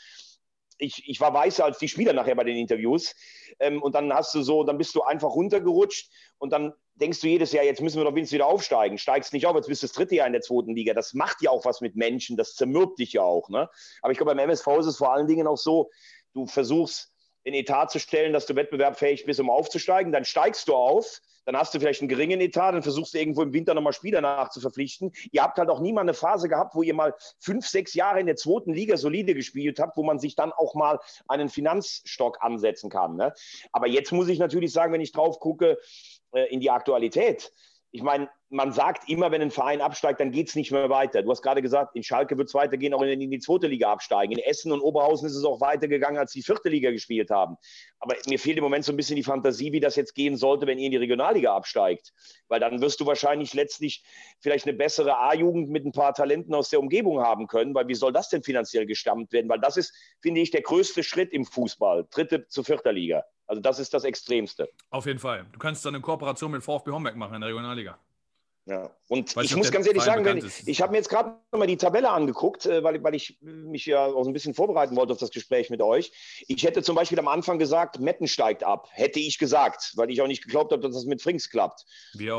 ich, 0.78 1.08
ich 1.08 1.20
war 1.20 1.34
weißer 1.34 1.66
als 1.66 1.80
die 1.80 1.88
Spieler 1.88 2.14
nachher 2.14 2.36
bei 2.36 2.44
den 2.44 2.58
Interviews. 2.58 3.16
Ähm, 3.60 3.82
und 3.82 3.96
dann 3.96 4.14
hast 4.14 4.34
du 4.36 4.42
so, 4.42 4.64
dann 4.64 4.78
bist 4.78 4.96
du 4.96 5.02
einfach 5.02 5.30
runtergerutscht 5.30 6.12
und 6.38 6.52
dann 6.52 6.74
denkst 6.96 7.22
du 7.22 7.28
jedes 7.28 7.52
Jahr, 7.52 7.64
jetzt 7.64 7.82
müssen 7.82 7.98
wir 7.98 8.04
doch 8.04 8.16
wenigstens 8.16 8.36
wieder 8.36 8.48
aufsteigen. 8.48 8.98
Steigst 8.98 9.34
nicht 9.34 9.46
auf, 9.46 9.56
jetzt 9.56 9.68
bist 9.68 9.84
du 9.84 9.88
das 9.88 9.96
dritte 9.96 10.16
Jahr 10.16 10.28
in 10.28 10.34
der 10.34 10.42
zweiten 10.42 10.76
Liga. 10.76 10.94
Das 10.94 11.14
macht 11.14 11.42
ja 11.42 11.52
auch 11.52 11.66
was 11.66 11.82
mit 11.82 11.96
Menschen, 11.96 12.38
das 12.38 12.56
zermürbt 12.56 13.00
dich 13.00 13.14
ja 13.14 13.22
auch. 13.22 13.50
Ne? 13.50 13.70
Aber 14.02 14.12
ich 14.12 14.18
glaube, 14.18 14.32
beim 14.32 14.40
MSV 14.40 14.68
ist 14.80 14.86
es 14.88 14.98
vor 14.98 15.14
allen 15.14 15.28
Dingen 15.28 15.48
auch 15.48 15.58
so, 15.58 15.90
du 16.34 16.48
versuchst 16.48 17.12
den 17.46 17.54
Etat 17.54 17.88
zu 17.88 18.00
stellen, 18.00 18.34
dass 18.34 18.46
du 18.46 18.56
wettbewerbsfähig 18.56 19.26
bist, 19.26 19.40
um 19.40 19.50
aufzusteigen. 19.50 20.12
Dann 20.12 20.26
steigst 20.26 20.68
du 20.68 20.76
auf, 20.76 21.22
dann 21.48 21.56
hast 21.56 21.74
du 21.74 21.80
vielleicht 21.80 22.02
einen 22.02 22.10
geringen 22.10 22.42
Etat, 22.42 22.74
dann 22.74 22.84
versuchst 22.84 23.14
du 23.14 23.20
irgendwo 23.20 23.42
im 23.42 23.54
Winter 23.54 23.74
nochmal 23.74 23.94
Spieler 23.94 24.20
nachzuverpflichten. 24.20 25.14
Ihr 25.32 25.42
habt 25.42 25.58
halt 25.58 25.70
auch 25.70 25.80
nie 25.80 25.94
mal 25.94 26.02
eine 26.02 26.14
Phase 26.14 26.50
gehabt, 26.50 26.76
wo 26.76 26.84
ihr 26.84 26.94
mal 26.94 27.16
fünf, 27.40 27.66
sechs 27.66 27.94
Jahre 27.94 28.20
in 28.20 28.26
der 28.26 28.36
zweiten 28.36 28.74
Liga 28.74 28.98
solide 28.98 29.34
gespielt 29.34 29.80
habt, 29.80 29.96
wo 29.96 30.04
man 30.04 30.20
sich 30.20 30.36
dann 30.36 30.52
auch 30.52 30.76
mal 30.76 31.00
einen 31.30 31.48
Finanzstock 31.48 32.40
ansetzen 32.42 32.90
kann. 32.90 33.16
Ne? 33.16 33.34
Aber 33.72 33.88
jetzt 33.88 34.12
muss 34.12 34.28
ich 34.28 34.40
natürlich 34.40 34.74
sagen, 34.74 34.92
wenn 34.92 35.00
ich 35.00 35.14
drauf 35.14 35.40
gucke 35.40 35.78
äh, 36.34 36.54
in 36.54 36.60
die 36.60 36.70
Aktualität, 36.70 37.50
ich 37.92 38.04
meine, 38.04 38.30
man 38.50 38.72
sagt 38.72 39.10
immer, 39.10 39.32
wenn 39.32 39.42
ein 39.42 39.52
Verein 39.52 39.82
absteigt, 39.82 40.22
dann 40.22 40.32
geht 40.32 40.48
es 40.48 40.56
nicht 40.56 40.72
mehr 40.72 40.90
weiter. 40.90 41.22
Du 41.22 41.30
hast 41.30 41.42
gerade 41.42 41.62
gesagt, 41.62 41.96
in 41.96 42.04
Schalke 42.04 42.38
wird 42.38 42.48
es 42.48 42.54
weitergehen, 42.54 42.94
auch 42.94 43.02
in, 43.02 43.20
in, 43.20 43.30
die 43.30 43.40
zweite 43.40 43.68
Liga 43.68 43.92
absteigen. 43.92 44.32
In 44.34 44.40
Essen 44.40 44.72
und 44.72 44.80
Oberhausen 44.80 45.28
ist 45.28 45.36
es 45.36 45.44
auch 45.44 45.60
weitergegangen, 45.60 46.18
als 46.18 46.32
die 46.32 46.42
vierte 46.42 46.70
Liga 46.70 46.92
gespielt 46.92 47.30
haben. 47.30 47.58
Aber 48.00 48.16
mir 48.28 48.40
fehlt 48.40 48.58
im 48.58 48.64
Moment 48.64 48.86
so 48.86 48.94
ein 48.94 48.96
bisschen 48.96 49.18
die 49.18 49.24
Fantasie, 49.24 49.74
wie 49.74 49.82
das 49.82 49.98
jetzt 49.98 50.16
gehen 50.16 50.38
sollte, 50.38 50.66
wenn 50.66 50.80
ihr 50.80 50.86
in 50.86 50.92
die 50.92 50.98
Regionalliga 50.98 51.54
absteigt. 51.54 52.14
Weil 52.48 52.62
dann 52.62 52.80
wirst 52.80 53.02
du 53.02 53.06
wahrscheinlich 53.06 53.54
letztlich 53.54 54.04
vielleicht 54.40 54.66
eine 54.66 54.78
bessere 54.78 55.18
A-Jugend 55.18 55.70
mit 55.70 55.86
ein 55.86 55.92
paar 55.92 56.14
Talenten 56.14 56.54
aus 56.56 56.70
der 56.70 56.80
Umgebung 56.80 57.20
haben 57.20 57.48
können. 57.48 57.76
Weil 57.76 57.90
wie 57.90 57.96
soll 57.96 58.14
das 58.14 58.30
denn 58.30 58.44
finanziell 58.44 58.86
gestammt 58.86 59.34
werden? 59.34 59.50
Weil 59.50 59.60
das 59.60 59.76
ist, 59.76 59.94
finde 60.22 60.40
ich, 60.40 60.52
der 60.52 60.62
größte 60.62 61.04
Schritt 61.04 61.34
im 61.34 61.44
Fußball. 61.44 62.08
Dritte 62.12 62.48
zu 62.48 62.64
vierter 62.64 62.94
Liga. 62.94 63.24
Also 63.46 63.62
das 63.62 63.80
ist 63.80 63.94
das 63.94 64.06
Extremste. 64.06 64.70
Auf 64.90 65.06
jeden 65.06 65.20
Fall. 65.20 65.46
Du 65.52 65.60
kannst 65.60 65.86
dann 65.86 65.96
eine 65.96 66.02
Kooperation 66.02 66.52
mit 66.52 66.64
VfB 66.64 66.92
Homberg 66.92 67.16
machen 67.16 67.36
in 67.36 67.42
der 67.42 67.50
Regionalliga. 67.50 67.98
Ja, 68.70 68.92
und 69.08 69.34
Weiß 69.34 69.46
ich 69.46 69.56
muss 69.56 69.72
ganz 69.72 69.88
ehrlich 69.88 70.04
sagen, 70.04 70.26
wenn 70.26 70.40
ich, 70.40 70.68
ich 70.68 70.82
habe 70.82 70.92
mir 70.92 70.98
jetzt 70.98 71.08
gerade 71.08 71.36
mal 71.54 71.68
die 71.68 71.78
Tabelle 71.78 72.10
angeguckt, 72.10 72.66
äh, 72.66 72.84
weil, 72.84 73.02
weil 73.02 73.16
ich 73.16 73.38
mich 73.42 73.86
ja 73.86 74.06
auch 74.06 74.24
so 74.24 74.30
ein 74.30 74.34
bisschen 74.34 74.54
vorbereiten 74.54 74.98
wollte 74.98 75.14
auf 75.14 75.20
das 75.20 75.32
Gespräch 75.32 75.70
mit 75.70 75.82
euch. 75.82 76.12
Ich 76.50 76.66
hätte 76.66 76.84
zum 76.84 76.98
Beispiel 76.98 77.18
am 77.18 77.30
Anfang 77.30 77.60
gesagt, 77.60 78.02
Metten 78.02 78.28
steigt 78.28 78.66
ab. 78.66 78.90
Hätte 78.92 79.22
ich 79.22 79.38
gesagt, 79.38 79.94
weil 79.96 80.12
ich 80.12 80.22
auch 80.22 80.28
nicht 80.28 80.44
geglaubt 80.44 80.74
habe, 80.74 80.82
dass 80.82 80.96
das 80.96 81.06
mit 81.06 81.22
Frings 81.22 81.50
klappt. 81.50 81.86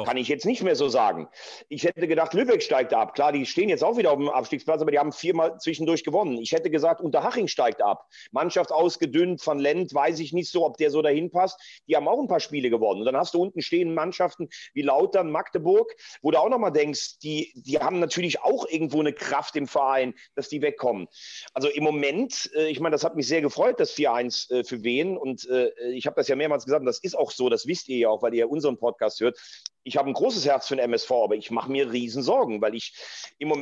Kann 0.04 0.18
ich 0.18 0.28
jetzt 0.28 0.44
nicht 0.44 0.62
mehr 0.62 0.76
so 0.76 0.90
sagen. 0.90 1.28
Ich 1.70 1.84
hätte 1.84 2.06
gedacht, 2.06 2.34
Lübeck 2.34 2.62
steigt 2.62 2.92
ab. 2.92 3.14
Klar, 3.14 3.32
die 3.32 3.46
stehen 3.46 3.70
jetzt 3.70 3.82
auch 3.82 3.96
wieder 3.96 4.10
auf 4.10 4.18
dem 4.18 4.28
Abstiegsplatz, 4.28 4.82
aber 4.82 4.90
die 4.90 4.98
haben 4.98 5.12
viermal 5.12 5.58
zwischendurch 5.58 6.04
gewonnen. 6.04 6.36
Ich 6.36 6.52
hätte 6.52 6.68
gesagt, 6.68 7.00
Unterhaching 7.00 7.48
steigt 7.48 7.80
ab. 7.80 8.06
Mannschaft 8.32 8.70
ausgedünnt 8.70 9.40
von 9.40 9.58
Lent, 9.58 9.94
weiß 9.94 10.18
ich 10.18 10.34
nicht 10.34 10.50
so, 10.50 10.66
ob 10.66 10.76
der 10.76 10.90
so 10.90 11.00
dahin 11.00 11.30
passt. 11.30 11.58
Die 11.88 11.96
haben 11.96 12.06
auch 12.06 12.20
ein 12.20 12.28
paar 12.28 12.40
Spiele 12.40 12.68
gewonnen. 12.68 13.00
Und 13.00 13.06
dann 13.06 13.16
hast 13.16 13.32
du 13.32 13.40
unten 13.40 13.62
stehen 13.62 13.94
Mannschaften 13.94 14.50
wie 14.74 14.82
Lautern, 14.82 15.30
Magdeburg 15.30 15.94
wo 16.22 16.30
du 16.30 16.38
auch 16.38 16.48
nochmal 16.48 16.72
denkst, 16.72 17.18
die, 17.20 17.52
die 17.54 17.78
haben 17.78 18.00
natürlich 18.00 18.42
auch 18.42 18.66
irgendwo 18.68 19.00
eine 19.00 19.12
Kraft 19.12 19.56
im 19.56 19.66
Verein, 19.66 20.14
dass 20.34 20.48
die 20.48 20.62
wegkommen. 20.62 21.08
Also 21.54 21.68
im 21.68 21.84
Moment, 21.84 22.50
äh, 22.54 22.68
ich 22.68 22.80
meine, 22.80 22.94
das 22.94 23.04
hat 23.04 23.16
mich 23.16 23.26
sehr 23.26 23.42
gefreut, 23.42 23.80
das 23.80 23.94
4-1 23.94 24.50
äh, 24.50 24.64
für 24.64 24.82
wen. 24.82 25.16
Und 25.16 25.48
äh, 25.48 25.70
ich 25.92 26.06
habe 26.06 26.16
das 26.16 26.28
ja 26.28 26.36
mehrmals 26.36 26.64
gesagt, 26.64 26.86
das 26.86 26.98
ist 27.00 27.16
auch 27.16 27.30
so, 27.30 27.48
das 27.48 27.66
wisst 27.66 27.88
ihr 27.88 27.98
ja 27.98 28.08
auch, 28.08 28.22
weil 28.22 28.34
ihr 28.34 28.50
unseren 28.50 28.78
Podcast 28.78 29.20
hört. 29.20 29.38
Ich 29.84 29.96
habe 29.96 30.08
ein 30.08 30.14
großes 30.14 30.44
Herz 30.46 30.68
für 30.68 30.76
den 30.76 30.84
MSV, 30.84 31.10
aber 31.10 31.34
ich 31.34 31.50
mache 31.50 31.70
mir 31.70 31.90
riesen 31.92 32.22
Sorgen, 32.22 32.60
weil 32.60 32.74
ich, 32.74 32.94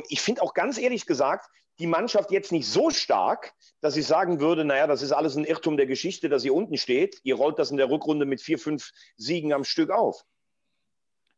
ich 0.09 0.21
finde 0.21 0.41
auch 0.41 0.53
ganz 0.53 0.77
ehrlich 0.77 1.05
gesagt, 1.05 1.49
die 1.79 1.87
Mannschaft 1.87 2.31
jetzt 2.31 2.51
nicht 2.51 2.67
so 2.67 2.89
stark, 2.89 3.53
dass 3.81 3.95
ich 3.95 4.05
sagen 4.07 4.39
würde, 4.39 4.65
naja, 4.65 4.87
das 4.87 5.01
ist 5.01 5.11
alles 5.11 5.35
ein 5.35 5.45
Irrtum 5.45 5.77
der 5.77 5.85
Geschichte, 5.85 6.29
dass 6.29 6.43
ihr 6.43 6.53
unten 6.53 6.77
steht. 6.77 7.19
Ihr 7.23 7.35
rollt 7.35 7.59
das 7.59 7.71
in 7.71 7.77
der 7.77 7.89
Rückrunde 7.89 8.25
mit 8.25 8.41
vier, 8.41 8.57
fünf 8.57 8.91
Siegen 9.15 9.53
am 9.53 9.63
Stück 9.63 9.91
auf. 9.91 10.23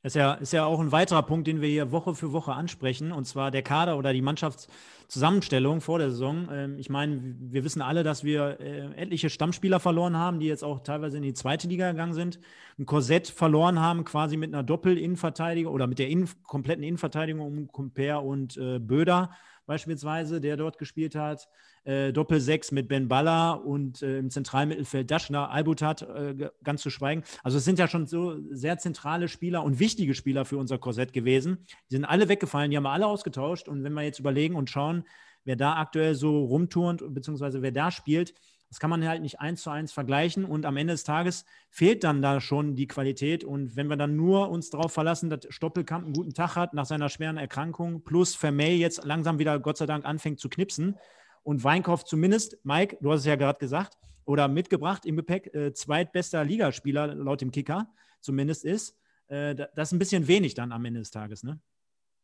Ist 0.02 0.16
ja, 0.16 0.36
ist 0.36 0.54
ja 0.54 0.64
auch 0.64 0.80
ein 0.80 0.94
weiterer 0.94 1.24
Punkt, 1.24 1.46
den 1.46 1.60
wir 1.60 1.68
hier 1.68 1.92
Woche 1.92 2.16
für 2.16 2.32
Woche 2.32 2.54
ansprechen, 2.54 3.12
und 3.12 3.26
zwar 3.26 3.52
der 3.52 3.64
Kader 3.64 3.98
oder 3.98 4.14
die 4.14 4.22
Mannschaftszusammenstellung 4.22 5.82
vor 5.82 6.00
der 6.00 6.10
Saison. 6.12 6.48
Ähm, 6.50 6.80
ich 6.80 6.90
meine, 6.90 7.36
wir 7.38 7.66
wissen 7.66 7.82
alle, 7.82 8.04
dass 8.04 8.24
wir 8.24 8.62
äh, 8.62 8.94
etliche 8.96 9.30
Stammspieler 9.30 9.82
verloren 9.82 10.16
haben, 10.16 10.40
die 10.40 10.46
jetzt 10.48 10.64
auch 10.64 10.80
teilweise 10.80 11.18
in 11.18 11.24
die 11.24 11.34
zweite 11.34 11.68
Liga 11.68 11.92
gegangen 11.92 12.14
sind. 12.14 12.40
Ein 12.78 12.86
Korsett 12.86 13.28
verloren 13.28 13.82
haben, 13.82 14.06
quasi 14.06 14.38
mit 14.38 14.54
einer 14.54 14.64
Doppel-Innenverteidigung 14.64 15.74
oder 15.74 15.86
mit 15.86 16.00
der 16.00 16.08
in, 16.08 16.30
kompletten 16.44 16.84
Innenverteidigung 16.84 17.46
um 17.46 17.68
Comper 17.68 18.24
und 18.24 18.56
äh, 18.56 18.80
Böder 18.80 19.32
beispielsweise, 19.70 20.42
der 20.42 20.58
dort 20.58 20.80
gespielt 20.80 21.14
hat. 21.14 21.48
Äh, 21.84 22.12
Doppel-6 22.12 22.74
mit 22.74 22.88
Ben 22.88 23.08
Baller 23.08 23.64
und 23.64 24.02
äh, 24.02 24.18
im 24.18 24.32
Zentralmittelfeld 24.32 25.10
Daschner, 25.12 25.52
Albutat, 25.52 26.02
äh, 26.02 26.50
ganz 26.64 26.82
zu 26.82 26.90
schweigen. 26.90 27.24
Also 27.44 27.60
es 27.60 27.66
sind 27.66 27.78
ja 27.78 27.88
schon 27.88 28.08
so 28.08 28.36
sehr 28.50 28.80
zentrale 28.80 29.28
Spieler 29.28 29.64
und 29.64 29.80
wichtige 29.80 30.16
Spieler 30.16 30.44
für 30.44 30.58
unser 30.58 30.80
Korsett 30.80 31.14
gewesen. 31.14 31.68
Die 31.92 31.96
sind 31.96 32.06
alle 32.06 32.28
weggefallen, 32.28 32.72
die 32.72 32.78
haben 32.78 32.84
wir 32.84 32.90
alle 32.90 33.06
ausgetauscht. 33.06 33.68
Und 33.68 33.84
wenn 33.84 33.94
wir 33.94 34.02
jetzt 34.02 34.20
überlegen 34.20 34.56
und 34.56 34.72
schauen, 34.72 35.04
wer 35.46 35.56
da 35.56 35.76
aktuell 35.76 36.16
so 36.16 36.46
rumturnt, 36.46 37.04
beziehungsweise 37.14 37.62
wer 37.62 37.72
da 37.72 37.92
spielt, 37.92 38.34
das 38.70 38.80
kann 38.80 38.92
man 38.92 39.08
halt 39.08 39.22
nicht 39.22 39.40
eins 39.40 39.64
zu 39.64 39.72
eins 39.72 39.92
vergleichen 39.92 40.46
und 40.46 40.66
am 40.66 40.78
Ende 40.78 40.94
des 40.94 41.04
Tages 41.04 41.46
fehlt 41.70 42.04
dann 42.04 42.22
da 42.22 42.40
schon 42.40 42.76
die 42.76 42.88
Qualität. 42.88 43.44
Und 43.44 43.76
wenn 43.76 43.88
wir 43.88 43.98
dann 43.98 44.16
nur 44.16 44.50
uns 44.50 44.70
darauf 44.70 44.94
verlassen, 44.94 45.30
dass 45.32 45.48
Stoppelkamp 45.50 46.06
einen 46.06 46.14
guten 46.14 46.34
Tag 46.36 46.56
hat 46.56 46.76
nach 46.76 46.86
seiner 46.86 47.10
schweren 47.10 47.38
Erkrankung, 47.38 48.04
plus 48.04 48.36
Vermey 48.36 48.76
jetzt 48.76 49.04
langsam 49.04 49.40
wieder 49.40 49.60
Gott 49.60 49.78
sei 49.78 49.88
Dank 49.88 50.06
anfängt 50.06 50.40
zu 50.40 50.50
knipsen 50.50 50.98
und 51.42 51.64
Weinkauf 51.64 52.06
zumindest, 52.06 52.58
Mike, 52.64 52.98
du 53.02 53.12
hast 53.12 53.22
es 53.22 53.26
ja 53.26 53.36
gerade 53.36 53.58
gesagt, 53.58 53.98
oder 54.26 54.48
mitgebracht 54.48 55.08
im 55.08 55.16
Gepäck, 55.16 55.52
äh, 55.56 55.74
zweitbester 55.74 56.44
Ligaspieler 56.44 57.16
laut 57.16 57.42
dem 57.42 57.50
Kicker 57.50 57.88
zumindest 58.22 58.64
ist, 58.66 58.96
äh, 59.30 59.56
das 59.56 59.90
ist 59.90 59.94
ein 59.94 60.00
bisschen 60.00 60.28
wenig 60.28 60.54
dann 60.54 60.72
am 60.72 60.86
Ende 60.86 61.00
des 61.00 61.10
Tages, 61.10 61.42
ne? 61.42 61.60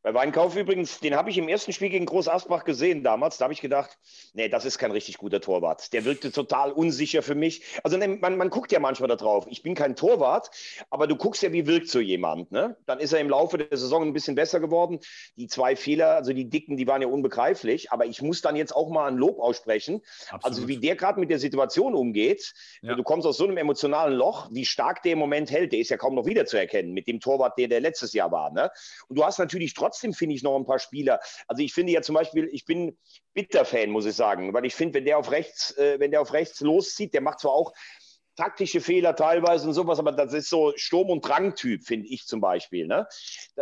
Bei 0.06 0.14
Weinkauf 0.14 0.56
übrigens, 0.56 1.00
den 1.00 1.16
habe 1.16 1.32
ich 1.32 1.38
im 1.40 1.50
ersten 1.50 1.74
Spiel 1.74 1.90
gegen 1.90 2.06
Groß 2.06 2.28
Asbach 2.28 2.64
gesehen 2.64 3.04
damals. 3.04 3.40
Da 3.40 3.46
habe 3.46 3.54
ich 3.54 3.62
gedacht, 3.62 3.98
nee, 4.36 4.48
das 4.48 4.64
ist 4.64 4.78
kein 4.78 4.92
richtig 4.92 5.18
guter 5.18 5.42
Torwart. 5.42 5.94
Der 5.94 6.06
wirkte 6.06 6.32
total 6.32 6.72
unsicher 6.72 7.24
für 7.24 7.34
mich. 7.34 7.64
Also 7.82 7.98
ne, 7.98 8.10
man, 8.10 8.38
man 8.38 8.52
guckt 8.52 8.72
ja 8.72 8.80
manchmal 8.80 9.10
da 9.10 9.16
drauf. 9.16 9.48
Ich 9.50 9.64
bin 9.64 9.74
kein 9.74 9.96
Torwart, 9.96 10.52
aber 10.92 11.08
du 11.08 11.16
guckst 11.16 11.42
ja, 11.42 11.52
wie 11.54 11.66
wirkt 11.66 11.90
so 11.90 12.00
jemand. 12.00 12.52
Ne? 12.52 12.78
Dann 12.86 13.00
ist 13.00 13.14
er 13.14 13.20
im 13.20 13.32
Laufe 13.32 13.58
der 13.58 13.76
Saison 13.76 14.04
ein 14.04 14.14
bisschen 14.14 14.36
besser 14.36 14.60
geworden. 14.60 15.00
Die 15.38 15.48
zwei 15.48 15.76
Fehler, 15.76 16.18
also 16.18 16.34
die 16.34 16.52
dicken, 16.52 16.78
die 16.78 16.86
waren 16.86 17.02
ja 17.02 17.08
unbegreiflich. 17.08 17.92
Aber 17.92 18.06
ich 18.06 18.22
muss 18.22 18.44
dann 18.44 18.56
jetzt 18.56 18.76
auch 18.76 18.92
mal 18.92 19.08
ein 19.08 19.18
Lob 19.18 19.40
aussprechen. 19.40 20.04
Absolut. 20.30 20.46
Also 20.46 20.68
wie 20.68 20.78
der 20.78 20.98
gerade 20.98 21.20
mit 21.20 21.32
der 21.32 21.40
Situation 21.40 21.96
umgeht. 21.96 22.54
Ja. 22.84 22.94
Du 22.94 23.02
kommst 23.02 23.26
aus 23.26 23.38
so 23.38 23.46
einem 23.46 23.58
emotionalen 23.58 24.14
Loch, 24.14 24.50
wie 24.52 24.66
stark 24.66 25.02
der 25.02 25.14
im 25.14 25.20
Moment 25.20 25.50
hält. 25.50 25.72
Der 25.72 25.80
ist 25.80 25.90
ja 25.90 25.98
kaum 25.98 26.14
noch 26.14 26.28
wiederzuerkennen 26.28 26.94
mit 26.94 27.08
dem 27.08 27.20
Torwart, 27.20 27.58
der 27.58 27.70
der 27.70 27.80
letztes 27.80 28.14
Jahr 28.14 28.32
war. 28.32 28.52
Ne? 28.52 28.70
Und 29.08 29.18
du 29.18 29.26
hast 29.26 29.40
natürlich 29.40 29.74
trotzdem 29.74 29.95
trotzdem 29.96 30.14
finde 30.14 30.36
ich 30.36 30.44
noch 30.44 30.56
ein 30.56 30.66
paar 30.66 30.80
Spieler. 30.80 31.20
Also 31.48 31.64
ich 31.64 31.74
finde 31.74 31.94
ja 31.94 32.02
zum 32.02 32.16
Beispiel, 32.16 32.50
ich 32.52 32.66
bin 32.66 32.98
Bitter-Fan, 33.34 33.90
muss 33.90 34.06
ich 34.06 34.16
sagen, 34.16 34.54
weil 34.54 34.66
ich 34.66 34.76
finde, 34.76 34.96
wenn 34.96 35.06
der 35.06 35.18
auf 35.18 35.32
rechts, 35.32 35.72
äh, 35.78 36.00
wenn 36.00 36.12
der 36.12 36.22
auf 36.22 36.34
rechts 36.34 36.60
loszieht, 36.60 37.14
der 37.14 37.22
macht 37.22 37.40
zwar 37.40 37.54
auch 37.54 37.74
taktische 38.36 38.82
Fehler 38.82 39.16
teilweise 39.16 39.66
und 39.66 39.74
sowas, 39.74 39.98
aber 39.98 40.12
das 40.12 40.34
ist 40.34 40.50
so 40.50 40.74
Sturm- 40.76 41.10
und 41.10 41.26
Drang-Typ, 41.26 41.86
finde 41.86 42.08
ich 42.10 42.26
zum 42.26 42.42
Beispiel. 42.42 42.86
Ne? 42.86 43.08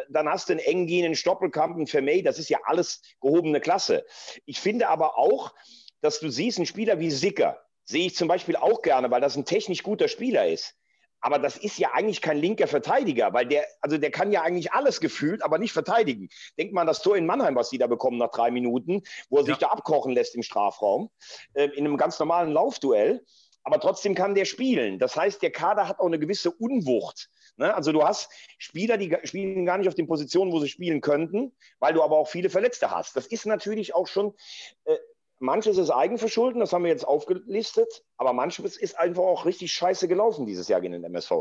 Dann 0.09 0.27
hast 0.27 0.49
du 0.49 0.53
einen 0.53 0.61
Engin, 0.61 1.05
einen 1.05 1.15
Stoppelkamp, 1.15 1.75
einen 1.75 1.85
Vermey, 1.85 2.23
das 2.23 2.39
ist 2.39 2.49
ja 2.49 2.57
alles 2.65 3.01
gehobene 3.21 3.61
Klasse. 3.61 4.03
Ich 4.45 4.59
finde 4.59 4.89
aber 4.89 5.19
auch, 5.19 5.53
dass 6.01 6.19
du 6.19 6.29
siehst, 6.29 6.57
ein 6.57 6.65
Spieler 6.65 6.99
wie 6.99 7.11
Sicker, 7.11 7.63
sehe 7.85 8.07
ich 8.07 8.15
zum 8.15 8.27
Beispiel 8.27 8.55
auch 8.55 8.81
gerne, 8.81 9.11
weil 9.11 9.21
das 9.21 9.35
ein 9.35 9.45
technisch 9.45 9.83
guter 9.83 10.07
Spieler 10.07 10.47
ist. 10.47 10.75
Aber 11.23 11.39
das 11.39 11.55
ist 11.55 11.79
ja 11.79 11.91
eigentlich 11.93 12.21
kein 12.21 12.37
linker 12.37 12.67
Verteidiger, 12.67 13.33
weil 13.33 13.45
der, 13.45 13.65
also 13.79 13.97
der 13.97 14.11
kann 14.11 14.33
ja 14.33 14.41
eigentlich 14.41 14.73
alles 14.73 14.99
gefühlt, 14.99 15.41
aber 15.41 15.57
nicht 15.57 15.71
verteidigen. 15.71 16.27
Denkt 16.57 16.73
man 16.73 16.85
das 16.85 17.01
Tor 17.01 17.15
in 17.15 17.25
Mannheim, 17.25 17.55
was 17.55 17.69
die 17.69 17.77
da 17.77 17.87
bekommen 17.87 18.17
nach 18.17 18.31
drei 18.31 18.51
Minuten, 18.51 19.03
wo 19.29 19.37
er 19.37 19.43
ja. 19.43 19.45
sich 19.45 19.57
da 19.57 19.67
abkochen 19.67 20.11
lässt 20.11 20.35
im 20.35 20.43
Strafraum, 20.43 21.09
äh, 21.53 21.69
in 21.69 21.87
einem 21.87 21.95
ganz 21.95 22.19
normalen 22.19 22.51
Laufduell. 22.51 23.23
Aber 23.63 23.79
trotzdem 23.79 24.15
kann 24.15 24.35
der 24.35 24.43
spielen. 24.43 24.99
Das 24.99 25.15
heißt, 25.15 25.41
der 25.41 25.51
Kader 25.51 25.87
hat 25.87 25.99
auch 25.99 26.07
eine 26.07 26.19
gewisse 26.19 26.51
Unwucht. 26.51 27.29
Ne? 27.55 27.73
Also 27.73 27.93
du 27.93 28.03
hast 28.03 28.29
Spieler, 28.57 28.97
die 28.97 29.15
spielen 29.23 29.65
gar 29.65 29.77
nicht 29.77 29.87
auf 29.87 29.95
den 29.95 30.07
Positionen, 30.07 30.51
wo 30.51 30.59
sie 30.59 30.67
spielen 30.67 30.99
könnten, 30.99 31.55
weil 31.79 31.93
du 31.93 32.03
aber 32.03 32.17
auch 32.17 32.27
viele 32.27 32.49
Verletzte 32.49 32.91
hast. 32.91 33.15
Das 33.15 33.27
ist 33.27 33.45
natürlich 33.45 33.95
auch 33.95 34.07
schon 34.07 34.33
äh, 34.83 34.97
manches 35.43 35.77
ist 35.77 35.89
Eigenverschulden, 35.89 36.59
das 36.59 36.73
haben 36.73 36.83
wir 36.83 36.91
jetzt 36.91 37.07
aufgelistet, 37.07 38.03
aber 38.17 38.33
manches 38.33 38.77
ist 38.77 38.97
einfach 38.97 39.23
auch 39.23 39.45
richtig 39.45 39.71
scheiße 39.73 40.07
gelaufen 40.07 40.45
dieses 40.45 40.67
Jahr 40.69 40.81
gegen 40.81 40.93
den 40.93 41.03
MSV. 41.03 41.31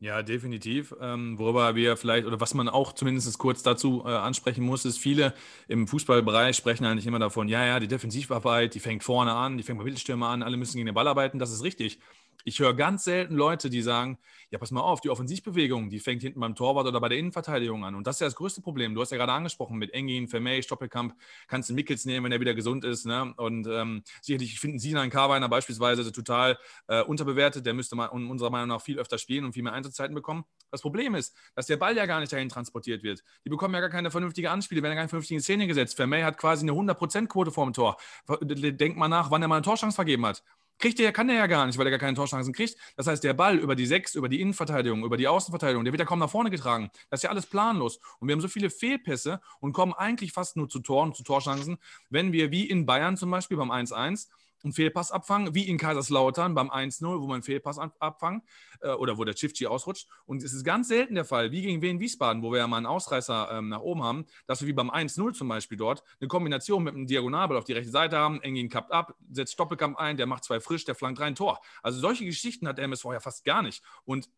Ja, 0.00 0.22
definitiv. 0.22 0.94
Ähm, 1.00 1.36
worüber 1.40 1.74
wir 1.74 1.96
vielleicht, 1.96 2.24
oder 2.24 2.40
was 2.40 2.54
man 2.54 2.68
auch 2.68 2.92
zumindest 2.92 3.36
kurz 3.36 3.64
dazu 3.64 4.04
äh, 4.06 4.10
ansprechen 4.10 4.64
muss, 4.64 4.84
ist, 4.84 4.96
viele 4.96 5.34
im 5.66 5.88
Fußballbereich 5.88 6.56
sprechen 6.56 6.84
eigentlich 6.84 7.08
immer 7.08 7.18
davon, 7.18 7.48
ja, 7.48 7.66
ja, 7.66 7.80
die 7.80 7.88
Defensivarbeit, 7.88 8.74
die 8.74 8.80
fängt 8.80 9.02
vorne 9.02 9.32
an, 9.32 9.58
die 9.58 9.64
fängt 9.64 9.78
bei 9.78 9.84
Mittelstürmer 9.84 10.28
an, 10.28 10.44
alle 10.44 10.56
müssen 10.56 10.76
gegen 10.76 10.86
den 10.86 10.94
Ball 10.94 11.08
arbeiten, 11.08 11.40
das 11.40 11.50
ist 11.50 11.64
richtig. 11.64 11.98
Ich 12.44 12.58
höre 12.60 12.74
ganz 12.74 13.04
selten 13.04 13.34
Leute, 13.34 13.68
die 13.70 13.82
sagen, 13.82 14.18
ja, 14.50 14.58
pass 14.58 14.70
mal 14.70 14.80
auf, 14.80 15.00
die 15.00 15.10
Offensivbewegung, 15.10 15.90
die 15.90 15.98
fängt 15.98 16.22
hinten 16.22 16.40
beim 16.40 16.54
Torwart 16.54 16.86
oder 16.86 17.00
bei 17.00 17.08
der 17.08 17.18
Innenverteidigung 17.18 17.84
an. 17.84 17.94
Und 17.94 18.06
das 18.06 18.16
ist 18.16 18.20
ja 18.20 18.26
das 18.26 18.36
größte 18.36 18.62
Problem. 18.62 18.94
Du 18.94 19.00
hast 19.00 19.10
ja 19.10 19.18
gerade 19.18 19.32
angesprochen 19.32 19.76
mit 19.76 19.92
Engin, 19.92 20.28
Vermey, 20.28 20.62
Stoppelkamp, 20.62 21.14
kannst 21.48 21.68
du 21.68 21.74
Mickels 21.74 22.04
nehmen, 22.04 22.24
wenn 22.24 22.32
er 22.32 22.40
wieder 22.40 22.54
gesund 22.54 22.84
ist. 22.84 23.04
Ne? 23.04 23.34
Und 23.36 23.66
ähm, 23.66 24.02
sicherlich 24.22 24.58
finden 24.58 24.78
Sinan 24.78 25.10
Karweiner 25.10 25.48
beispielsweise 25.48 26.10
total 26.12 26.58
äh, 26.86 27.02
unterbewertet. 27.02 27.66
Der 27.66 27.74
müsste 27.74 27.96
mal 27.96 28.06
unserer 28.06 28.50
Meinung 28.50 28.68
nach 28.68 28.80
viel 28.80 28.98
öfter 28.98 29.18
spielen 29.18 29.44
und 29.44 29.52
viel 29.52 29.62
mehr 29.62 29.72
Einsatzzeiten 29.72 30.14
bekommen. 30.14 30.44
Das 30.70 30.80
Problem 30.80 31.14
ist, 31.14 31.36
dass 31.54 31.66
der 31.66 31.76
Ball 31.76 31.96
ja 31.96 32.06
gar 32.06 32.20
nicht 32.20 32.32
dahin 32.32 32.48
transportiert 32.48 33.02
wird. 33.02 33.22
Die 33.44 33.50
bekommen 33.50 33.74
ja 33.74 33.80
gar 33.80 33.90
keine 33.90 34.10
vernünftige 34.10 34.50
Anspiele, 34.50 34.82
werden 34.82 34.92
ja 34.92 34.98
keine 34.98 35.08
vernünftigen 35.08 35.40
Szene 35.40 35.66
gesetzt. 35.66 35.96
Vermey 35.96 36.22
hat 36.22 36.38
quasi 36.38 36.64
eine 36.64 36.72
100%-Quote 36.72 37.50
vorm 37.50 37.72
Tor. 37.72 37.96
Denk 38.40 38.96
mal 38.96 39.08
nach, 39.08 39.30
wann 39.30 39.42
er 39.42 39.48
mal 39.48 39.56
eine 39.56 39.64
Torschance 39.64 39.94
vergeben 39.94 40.24
hat. 40.26 40.42
Kriegt 40.78 41.00
er, 41.00 41.12
kann 41.12 41.28
er 41.28 41.36
ja 41.36 41.46
gar 41.46 41.66
nicht, 41.66 41.78
weil 41.78 41.86
er 41.86 41.90
gar 41.90 41.98
keine 41.98 42.16
Torchancen 42.16 42.52
kriegt. 42.52 42.76
Das 42.96 43.06
heißt, 43.06 43.24
der 43.24 43.34
Ball 43.34 43.58
über 43.58 43.74
die 43.74 43.86
Sechs, 43.86 44.14
über 44.14 44.28
die 44.28 44.40
Innenverteidigung, 44.40 45.04
über 45.04 45.16
die 45.16 45.26
Außenverteidigung, 45.26 45.84
der 45.84 45.92
wird 45.92 46.00
ja 46.00 46.06
kaum 46.06 46.20
nach 46.20 46.30
vorne 46.30 46.50
getragen. 46.50 46.90
Das 47.10 47.18
ist 47.18 47.24
ja 47.24 47.30
alles 47.30 47.46
planlos. 47.46 47.98
Und 48.20 48.28
wir 48.28 48.32
haben 48.32 48.40
so 48.40 48.48
viele 48.48 48.70
Fehlpässe 48.70 49.40
und 49.60 49.72
kommen 49.72 49.92
eigentlich 49.92 50.32
fast 50.32 50.56
nur 50.56 50.68
zu 50.68 50.80
Toren, 50.80 51.14
zu 51.14 51.24
Torchancen, 51.24 51.78
wenn 52.10 52.32
wir 52.32 52.50
wie 52.50 52.68
in 52.68 52.86
Bayern 52.86 53.16
zum 53.16 53.30
Beispiel 53.30 53.56
beim 53.56 53.70
1-1 53.70 54.28
einen 54.64 54.72
Fehlpass 54.72 55.10
abfangen, 55.10 55.54
wie 55.54 55.68
in 55.68 55.78
Kaiserslautern 55.78 56.54
beim 56.54 56.70
1-0, 56.70 57.20
wo 57.20 57.26
man 57.26 57.34
einen 57.34 57.42
Fehlpass 57.42 57.78
abfangen 57.78 58.42
äh, 58.80 58.90
oder 58.90 59.18
wo 59.18 59.24
der 59.24 59.34
Chifchi 59.34 59.66
ausrutscht. 59.66 60.08
Und 60.26 60.42
es 60.42 60.52
ist 60.52 60.64
ganz 60.64 60.88
selten 60.88 61.14
der 61.14 61.24
Fall, 61.24 61.50
wie 61.52 61.62
gegen 61.62 61.82
Wien 61.82 62.00
Wiesbaden, 62.00 62.42
wo 62.42 62.52
wir 62.52 62.58
ja 62.58 62.66
mal 62.66 62.78
einen 62.78 62.86
Ausreißer 62.86 63.50
ähm, 63.52 63.68
nach 63.68 63.80
oben 63.80 64.02
haben, 64.02 64.26
dass 64.46 64.60
wir 64.60 64.68
wie 64.68 64.72
beim 64.72 64.90
1-0 64.90 65.32
zum 65.32 65.48
Beispiel 65.48 65.78
dort 65.78 66.02
eine 66.20 66.28
Kombination 66.28 66.82
mit 66.82 66.94
einem 66.94 67.06
Diagonalball 67.06 67.56
auf 67.56 67.64
die 67.64 67.72
rechte 67.72 67.90
Seite 67.90 68.16
haben, 68.16 68.40
Engin 68.42 68.68
kappt 68.68 68.92
ab, 68.92 69.14
setzt 69.30 69.58
Doppelkampf 69.58 69.98
ein, 69.98 70.16
der 70.16 70.26
macht 70.26 70.44
zwei 70.44 70.60
frisch, 70.60 70.84
der 70.84 70.94
flankt 70.94 71.20
rein 71.20 71.34
Tor. 71.34 71.60
Also 71.82 72.00
solche 72.00 72.24
Geschichten 72.24 72.66
hat 72.68 72.78
der 72.78 72.84
MSV 72.84 73.04
ja 73.12 73.20
fast 73.20 73.44
gar 73.44 73.62
nicht. 73.62 73.82
Und 74.04 74.28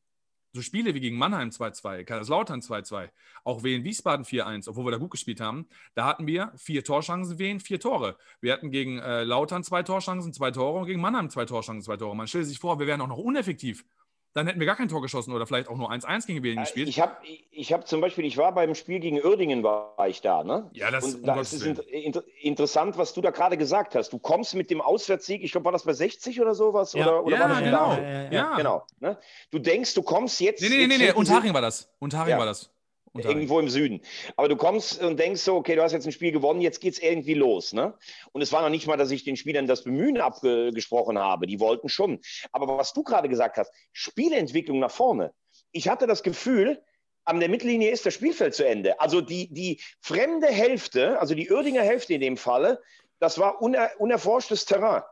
so 0.52 0.62
Spiele 0.62 0.94
wie 0.94 1.00
gegen 1.00 1.16
Mannheim 1.16 1.50
2-2, 1.50 2.04
Kaiserslautern 2.04 2.60
2-2, 2.60 3.10
auch 3.44 3.62
Wien 3.62 3.84
Wiesbaden 3.84 4.24
4-1, 4.24 4.68
obwohl 4.68 4.86
wir 4.86 4.90
da 4.90 4.98
gut 4.98 5.10
gespielt 5.10 5.40
haben, 5.40 5.68
da 5.94 6.06
hatten 6.06 6.26
wir 6.26 6.52
vier 6.56 6.84
Torschancen, 6.84 7.38
Wien 7.38 7.60
vier 7.60 7.80
Tore. 7.80 8.16
Wir 8.40 8.52
hatten 8.52 8.70
gegen 8.70 8.98
äh, 8.98 9.24
Lautern 9.24 9.62
zwei 9.62 9.82
Torschancen, 9.82 10.32
zwei 10.32 10.50
Tore 10.50 10.80
und 10.80 10.86
gegen 10.86 11.00
Mannheim 11.00 11.30
zwei 11.30 11.44
Torschancen, 11.44 11.82
zwei 11.82 11.96
Tore. 11.96 12.16
Man 12.16 12.26
stellt 12.26 12.46
sich 12.46 12.58
vor, 12.58 12.78
wir 12.78 12.86
wären 12.86 13.00
auch 13.00 13.08
noch 13.08 13.18
uneffektiv. 13.18 13.84
Dann 14.32 14.46
hätten 14.46 14.60
wir 14.60 14.66
gar 14.66 14.76
kein 14.76 14.88
Tor 14.88 15.02
geschossen 15.02 15.32
oder 15.32 15.46
vielleicht 15.46 15.68
auch 15.68 15.76
nur 15.76 15.90
1-1 15.90 16.26
gegen 16.26 16.40
Berlin 16.42 16.60
gespielt. 16.60 16.88
Ich 16.88 17.00
habe 17.00 17.16
ich 17.50 17.72
hab 17.72 17.86
zum 17.88 18.00
Beispiel, 18.00 18.24
ich 18.24 18.36
war 18.36 18.52
beim 18.54 18.74
Spiel 18.74 19.00
gegen 19.00 19.20
Uerdingen, 19.20 19.62
war 19.64 19.94
ich 20.06 20.20
da, 20.20 20.44
ne? 20.44 20.70
Ja, 20.72 20.90
das 20.90 21.14
Und 21.14 21.26
da 21.26 21.40
ist 21.40 21.52
es 21.52 21.62
inter, 21.62 22.22
interessant, 22.40 22.96
was 22.96 23.12
du 23.12 23.20
da 23.20 23.30
gerade 23.30 23.56
gesagt 23.56 23.94
hast. 23.94 24.12
Du 24.12 24.18
kommst 24.18 24.54
mit 24.54 24.70
dem 24.70 24.80
Auswärtssieg, 24.80 25.42
ich 25.42 25.52
glaube, 25.52 25.64
war 25.64 25.72
das 25.72 25.84
bei 25.84 25.92
60 25.92 26.40
oder 26.40 26.54
sowas? 26.54 26.92
Ja. 26.92 27.06
Oder, 27.06 27.24
oder 27.24 27.36
Ja, 27.36 27.42
war 27.42 27.48
das 27.48 27.58
genau. 27.58 27.96
da? 27.96 28.02
Ja, 28.02 28.32
ja. 28.32 28.56
Genau. 28.56 28.86
Ne? 29.00 29.18
Du 29.50 29.58
denkst, 29.58 29.94
du 29.94 30.02
kommst 30.02 30.40
jetzt. 30.40 30.62
Nee, 30.62 30.68
nee, 30.68 30.86
nee, 30.86 30.96
nee, 30.98 31.06
nee. 31.06 31.12
Unterhaching 31.12 31.52
war 31.52 31.62
das. 31.62 31.90
Unterhaching 31.98 32.30
Ja. 32.30 32.38
war 32.38 32.46
das. 32.46 32.70
Irgendwo 33.14 33.58
im 33.58 33.68
Süden. 33.68 34.02
Aber 34.36 34.48
du 34.48 34.56
kommst 34.56 35.02
und 35.02 35.18
denkst 35.18 35.40
so, 35.40 35.56
okay, 35.56 35.74
du 35.74 35.82
hast 35.82 35.92
jetzt 35.92 36.06
ein 36.06 36.12
Spiel 36.12 36.30
gewonnen, 36.30 36.60
jetzt 36.60 36.80
geht's 36.80 37.00
irgendwie 37.00 37.34
los. 37.34 37.72
Ne? 37.72 37.94
Und 38.32 38.40
es 38.40 38.52
war 38.52 38.62
noch 38.62 38.68
nicht 38.68 38.86
mal, 38.86 38.96
dass 38.96 39.10
ich 39.10 39.24
den 39.24 39.36
Spielern 39.36 39.66
das 39.66 39.82
Bemühen 39.82 40.20
abgesprochen 40.20 41.18
habe. 41.18 41.46
Die 41.46 41.58
wollten 41.58 41.88
schon. 41.88 42.20
Aber 42.52 42.78
was 42.78 42.92
du 42.92 43.02
gerade 43.02 43.28
gesagt 43.28 43.56
hast, 43.56 43.72
Spielentwicklung 43.92 44.78
nach 44.78 44.92
vorne. 44.92 45.32
Ich 45.72 45.88
hatte 45.88 46.06
das 46.06 46.22
Gefühl, 46.22 46.80
an 47.24 47.40
der 47.40 47.48
Mittellinie 47.48 47.90
ist 47.90 48.06
das 48.06 48.14
Spielfeld 48.14 48.54
zu 48.54 48.66
Ende. 48.66 49.00
Also 49.00 49.20
die, 49.20 49.52
die 49.52 49.80
fremde 50.00 50.46
Hälfte, 50.46 51.18
also 51.20 51.34
die 51.34 51.50
Oerdinger 51.50 51.82
Hälfte 51.82 52.14
in 52.14 52.20
dem 52.20 52.36
Falle, 52.36 52.80
das 53.18 53.38
war 53.38 53.60
uner, 53.60 53.90
unerforschtes 53.98 54.64
Terrain. 54.64 55.02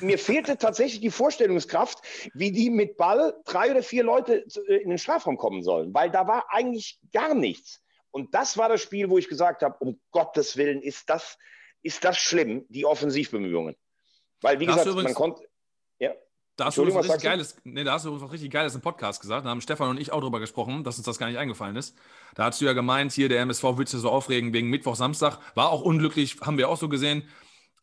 Mir 0.00 0.18
fehlte 0.18 0.58
tatsächlich 0.58 1.00
die 1.00 1.10
Vorstellungskraft, 1.10 2.00
wie 2.34 2.52
die 2.52 2.70
mit 2.70 2.96
Ball 2.96 3.34
drei 3.44 3.70
oder 3.70 3.82
vier 3.82 4.04
Leute 4.04 4.46
äh, 4.68 4.76
in 4.76 4.90
den 4.90 4.98
Strafraum 4.98 5.36
kommen 5.36 5.62
sollen, 5.62 5.92
weil 5.94 6.10
da 6.10 6.26
war 6.26 6.46
eigentlich 6.50 6.98
gar 7.12 7.34
nichts. 7.34 7.82
Und 8.10 8.34
das 8.34 8.56
war 8.56 8.68
das 8.68 8.80
Spiel, 8.80 9.10
wo 9.10 9.18
ich 9.18 9.28
gesagt 9.28 9.62
habe, 9.62 9.76
um 9.80 10.00
Gottes 10.10 10.56
Willen, 10.56 10.80
ist 10.80 11.10
das, 11.10 11.36
ist 11.82 12.04
das 12.04 12.16
schlimm, 12.16 12.64
die 12.68 12.86
Offensivbemühungen. 12.86 13.76
Weil, 14.40 14.60
wie 14.60 14.66
Da 14.66 14.76
hast 14.76 14.84
gesagt, 14.84 15.02
man 15.02 15.14
konnte. 15.14 15.42
Ja, 15.98 16.12
Da 16.56 16.66
hast 16.66 16.78
du 16.78 16.94
was 16.94 17.22
Geiles, 17.22 17.56
nee, 17.64 17.84
da 17.84 17.92
hast 17.92 18.06
du 18.06 18.20
was 18.20 18.32
richtig 18.32 18.50
Geiles 18.50 18.74
im 18.74 18.80
Podcast 18.80 19.20
gesagt. 19.20 19.44
Da 19.44 19.50
haben 19.50 19.60
Stefan 19.60 19.90
und 19.90 20.00
ich 20.00 20.12
auch 20.12 20.20
drüber 20.20 20.40
gesprochen, 20.40 20.84
dass 20.84 20.96
uns 20.96 21.04
das 21.04 21.18
gar 21.18 21.26
nicht 21.26 21.38
eingefallen 21.38 21.76
ist. 21.76 21.94
Da 22.34 22.44
hast 22.44 22.60
du 22.60 22.64
ja 22.64 22.72
gemeint, 22.72 23.12
hier 23.12 23.28
der 23.28 23.40
MSV 23.40 23.76
wird 23.76 23.88
sich 23.88 24.00
so 24.00 24.10
aufregen 24.10 24.52
wegen 24.52 24.70
Mittwoch, 24.70 24.96
Samstag. 24.96 25.38
War 25.54 25.70
auch 25.70 25.82
unglücklich, 25.82 26.38
haben 26.40 26.56
wir 26.56 26.68
auch 26.68 26.78
so 26.78 26.88
gesehen. 26.88 27.28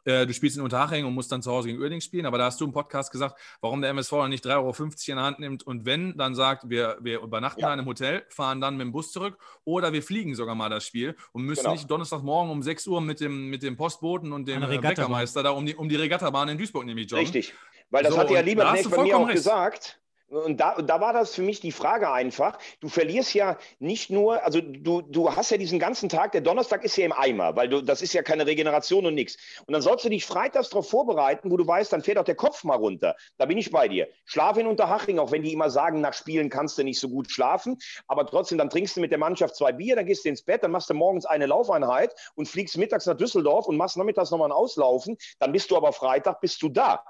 Äh, 0.05 0.25
Du 0.25 0.33
spielst 0.33 0.57
in 0.57 0.63
Unterhaching 0.63 1.05
und 1.05 1.13
musst 1.13 1.31
dann 1.31 1.41
zu 1.41 1.51
Hause 1.51 1.67
gegen 1.69 1.79
Uerdingen 1.79 2.01
spielen. 2.01 2.25
Aber 2.25 2.37
da 2.37 2.45
hast 2.45 2.59
du 2.61 2.65
im 2.65 2.71
Podcast 2.71 3.11
gesagt, 3.11 3.39
warum 3.61 3.81
der 3.81 3.89
MSV 3.91 4.11
dann 4.11 4.29
nicht 4.29 4.45
3,50 4.45 4.51
Euro 4.57 4.73
in 5.07 5.15
der 5.15 5.23
Hand 5.25 5.39
nimmt 5.39 5.63
und 5.63 5.85
wenn, 5.85 6.17
dann 6.17 6.35
sagt, 6.35 6.69
wir, 6.69 6.97
wir 7.01 7.21
übernachten 7.21 7.61
Ja. 7.61 7.67
da 7.67 7.73
in 7.73 7.79
einem 7.79 7.87
Hotel, 7.87 8.23
fahren 8.29 8.61
dann 8.61 8.75
mit 8.77 8.85
dem 8.85 8.91
Bus 8.91 9.11
zurück 9.11 9.37
oder 9.63 9.93
wir 9.93 10.03
fliegen 10.03 10.35
sogar 10.35 10.55
mal 10.55 10.69
das 10.69 10.85
Spiel 10.85 11.15
und 11.31 11.43
müssen 11.43 11.61
Genau. 11.63 11.73
nicht 11.73 11.89
Donnerstagmorgen 11.89 12.51
um 12.51 12.63
6 12.63 12.87
Uhr 12.87 13.01
mit 13.01 13.19
dem, 13.19 13.49
mit 13.49 13.63
dem 13.63 13.77
Postboten 13.77 14.31
und 14.33 14.47
dem 14.47 14.61
äh. 14.63 14.77
Bäckermeister 14.77 15.43
da 15.43 15.51
um 15.51 15.65
die, 15.65 15.75
um 15.75 15.87
die 15.89 15.95
Regattabahn 15.95 16.49
in 16.49 16.57
Duisburg 16.57 16.85
nämlich 16.85 17.09
joggen. 17.09 17.23
richtig. 17.25 17.53
Weil 17.89 18.03
das 18.03 18.13
So, 18.13 18.19
hat 18.19 18.29
ja 18.31 18.41
lieber 18.41 18.63
bei 18.65 19.03
mir 19.03 19.17
auch 19.17 19.27
recht. 19.27 19.35
gesagt. 19.35 19.99
Und 20.33 20.59
da, 20.59 20.81
da 20.81 20.99
war 20.99 21.13
das 21.13 21.35
für 21.35 21.43
mich 21.43 21.59
die 21.59 21.71
Frage 21.71 22.11
einfach. 22.11 22.57
Du 22.79 22.89
verlierst 22.89 23.35
ja 23.35 23.57
nicht 23.77 24.09
nur, 24.09 24.43
also 24.43 24.61
du, 24.61 25.01
du 25.01 25.35
hast 25.35 25.51
ja 25.51 25.57
diesen 25.57 25.77
ganzen 25.77 26.09
Tag, 26.09 26.31
der 26.31 26.41
Donnerstag 26.41 26.83
ist 26.83 26.97
ja 26.97 27.05
im 27.05 27.13
Eimer, 27.13 27.55
weil 27.55 27.69
du, 27.69 27.81
das 27.81 28.01
ist 28.01 28.13
ja 28.13 28.23
keine 28.23 28.47
Regeneration 28.47 29.05
und 29.05 29.13
nichts. 29.13 29.37
Und 29.67 29.73
dann 29.73 29.83
sollst 29.83 30.05
du 30.05 30.09
dich 30.09 30.25
freitags 30.25 30.69
darauf 30.69 30.89
vorbereiten, 30.89 31.51
wo 31.51 31.57
du 31.57 31.67
weißt, 31.67 31.93
dann 31.93 32.01
fährt 32.01 32.17
auch 32.17 32.23
der 32.23 32.33
Kopf 32.33 32.63
mal 32.63 32.75
runter. 32.75 33.15
Da 33.37 33.45
bin 33.45 33.59
ich 33.59 33.69
bei 33.69 33.87
dir. 33.87 34.07
Schlaf 34.25 34.57
in 34.57 34.65
Unterhaching, 34.65 35.19
auch 35.19 35.31
wenn 35.31 35.43
die 35.43 35.53
immer 35.53 35.69
sagen, 35.69 36.01
nach 36.01 36.13
Spielen 36.13 36.49
kannst 36.49 36.79
du 36.79 36.83
nicht 36.83 36.99
so 36.99 37.09
gut 37.09 37.29
schlafen. 37.29 37.77
Aber 38.07 38.25
trotzdem, 38.25 38.57
dann 38.57 38.71
trinkst 38.71 38.97
du 38.97 39.01
mit 39.01 39.11
der 39.11 39.19
Mannschaft 39.19 39.55
zwei 39.55 39.71
Bier, 39.71 39.95
dann 39.95 40.07
gehst 40.07 40.25
du 40.25 40.29
ins 40.29 40.41
Bett, 40.41 40.63
dann 40.63 40.71
machst 40.71 40.89
du 40.89 40.95
morgens 40.95 41.27
eine 41.27 41.45
Laufeinheit 41.45 42.11
und 42.33 42.47
fliegst 42.47 42.75
mittags 42.77 43.05
nach 43.05 43.17
Düsseldorf 43.17 43.67
und 43.67 43.77
machst 43.77 43.97
nachmittags 43.97 44.31
nochmal 44.31 44.49
ein 44.49 44.53
Auslaufen. 44.53 45.15
Dann 45.37 45.51
bist 45.51 45.69
du 45.69 45.77
aber 45.77 45.93
Freitag, 45.93 46.41
bist 46.41 46.59
du 46.63 46.69
da. 46.69 47.03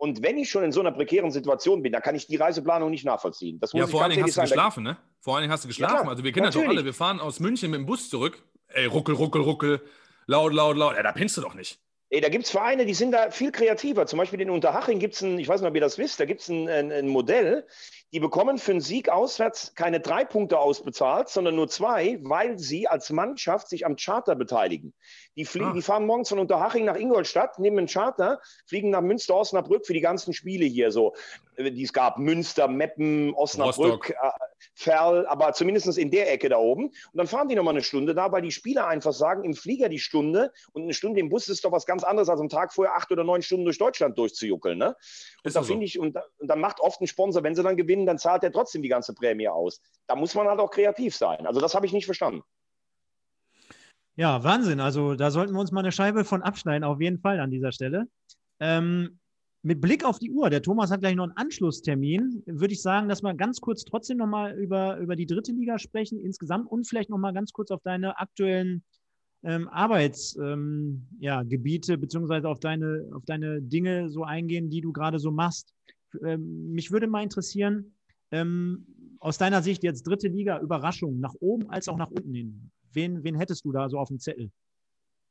Und 0.00 0.22
wenn 0.22 0.38
ich 0.38 0.48
schon 0.48 0.64
in 0.64 0.72
so 0.72 0.80
einer 0.80 0.92
prekären 0.92 1.30
Situation 1.30 1.82
bin, 1.82 1.92
dann 1.92 2.00
kann 2.00 2.14
ich 2.14 2.26
die 2.26 2.36
Reiseplanung 2.36 2.90
nicht 2.90 3.04
nachvollziehen. 3.04 3.60
Das 3.60 3.74
muss 3.74 3.80
Ja, 3.80 3.86
vor 3.86 4.02
allen 4.02 4.12
Dingen 4.12 4.24
hast 4.24 4.34
du 4.34 4.40
geschlafen, 4.40 4.82
ne? 4.82 4.96
Vor 5.20 5.34
allen 5.34 5.42
Dingen 5.42 5.52
hast 5.52 5.64
du 5.64 5.68
geschlafen. 5.68 5.94
klar, 5.94 6.08
also 6.08 6.24
wir 6.24 6.32
kennen 6.32 6.46
das 6.46 6.54
doch 6.54 6.62
natürlich. 6.62 6.78
alle. 6.78 6.86
Wir 6.86 6.94
fahren 6.94 7.20
aus 7.20 7.38
München 7.38 7.70
mit 7.70 7.80
dem 7.80 7.86
Bus 7.86 8.08
zurück. 8.08 8.42
Ey, 8.68 8.86
ruckel, 8.86 9.14
ruckel, 9.14 9.42
ruckel. 9.42 9.82
Laut, 10.24 10.54
laut, 10.54 10.78
laut. 10.78 10.96
Ja, 10.96 11.02
da 11.02 11.12
pinnst 11.12 11.36
du 11.36 11.42
doch 11.42 11.52
nicht. 11.52 11.78
Ey, 12.08 12.22
da 12.22 12.30
gibt 12.30 12.46
es 12.46 12.50
Vereine, 12.50 12.86
die 12.86 12.94
sind 12.94 13.12
da 13.12 13.30
viel 13.30 13.52
kreativer. 13.52 14.06
Zum 14.06 14.18
Beispiel 14.18 14.40
in 14.40 14.48
Unterhaching 14.48 15.00
gibt 15.00 15.16
es 15.16 15.20
ein, 15.20 15.38
ich 15.38 15.46
weiß 15.46 15.60
nicht, 15.60 15.68
ob 15.68 15.74
ihr 15.74 15.82
das 15.82 15.98
wisst, 15.98 16.18
da 16.18 16.24
gibt 16.24 16.40
es 16.40 16.48
ein, 16.48 16.66
ein, 16.66 16.90
ein 16.90 17.06
Modell, 17.06 17.66
die 18.12 18.20
bekommen 18.20 18.58
für 18.58 18.72
einen 18.72 18.80
Sieg 18.80 19.08
auswärts 19.08 19.74
keine 19.76 20.00
drei 20.00 20.24
Punkte 20.24 20.58
ausbezahlt, 20.58 21.28
sondern 21.28 21.54
nur 21.54 21.68
zwei, 21.68 22.18
weil 22.22 22.58
sie 22.58 22.88
als 22.88 23.10
Mannschaft 23.10 23.68
sich 23.68 23.86
am 23.86 23.96
Charter 23.96 24.34
beteiligen. 24.34 24.92
Die, 25.36 25.44
fliegen, 25.44 25.66
Ah. 25.66 25.72
die 25.72 25.82
fahren 25.82 26.06
morgens 26.06 26.28
von 26.28 26.38
Unterhaching 26.40 26.84
nach 26.84 26.96
Ingolstadt, 26.96 27.58
nehmen 27.58 27.78
einen 27.78 27.86
Charter, 27.86 28.40
fliegen 28.66 28.90
nach 28.90 29.00
Münster, 29.00 29.36
Osnabrück 29.36 29.86
für 29.86 29.94
die 29.94 30.00
ganzen 30.00 30.32
Spiele 30.32 30.64
hier 30.66 30.90
so, 30.90 31.14
äh, 31.56 31.70
die 31.70 31.84
es 31.84 31.92
gab. 31.92 32.18
Münster, 32.18 32.66
Meppen, 32.66 33.32
Osnabrück, 33.34 34.10
äh, 34.10 34.14
Ferl, 34.74 35.26
aber 35.26 35.52
zumindest 35.52 35.96
in 35.96 36.10
der 36.10 36.32
Ecke 36.32 36.48
da 36.48 36.56
oben. 36.58 36.86
Und 36.86 36.94
dann 37.14 37.26
fahren 37.26 37.48
die 37.48 37.54
nochmal 37.54 37.74
eine 37.74 37.82
Stunde 37.82 38.14
da, 38.14 38.32
weil 38.32 38.42
die 38.42 38.50
Spieler 38.50 38.86
einfach 38.88 39.12
sagen, 39.12 39.44
im 39.44 39.54
Flieger 39.54 39.88
die 39.88 39.98
Stunde 39.98 40.52
und 40.72 40.82
eine 40.82 40.94
Stunde 40.94 41.20
im 41.20 41.28
Bus 41.28 41.48
ist 41.48 41.64
doch 41.64 41.72
was 41.72 41.86
ganz 41.86 42.02
anderes, 42.02 42.28
als 42.28 42.40
am 42.40 42.48
Tag 42.48 42.72
vorher 42.72 42.96
acht 42.96 43.10
oder 43.12 43.24
neun 43.24 43.42
Stunden 43.42 43.64
durch 43.64 43.78
Deutschland 43.78 44.18
durchzujuckeln. 44.18 44.78
Ne? 44.78 44.96
Und 45.44 45.54
da 45.56 45.62
so. 45.62 45.68
finde 45.68 45.86
ich, 45.86 45.98
und, 45.98 46.14
da- 46.16 46.24
und 46.38 46.48
dann 46.48 46.60
macht 46.60 46.80
oft 46.80 47.00
ein 47.00 47.06
Sponsor, 47.06 47.42
wenn 47.42 47.54
sie 47.54 47.62
dann 47.62 47.76
gewinnen, 47.76 47.99
dann 48.06 48.18
zahlt 48.18 48.42
er 48.42 48.52
trotzdem 48.52 48.82
die 48.82 48.88
ganze 48.88 49.14
Prämie 49.14 49.48
aus. 49.48 49.80
Da 50.06 50.16
muss 50.16 50.34
man 50.34 50.48
halt 50.48 50.60
auch 50.60 50.70
kreativ 50.70 51.14
sein. 51.14 51.46
Also 51.46 51.60
das 51.60 51.74
habe 51.74 51.86
ich 51.86 51.92
nicht 51.92 52.04
verstanden. 52.04 52.42
Ja, 54.16 54.42
Wahnsinn. 54.44 54.80
Also 54.80 55.14
da 55.14 55.30
sollten 55.30 55.54
wir 55.54 55.60
uns 55.60 55.72
mal 55.72 55.80
eine 55.80 55.92
Scheibe 55.92 56.24
von 56.24 56.42
abschneiden, 56.42 56.84
auf 56.84 57.00
jeden 57.00 57.20
Fall 57.20 57.40
an 57.40 57.50
dieser 57.50 57.72
Stelle. 57.72 58.06
Ähm, 58.58 59.18
mit 59.62 59.80
Blick 59.80 60.04
auf 60.04 60.18
die 60.18 60.30
Uhr, 60.30 60.48
der 60.48 60.62
Thomas 60.62 60.90
hat 60.90 61.00
gleich 61.00 61.14
noch 61.14 61.24
einen 61.24 61.36
Anschlusstermin, 61.36 62.42
würde 62.46 62.72
ich 62.72 62.80
sagen, 62.80 63.08
dass 63.08 63.22
wir 63.22 63.34
ganz 63.34 63.60
kurz 63.60 63.84
trotzdem 63.84 64.16
nochmal 64.16 64.58
über, 64.58 64.96
über 64.98 65.16
die 65.16 65.26
dritte 65.26 65.52
Liga 65.52 65.78
sprechen 65.78 66.18
insgesamt 66.18 66.70
und 66.70 66.88
vielleicht 66.88 67.10
nochmal 67.10 67.34
ganz 67.34 67.52
kurz 67.52 67.70
auf 67.70 67.82
deine 67.82 68.18
aktuellen 68.18 68.82
ähm, 69.42 69.68
Arbeitsgebiete 69.68 70.52
ähm, 70.52 71.08
ja, 71.18 71.42
beziehungsweise 71.96 72.48
auf 72.48 72.60
deine, 72.60 73.10
auf 73.14 73.24
deine 73.26 73.60
Dinge 73.60 74.10
so 74.10 74.24
eingehen, 74.24 74.70
die 74.70 74.80
du 74.80 74.92
gerade 74.92 75.18
so 75.18 75.30
machst. 75.30 75.74
Ähm, 76.24 76.72
mich 76.72 76.90
würde 76.90 77.06
mal 77.06 77.22
interessieren, 77.22 77.94
ähm, 78.32 78.86
aus 79.20 79.38
deiner 79.38 79.62
Sicht 79.62 79.82
jetzt 79.82 80.06
dritte 80.06 80.28
Liga, 80.28 80.58
Überraschung, 80.60 81.20
nach 81.20 81.34
oben 81.40 81.68
als 81.70 81.88
auch 81.88 81.96
nach 81.96 82.10
unten 82.10 82.34
hin. 82.34 82.70
Wen, 82.92 83.22
wen 83.22 83.34
hättest 83.36 83.64
du 83.64 83.72
da 83.72 83.88
so 83.88 83.98
auf 83.98 84.08
dem 84.08 84.18
Zettel? 84.18 84.50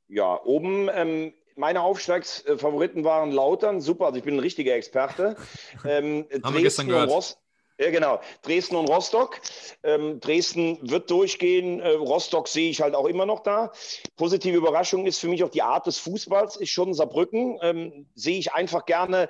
Ja, 0.07 0.41
oben 0.43 0.89
ähm, 0.93 1.34
meine 1.55 1.82
Aufstiegsfavoriten 1.82 3.03
waren 3.03 3.32
Lautern, 3.32 3.82
super, 3.82 4.07
also 4.07 4.17
ich 4.17 4.23
bin 4.23 4.36
ein 4.36 4.39
richtiger 4.39 4.75
Experte. 4.75 5.36
Ähm, 5.86 6.25
Haben 6.43 6.55
wir 6.55 6.61
gestern 6.61 6.88
und 6.88 6.91
gehört. 6.91 7.09
Rost 7.09 7.39
ja, 7.80 7.91
genau. 7.91 8.19
Dresden 8.41 8.75
und 8.75 8.89
Rostock. 8.89 9.39
Ähm, 9.84 10.19
Dresden 10.19 10.77
wird 10.82 11.09
durchgehen. 11.09 11.80
Äh, 11.80 11.91
Rostock 11.91 12.49
sehe 12.49 12.69
ich 12.69 12.82
halt 12.82 12.93
auch 12.93 13.05
immer 13.05 13.25
noch 13.25 13.39
da. 13.39 13.71
Positive 14.17 14.57
Überraschung 14.57 15.05
ist 15.05 15.19
für 15.19 15.30
mich 15.30 15.45
auch 15.45 15.49
die 15.49 15.61
Art 15.61 15.88
des 15.88 15.97
Fußballs, 15.97 16.57
ist 16.57 16.71
schon 16.71 16.93
Saarbrücken. 16.93 17.57
Ähm, 17.61 18.09
sehe 18.15 18.38
ich 18.38 18.51
einfach 18.51 18.86
gerne. 18.86 19.30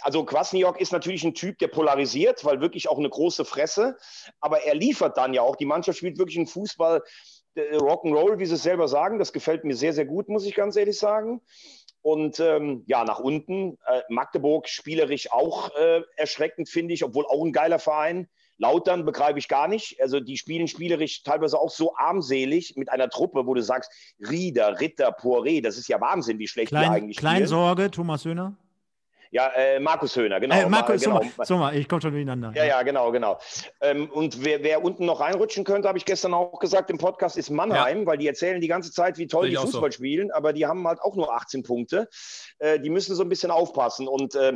Also 0.00 0.24
Kwasniok 0.24 0.80
ist 0.80 0.92
natürlich 0.92 1.24
ein 1.24 1.34
Typ, 1.34 1.58
der 1.58 1.68
polarisiert, 1.68 2.44
weil 2.44 2.60
wirklich 2.60 2.88
auch 2.88 2.98
eine 2.98 3.08
große 3.08 3.44
Fresse. 3.44 3.96
Aber 4.40 4.62
er 4.62 4.74
liefert 4.74 5.16
dann 5.16 5.34
ja 5.34 5.42
auch. 5.42 5.56
Die 5.56 5.66
Mannschaft 5.66 5.98
spielt 5.98 6.18
wirklich 6.18 6.36
einen 6.36 6.46
Fußball, 6.46 7.02
äh, 7.54 7.76
Rock'n'Roll, 7.76 8.38
wie 8.38 8.46
sie 8.46 8.54
es 8.54 8.62
selber 8.62 8.88
sagen. 8.88 9.18
Das 9.18 9.32
gefällt 9.32 9.64
mir 9.64 9.74
sehr, 9.74 9.92
sehr 9.92 10.06
gut, 10.06 10.28
muss 10.28 10.46
ich 10.46 10.54
ganz 10.54 10.76
ehrlich 10.76 10.98
sagen. 10.98 11.40
Und 12.02 12.38
ähm, 12.38 12.84
ja, 12.86 13.04
nach 13.04 13.18
unten, 13.18 13.78
äh, 13.86 14.02
Magdeburg 14.08 14.68
spielerisch 14.68 15.32
auch 15.32 15.74
äh, 15.74 16.02
erschreckend, 16.16 16.68
finde 16.68 16.94
ich, 16.94 17.02
obwohl 17.02 17.26
auch 17.26 17.44
ein 17.44 17.52
geiler 17.52 17.80
Verein. 17.80 18.28
Lautern 18.58 19.04
begreife 19.04 19.38
ich 19.38 19.48
gar 19.48 19.68
nicht. 19.68 20.00
Also 20.00 20.20
die 20.20 20.36
spielen 20.36 20.68
spielerisch 20.68 21.22
teilweise 21.24 21.58
auch 21.58 21.70
so 21.70 21.94
armselig 21.96 22.74
mit 22.76 22.90
einer 22.90 23.10
Truppe, 23.10 23.46
wo 23.46 23.54
du 23.54 23.62
sagst, 23.62 23.90
Rieder, 24.20 24.80
Ritter, 24.80 25.10
Poiré, 25.10 25.62
das 25.62 25.76
ist 25.76 25.88
ja 25.88 26.00
Wahnsinn, 26.00 26.38
wie 26.38 26.48
schlecht 26.48 26.70
die 26.70 26.76
Klein, 26.76 26.90
eigentlich 26.90 27.16
spielen. 27.16 27.32
Kleinsorge, 27.32 27.90
Thomas 27.90 28.24
Höhner. 28.24 28.56
Ja, 29.30 29.48
äh, 29.48 29.80
Markus 29.80 30.16
Höhner, 30.16 30.40
genau. 30.40 30.54
äh, 30.54 30.68
Markus, 30.68 31.02
genau. 31.02 31.20
Sommer, 31.20 31.44
Sommer, 31.44 31.72
ich 31.72 31.88
komme 31.88 32.02
schon 32.02 32.12
durcheinander. 32.12 32.52
Ja, 32.54 32.64
ja, 32.64 32.82
genau, 32.82 33.10
genau. 33.12 33.38
Ähm, 33.80 34.10
und 34.10 34.44
wer, 34.44 34.62
wer 34.62 34.84
unten 34.84 35.06
noch 35.06 35.20
reinrutschen 35.20 35.64
könnte, 35.64 35.88
habe 35.88 35.98
ich 35.98 36.04
gestern 36.04 36.34
auch 36.34 36.58
gesagt 36.58 36.90
im 36.90 36.98
Podcast, 36.98 37.36
ist 37.36 37.50
Mannheim, 37.50 38.06
weil 38.06 38.18
die 38.18 38.26
erzählen 38.26 38.60
die 38.60 38.68
ganze 38.68 38.92
Zeit, 38.92 39.18
wie 39.18 39.26
toll 39.26 39.50
die 39.50 39.56
Fußball 39.56 39.92
so. 39.92 39.96
spielen, 39.96 40.30
aber 40.30 40.52
die 40.52 40.66
haben 40.66 40.86
halt 40.86 41.00
auch 41.00 41.16
nur 41.16 41.34
18 41.34 41.62
Punkte. 41.62 42.08
Äh, 42.58 42.80
die 42.80 42.90
müssen 42.90 43.14
so 43.14 43.22
ein 43.22 43.28
bisschen 43.28 43.50
aufpassen. 43.50 44.08
Und 44.08 44.34
äh, 44.34 44.54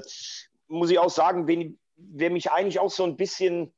muss 0.68 0.91
ich 0.91 0.99
auch 0.99 1.11
sagen, 1.11 1.47
wen, 1.47 1.79
wer 1.97 2.31
mich 2.31 2.51
eigentlich 2.51 2.79
auch 2.79 2.91
so 2.91 3.05
ein 3.05 3.16
bisschen 3.16 3.73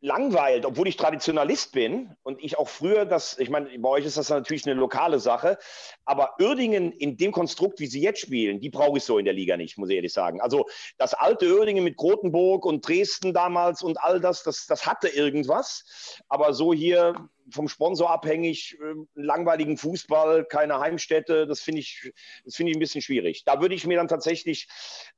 langweilt, 0.00 0.64
obwohl 0.64 0.88
ich 0.88 0.96
Traditionalist 0.96 1.72
bin 1.72 2.14
und 2.22 2.42
ich 2.42 2.58
auch 2.58 2.68
früher 2.68 3.04
das, 3.04 3.38
ich 3.38 3.50
meine, 3.50 3.78
bei 3.78 3.88
euch 3.88 4.06
ist 4.06 4.16
das 4.16 4.30
natürlich 4.30 4.66
eine 4.66 4.78
lokale 4.78 5.18
Sache, 5.18 5.58
aber 6.06 6.34
Uerdingen 6.40 6.92
in 6.92 7.16
dem 7.18 7.32
Konstrukt, 7.32 7.80
wie 7.80 7.86
sie 7.86 8.00
jetzt 8.00 8.20
spielen, 8.20 8.60
die 8.60 8.70
brauche 8.70 8.96
ich 8.96 9.04
so 9.04 9.18
in 9.18 9.26
der 9.26 9.34
Liga 9.34 9.56
nicht, 9.58 9.76
muss 9.76 9.90
ich 9.90 9.96
ehrlich 9.96 10.12
sagen. 10.12 10.40
Also 10.40 10.66
das 10.96 11.12
alte 11.12 11.54
Uerdingen 11.54 11.84
mit 11.84 11.96
Grotenburg 11.96 12.64
und 12.64 12.86
Dresden 12.86 13.34
damals 13.34 13.82
und 13.82 14.02
all 14.02 14.20
das, 14.20 14.42
das, 14.42 14.66
das 14.66 14.86
hatte 14.86 15.08
irgendwas, 15.08 16.22
aber 16.28 16.54
so 16.54 16.72
hier 16.72 17.14
vom 17.50 17.68
Sponsor 17.68 18.10
abhängig, 18.10 18.78
äh, 18.80 18.94
langweiligen 19.14 19.76
Fußball, 19.76 20.44
keine 20.44 20.78
Heimstätte. 20.78 21.46
Das 21.46 21.60
finde 21.60 21.80
ich, 21.80 22.12
das 22.44 22.58
ich 22.58 22.76
ein 22.76 22.78
bisschen 22.78 23.02
schwierig. 23.02 23.44
Da 23.44 23.60
würde 23.60 23.74
ich 23.74 23.86
mir 23.86 23.96
dann 23.96 24.08
tatsächlich 24.08 24.68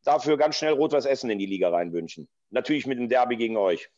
dafür 0.02 0.36
ganz 0.38 0.56
schnell 0.56 0.72
Rot-Weiß 0.72 1.04
Essen 1.04 1.30
in 1.30 1.38
die 1.38 1.46
Liga 1.46 1.68
reinwünschen. 1.68 2.28
Natürlich 2.50 2.86
mit 2.86 2.98
dem 2.98 3.08
Derby 3.08 3.36
gegen 3.36 3.56
euch. 3.56 3.90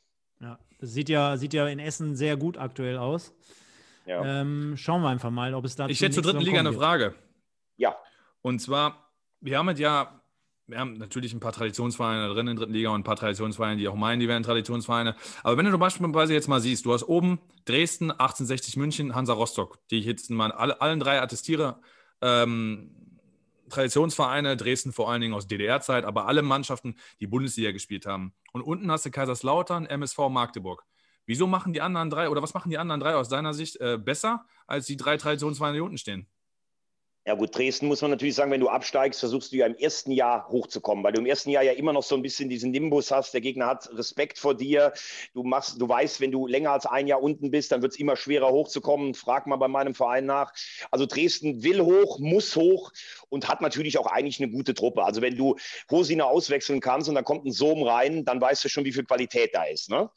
Ja, 0.45 0.59
das 0.78 0.92
sieht 0.92 1.09
ja, 1.09 1.38
sieht 1.38 1.55
ja 1.55 1.66
in 1.68 1.78
Essen 1.78 2.16
sehr 2.16 2.36
gut 2.36 2.59
aktuell 2.59 2.99
aus. 2.99 3.32
Ja. 4.05 4.42
Ähm, 4.42 4.74
schauen 4.76 5.01
wir 5.01 5.09
einfach 5.09 5.30
mal, 5.30 5.55
ob 5.55 5.64
es 5.64 5.74
da. 5.74 5.88
Ich 5.88 6.03
hätte 6.03 6.16
zur 6.16 6.22
dritten 6.22 6.42
Liga 6.42 6.59
eine 6.59 6.74
Frage. 6.74 7.14
Ja. 7.78 7.97
Und 8.42 8.59
zwar, 8.59 9.11
wir 9.40 9.57
haben 9.57 9.74
ja 9.76 10.20
wir 10.66 10.78
haben 10.78 10.95
natürlich 10.99 11.32
ein 11.32 11.40
paar 11.40 11.53
Traditionsvereine 11.53 12.28
drin 12.28 12.47
in 12.47 12.57
der 12.57 12.64
dritten 12.64 12.72
Liga 12.74 12.90
und 12.90 13.01
ein 13.01 13.05
paar 13.05 13.16
Traditionsvereine, 13.16 13.76
die 13.76 13.88
auch 13.88 13.95
meinen, 13.95 14.20
die 14.20 14.28
wären 14.28 14.42
Traditionsvereine. 14.42 15.14
Aber 15.42 15.57
wenn 15.57 15.70
du 15.70 15.78
beispielsweise 15.78 16.34
jetzt 16.34 16.49
mal 16.49 16.61
siehst, 16.61 16.84
du 16.84 16.92
hast 16.92 17.05
oben 17.05 17.38
Dresden, 17.64 18.11
1860 18.11 18.76
München, 18.76 19.14
Hansa 19.14 19.32
Rostock, 19.32 19.78
die 19.90 19.99
ich 19.99 20.07
jetzt 20.07 20.30
mal 20.30 20.53
alle, 20.53 20.80
allen 20.80 21.01
drei 21.01 21.20
attestiere. 21.20 21.80
Ähm, 22.22 23.04
Traditionsvereine, 23.75 24.57
Dresden 24.57 24.93
vor 24.93 25.11
allen 25.11 25.20
Dingen 25.20 25.35
aus 25.35 25.47
DDR-Zeit, 25.47 26.05
aber 26.05 26.27
alle 26.27 26.43
Mannschaften, 26.43 26.97
die 27.20 27.27
Bundesliga 27.27 27.72
gespielt 27.72 28.07
haben. 28.07 28.35
Und 28.53 28.62
unten 28.62 28.91
hast 28.91 29.05
du 29.05 29.11
Kaiserslautern, 29.11 29.87
MSV 29.87 30.18
Magdeburg. 30.31 30.85
Wieso 31.27 31.47
machen 31.47 31.72
die 31.72 31.81
anderen 31.81 32.11
drei 32.11 32.29
oder 32.29 32.43
was 32.43 32.55
machen 32.55 32.70
die 32.70 32.79
anderen 32.79 33.01
drei 33.01 33.14
aus 33.14 33.29
deiner 33.29 33.55
Sicht 33.55 33.81
äh, 33.81 33.99
besser 33.99 34.47
als 34.66 34.87
die 34.87 34.97
drei 34.97 35.16
Traditionsvereine, 35.16 35.77
die 35.77 35.81
unten 35.81 35.99
stehen? 35.99 36.29
Ja 37.27 37.33
gut, 37.33 37.57
Dresden 37.57 37.87
muss 37.87 38.03
man 38.03 38.11
natürlich 38.11 38.35
sagen, 38.35 38.51
wenn 38.51 38.61
du 38.61 38.68
absteigst, 38.68 39.18
versuchst 39.18 39.51
du 39.51 39.57
ja 39.57 39.64
im 39.64 39.77
ersten 39.77 40.11
Jahr 40.11 40.47
hochzukommen, 40.51 41.03
weil 41.03 41.14
du 41.14 41.20
im 41.20 41.27
ersten 41.27 41.49
Jahr 41.49 41.62
ja 41.62 41.72
immer 41.72 41.95
noch 41.95 42.03
so 42.03 42.14
ein 42.16 42.20
bisschen 42.20 42.51
diesen 42.51 42.70
Nimbus 42.70 43.11
hast. 43.11 43.33
Der 43.33 43.41
Gegner 43.41 43.66
hat 43.66 43.89
Respekt 43.97 44.39
vor 44.39 44.55
dir. 44.55 44.93
Du 45.33 45.43
machst, 45.43 45.81
du 45.81 45.89
weißt, 45.89 46.20
wenn 46.20 46.33
du 46.33 46.47
länger 46.47 46.72
als 46.72 46.85
ein 46.85 47.07
Jahr 47.07 47.22
unten 47.22 47.51
bist, 47.51 47.72
dann 47.72 47.81
wird 47.81 47.93
es 47.93 47.99
immer 47.99 48.16
schwerer 48.16 48.51
hochzukommen. 48.51 49.14
Frag 49.14 49.47
mal 49.47 49.57
bei 49.57 49.68
meinem 49.68 49.95
Verein 49.95 50.27
nach. 50.27 50.53
Also 50.91 51.07
Dresden 51.07 51.62
will 51.62 51.81
hoch, 51.81 52.18
muss 52.18 52.57
hoch 52.57 52.93
und 53.31 53.49
hat 53.49 53.62
natürlich 53.62 53.97
auch 53.97 54.07
eigentlich 54.07 54.39
eine 54.43 54.53
gute 54.53 54.75
Truppe. 54.75 55.03
Also 55.03 55.22
wenn 55.22 55.39
du 55.39 55.57
Hosina 55.91 56.25
auswechseln 56.25 56.81
kannst 56.81 57.09
und 57.09 57.14
dann 57.14 57.25
kommt 57.25 57.47
ein 57.47 57.53
Sohm 57.53 57.85
rein, 57.85 58.27
dann 58.27 58.39
weißt 58.39 58.62
du 58.64 58.68
schon, 58.68 58.85
wie 58.85 58.93
viel 58.93 59.05
Qualität 59.05 59.55
da 59.55 59.64
ist. 59.64 59.89
Ne? 59.89 60.11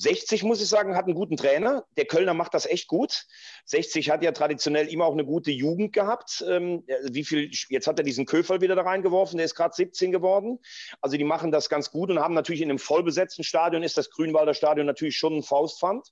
60, 0.00 0.44
muss 0.44 0.62
ich 0.62 0.68
sagen, 0.68 0.96
hat 0.96 1.04
einen 1.04 1.14
guten 1.14 1.36
Trainer. 1.36 1.84
Der 1.98 2.06
Kölner 2.06 2.32
macht 2.32 2.54
das 2.54 2.64
echt 2.64 2.88
gut. 2.88 3.26
60 3.66 4.08
hat 4.08 4.22
ja 4.22 4.32
traditionell 4.32 4.88
immer 4.88 5.04
auch 5.04 5.12
eine 5.12 5.26
gute 5.26 5.50
Jugend 5.50 5.92
gehabt. 5.92 6.42
Ähm, 6.48 6.84
wie 7.10 7.22
viel, 7.22 7.50
jetzt 7.68 7.86
hat 7.86 7.98
er 7.98 8.02
diesen 8.02 8.24
Köfer 8.24 8.62
wieder 8.62 8.74
da 8.74 8.82
reingeworfen, 8.82 9.36
der 9.36 9.44
ist 9.44 9.54
gerade 9.54 9.74
17 9.74 10.10
geworden. 10.10 10.58
Also 11.02 11.18
die 11.18 11.24
machen 11.24 11.52
das 11.52 11.68
ganz 11.68 11.90
gut 11.90 12.08
und 12.08 12.18
haben 12.18 12.32
natürlich 12.32 12.62
in 12.62 12.70
einem 12.70 12.78
vollbesetzten 12.78 13.44
Stadion, 13.44 13.82
ist 13.82 13.98
das 13.98 14.08
Grünwalder 14.08 14.54
Stadion 14.54 14.86
natürlich 14.86 15.18
schon 15.18 15.36
ein 15.36 15.42
Faustpfand. 15.42 16.08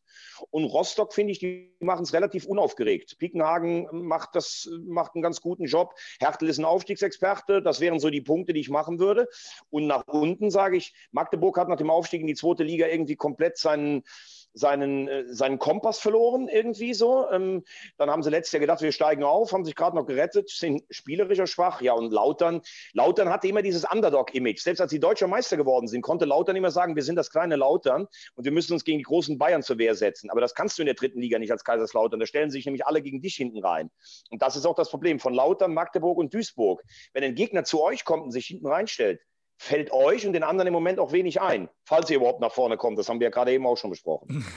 Und 0.50 0.66
Rostock, 0.66 1.14
finde 1.14 1.32
ich, 1.32 1.38
die 1.38 1.72
machen 1.80 2.02
es 2.02 2.12
relativ 2.12 2.44
unaufgeregt. 2.44 3.16
Pickenhagen 3.18 3.88
macht, 3.90 4.34
das, 4.34 4.68
macht 4.84 5.14
einen 5.14 5.22
ganz 5.22 5.40
guten 5.40 5.64
Job. 5.64 5.94
Hertel 6.20 6.50
ist 6.50 6.58
ein 6.58 6.66
Aufstiegsexperte. 6.66 7.62
Das 7.62 7.80
wären 7.80 8.00
so 8.00 8.10
die 8.10 8.20
Punkte, 8.20 8.52
die 8.52 8.60
ich 8.60 8.68
machen 8.68 8.98
würde. 8.98 9.28
Und 9.70 9.86
nach 9.86 10.06
unten 10.06 10.50
sage 10.50 10.76
ich, 10.76 10.92
Magdeburg 11.10 11.56
hat 11.56 11.70
nach 11.70 11.76
dem 11.76 11.88
Aufstieg 11.88 12.20
in 12.20 12.26
die 12.26 12.34
zweite 12.34 12.64
Liga 12.64 12.86
irgendwie 12.86 13.16
komplett 13.16 13.56
sein 13.56 13.77
seinen, 13.78 14.02
seinen, 14.52 15.08
äh, 15.08 15.24
seinen 15.28 15.58
Kompass 15.58 15.98
verloren, 15.98 16.48
irgendwie 16.48 16.94
so. 16.94 17.30
Ähm, 17.30 17.64
dann 17.96 18.10
haben 18.10 18.22
sie 18.22 18.30
letztes 18.30 18.52
Jahr 18.52 18.60
gedacht, 18.60 18.82
wir 18.82 18.92
steigen 18.92 19.22
auf, 19.22 19.52
haben 19.52 19.64
sich 19.64 19.74
gerade 19.74 19.96
noch 19.96 20.06
gerettet, 20.06 20.48
sind 20.50 20.82
spielerischer 20.90 21.46
schwach. 21.46 21.80
Ja, 21.80 21.92
und 21.92 22.12
Lautern, 22.12 22.62
Lautern 22.92 23.28
hatte 23.28 23.48
immer 23.48 23.62
dieses 23.62 23.84
Underdog-Image. 23.84 24.60
Selbst 24.60 24.80
als 24.80 24.90
sie 24.90 25.00
deutscher 25.00 25.28
Meister 25.28 25.56
geworden 25.56 25.86
sind, 25.86 26.02
konnte 26.02 26.24
Lautern 26.24 26.56
immer 26.56 26.70
sagen, 26.70 26.96
wir 26.96 27.02
sind 27.02 27.16
das 27.16 27.30
kleine 27.30 27.56
Lautern 27.56 28.06
und 28.34 28.44
wir 28.44 28.52
müssen 28.52 28.72
uns 28.72 28.84
gegen 28.84 28.98
die 28.98 29.04
großen 29.04 29.38
Bayern 29.38 29.62
zur 29.62 29.78
Wehr 29.78 29.94
setzen. 29.94 30.30
Aber 30.30 30.40
das 30.40 30.54
kannst 30.54 30.78
du 30.78 30.82
in 30.82 30.86
der 30.86 30.94
dritten 30.94 31.20
Liga 31.20 31.38
nicht 31.38 31.52
als 31.52 31.64
Kaiserslautern. 31.64 32.20
Da 32.20 32.26
stellen 32.26 32.50
sich 32.50 32.64
nämlich 32.64 32.86
alle 32.86 33.02
gegen 33.02 33.20
dich 33.20 33.36
hinten 33.36 33.64
rein. 33.64 33.90
Und 34.30 34.42
das 34.42 34.56
ist 34.56 34.66
auch 34.66 34.74
das 34.74 34.90
Problem 34.90 35.20
von 35.20 35.34
Lautern, 35.34 35.72
Magdeburg 35.72 36.18
und 36.18 36.34
Duisburg. 36.34 36.82
Wenn 37.12 37.24
ein 37.24 37.34
Gegner 37.34 37.64
zu 37.64 37.82
euch 37.82 38.04
kommt 38.04 38.24
und 38.24 38.30
sich 38.32 38.46
hinten 38.46 38.66
reinstellt, 38.66 39.20
fällt 39.58 39.92
euch 39.92 40.26
und 40.26 40.32
den 40.32 40.44
anderen 40.44 40.68
im 40.68 40.72
Moment 40.72 40.98
auch 40.98 41.12
wenig 41.12 41.40
ein, 41.40 41.68
falls 41.84 42.08
ihr 42.10 42.16
überhaupt 42.16 42.40
nach 42.40 42.52
vorne 42.52 42.76
kommt. 42.76 42.98
Das 42.98 43.08
haben 43.08 43.20
wir 43.20 43.26
ja 43.26 43.30
gerade 43.30 43.52
eben 43.52 43.66
auch 43.66 43.76
schon 43.76 43.90
besprochen. 43.90 44.46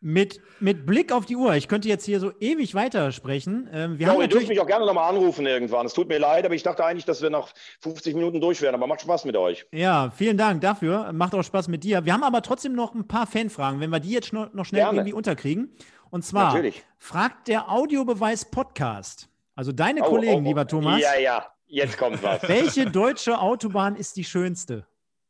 Mit, 0.00 0.40
mit 0.60 0.86
Blick 0.86 1.10
auf 1.10 1.26
die 1.26 1.34
Uhr, 1.34 1.54
ich 1.54 1.66
könnte 1.66 1.88
jetzt 1.88 2.04
hier 2.04 2.20
so 2.20 2.30
ewig 2.38 2.76
weitersprechen. 2.76 3.68
Ähm, 3.72 3.98
wir 3.98 4.06
ja, 4.06 4.12
haben 4.12 4.20
ihr 4.20 4.28
dürft 4.28 4.46
mich 4.46 4.60
auch 4.60 4.66
gerne 4.66 4.86
nochmal 4.86 5.10
anrufen 5.10 5.46
irgendwann. 5.46 5.84
Es 5.86 5.94
tut 5.94 6.06
mir 6.06 6.18
leid, 6.18 6.44
aber 6.44 6.54
ich 6.54 6.62
dachte 6.62 6.84
eigentlich, 6.84 7.06
dass 7.06 7.22
wir 7.22 7.30
nach 7.30 7.52
50 7.80 8.14
Minuten 8.14 8.40
durch 8.40 8.62
wären. 8.62 8.74
Aber 8.74 8.86
macht 8.86 9.00
Spaß 9.00 9.24
mit 9.24 9.36
euch. 9.36 9.66
Ja, 9.72 10.12
vielen 10.14 10.36
Dank 10.36 10.60
dafür. 10.60 11.12
Macht 11.12 11.34
auch 11.34 11.42
Spaß 11.42 11.66
mit 11.68 11.82
dir. 11.82 12.04
Wir 12.04 12.12
haben 12.12 12.22
aber 12.22 12.42
trotzdem 12.42 12.74
noch 12.74 12.94
ein 12.94 13.08
paar 13.08 13.26
Fanfragen, 13.26 13.80
wenn 13.80 13.90
wir 13.90 13.98
die 13.98 14.10
jetzt 14.10 14.32
noch, 14.32 14.52
noch 14.52 14.66
schnell 14.66 14.82
gerne. 14.82 14.98
irgendwie 14.98 15.14
unterkriegen. 15.14 15.74
Und 16.10 16.24
zwar 16.24 16.52
Natürlich. 16.52 16.84
fragt 16.98 17.48
der 17.48 17.68
Audiobeweis 17.68 18.44
Podcast, 18.44 19.28
also 19.56 19.72
deine 19.72 20.02
oh, 20.02 20.10
Kollegen, 20.10 20.34
oh, 20.34 20.38
oh. 20.38 20.48
lieber 20.48 20.68
Thomas. 20.68 21.00
Ja, 21.00 21.18
ja. 21.18 21.46
Jetzt 21.68 21.98
kommt 21.98 22.22
was. 22.22 22.42
Welche 22.48 22.90
deutsche 22.90 23.38
Autobahn 23.38 23.96
ist 23.96 24.16
die 24.16 24.24
schönste? 24.24 24.86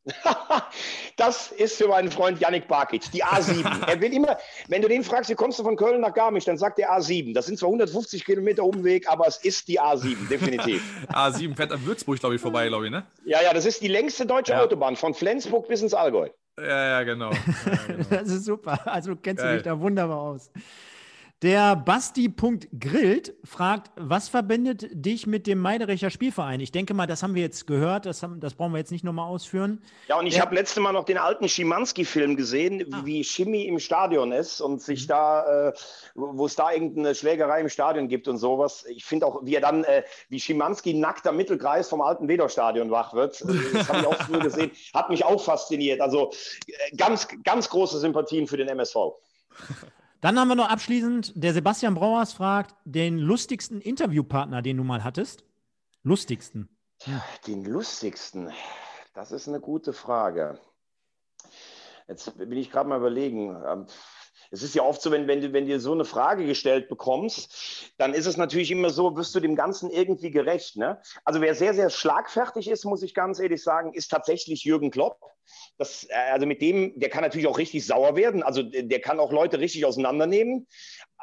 das 1.17 1.51
ist 1.51 1.77
für 1.77 1.87
meinen 1.87 2.09
Freund 2.09 2.39
Yannick 2.39 2.67
Barkic, 2.67 3.11
die 3.11 3.23
A7. 3.23 3.87
er 3.87 3.99
will 3.99 4.13
immer, 4.13 4.37
wenn 4.67 4.81
du 4.81 4.87
den 4.87 5.03
fragst, 5.03 5.29
wie 5.29 5.35
kommst 5.35 5.59
du 5.59 5.63
von 5.63 5.75
Köln 5.75 6.01
nach 6.01 6.13
Garmisch, 6.13 6.45
dann 6.45 6.57
sagt 6.57 6.79
er 6.79 6.91
A7. 6.91 7.33
Das 7.33 7.45
sind 7.45 7.59
zwar 7.59 7.67
150 7.69 8.23
Kilometer 8.23 8.63
Umweg, 8.63 9.09
aber 9.09 9.27
es 9.27 9.37
ist 9.37 9.67
die 9.67 9.79
A7, 9.79 10.29
definitiv. 10.29 10.81
A7 11.09 11.55
fährt 11.55 11.71
an 11.71 11.85
Würzburg, 11.85 12.19
glaube 12.19 12.35
ich, 12.35 12.41
vorbei, 12.41 12.67
glaube 12.67 12.85
ich, 12.85 12.91
ne? 12.91 13.05
Ja, 13.25 13.41
ja, 13.41 13.53
das 13.53 13.65
ist 13.65 13.81
die 13.81 13.87
längste 13.87 14.25
deutsche 14.25 14.53
ja. 14.53 14.61
Autobahn, 14.61 14.95
von 14.95 15.13
Flensburg 15.13 15.67
bis 15.67 15.81
ins 15.81 15.93
Allgäu. 15.93 16.29
Ja, 16.59 16.87
ja, 16.87 17.03
genau. 17.03 17.31
Ja, 17.31 17.39
genau. 17.87 18.03
das 18.09 18.29
ist 18.29 18.45
super. 18.45 18.79
Also 18.87 19.15
kennst 19.15 19.43
du 19.43 19.53
dich 19.53 19.63
da 19.63 19.79
wunderbar 19.79 20.19
aus. 20.19 20.49
Der 21.43 21.75
Basti.grillt 21.75 23.35
fragt, 23.43 23.91
was 23.95 24.27
verbindet 24.27 24.87
dich 24.91 25.27
mit 25.27 25.45
dem 25.45 25.59
Meidericher 25.59 26.09
Spielverein? 26.09 26.59
Ich 26.61 26.71
denke 26.71 26.95
mal, 26.95 27.05
das 27.05 27.21
haben 27.21 27.35
wir 27.35 27.43
jetzt 27.43 27.67
gehört, 27.67 28.07
das, 28.07 28.23
haben, 28.23 28.39
das 28.39 28.55
brauchen 28.55 28.71
wir 28.71 28.79
jetzt 28.79 28.91
nicht 28.91 29.03
nochmal 29.03 29.29
ausführen. 29.29 29.79
Ja, 30.07 30.17
und 30.17 30.25
ich 30.25 30.41
habe 30.41 30.55
letzte 30.55 30.79
Mal 30.79 30.93
noch 30.93 31.03
den 31.05 31.19
alten 31.19 31.47
Schimanski-Film 31.47 32.37
gesehen, 32.37 32.91
ah. 32.91 33.01
wie 33.03 33.23
Schimi 33.23 33.65
im 33.65 33.77
Stadion 33.77 34.31
ist 34.31 34.61
und 34.61 34.81
sich 34.81 35.03
mhm. 35.03 35.09
da, 35.09 35.67
äh, 35.67 35.73
wo 36.15 36.47
es 36.47 36.55
da 36.55 36.71
irgendeine 36.71 37.13
Schlägerei 37.13 37.61
im 37.61 37.69
Stadion 37.69 38.07
gibt 38.07 38.27
und 38.27 38.39
sowas. 38.39 38.85
Ich 38.87 39.05
finde 39.05 39.27
auch, 39.27 39.45
wie 39.45 39.53
er 39.53 39.61
dann, 39.61 39.83
äh, 39.83 40.01
wie 40.29 40.39
Schimanski 40.39 40.95
nackt 40.95 41.27
am 41.27 41.37
Mittelkreis 41.37 41.87
vom 41.87 42.01
alten 42.01 42.27
Wedor-Stadion 42.27 42.89
wach 42.89 43.13
wird. 43.13 43.45
Das 43.73 43.89
habe 43.89 43.99
ich 43.99 44.07
auch 44.07 44.23
früher 44.23 44.39
gesehen, 44.39 44.71
hat 44.91 45.11
mich 45.11 45.23
auch 45.23 45.43
fasziniert. 45.43 46.01
Also 46.01 46.31
äh, 46.65 46.95
ganz, 46.95 47.27
ganz 47.43 47.69
große 47.69 47.99
Sympathien 47.99 48.47
für 48.47 48.57
den 48.57 48.69
MSV. 48.69 48.95
Dann 50.21 50.39
haben 50.39 50.47
wir 50.47 50.55
noch 50.55 50.69
abschließend, 50.69 51.33
der 51.35 51.53
Sebastian 51.53 51.93
Brauers 51.93 52.33
fragt, 52.33 52.75
den 52.85 53.17
lustigsten 53.19 53.81
Interviewpartner, 53.81 54.61
den 54.61 54.77
du 54.77 54.83
mal 54.83 55.03
hattest? 55.03 55.43
Lustigsten. 56.03 56.69
Ja. 57.05 57.23
Den 57.45 57.63
lustigsten, 57.63 58.51
das 59.13 59.31
ist 59.31 59.47
eine 59.47 59.59
gute 59.59 59.93
Frage. 59.93 60.59
Jetzt 62.07 62.37
bin 62.37 62.53
ich 62.53 62.71
gerade 62.71 62.89
mal 62.89 62.97
überlegen. 62.97 63.55
Es 64.51 64.63
ist 64.63 64.75
ja 64.75 64.83
oft 64.83 65.01
so, 65.01 65.11
wenn, 65.11 65.27
wenn, 65.27 65.41
du, 65.41 65.53
wenn 65.53 65.65
dir 65.65 65.79
so 65.79 65.93
eine 65.93 66.05
Frage 66.05 66.45
gestellt 66.45 66.89
bekommst, 66.89 67.91
dann 67.97 68.13
ist 68.13 68.25
es 68.25 68.37
natürlich 68.37 68.71
immer 68.71 68.89
so, 68.89 69.15
wirst 69.15 69.35
du 69.35 69.39
dem 69.39 69.55
Ganzen 69.55 69.89
irgendwie 69.89 70.31
gerecht. 70.31 70.75
Ne? 70.77 71.01
Also 71.25 71.41
wer 71.41 71.55
sehr, 71.55 71.73
sehr 71.73 71.89
schlagfertig 71.89 72.69
ist, 72.69 72.85
muss 72.85 73.03
ich 73.03 73.13
ganz 73.13 73.39
ehrlich 73.39 73.63
sagen, 73.63 73.93
ist 73.93 74.09
tatsächlich 74.09 74.63
Jürgen 74.63 74.91
Klopp. 74.91 75.19
Das, 75.77 76.05
äh, 76.09 76.13
also 76.31 76.45
mit 76.45 76.61
dem, 76.61 76.97
der 76.99 77.09
kann 77.09 77.21
natürlich 77.21 77.47
auch 77.47 77.57
richtig 77.57 77.85
sauer 77.85 78.15
werden. 78.15 78.43
Also 78.43 78.63
der 78.63 79.01
kann 79.01 79.19
auch 79.19 79.31
Leute 79.31 79.59
richtig 79.59 79.85
auseinandernehmen. 79.85 80.67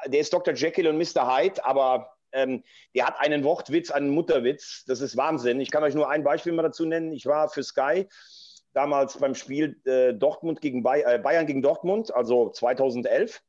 Der 0.06 0.20
ist 0.20 0.32
Dr. 0.32 0.54
Jekyll 0.54 0.88
und 0.88 0.98
Mr. 0.98 1.36
Hyde, 1.36 1.64
aber 1.64 2.10
ähm, 2.32 2.64
der 2.94 3.06
hat 3.06 3.20
einen 3.20 3.44
Wortwitz, 3.44 3.90
einen 3.90 4.10
Mutterwitz. 4.10 4.84
Das 4.86 5.00
ist 5.00 5.16
Wahnsinn. 5.16 5.60
Ich 5.60 5.70
kann 5.70 5.82
euch 5.82 5.94
nur 5.94 6.10
ein 6.10 6.24
Beispiel 6.24 6.52
mal 6.52 6.62
dazu 6.62 6.84
nennen. 6.84 7.12
Ich 7.12 7.26
war 7.26 7.48
für 7.48 7.62
Sky 7.62 8.06
damals 8.74 9.16
beim 9.18 9.34
Spiel 9.34 9.80
äh, 9.86 10.12
Dortmund 10.12 10.60
gegen 10.60 10.82
Bay 10.82 11.02
äh, 11.02 11.18
Bayern 11.18 11.46
gegen 11.46 11.62
Dortmund, 11.62 12.14
also 12.14 12.50
2011. 12.50 13.40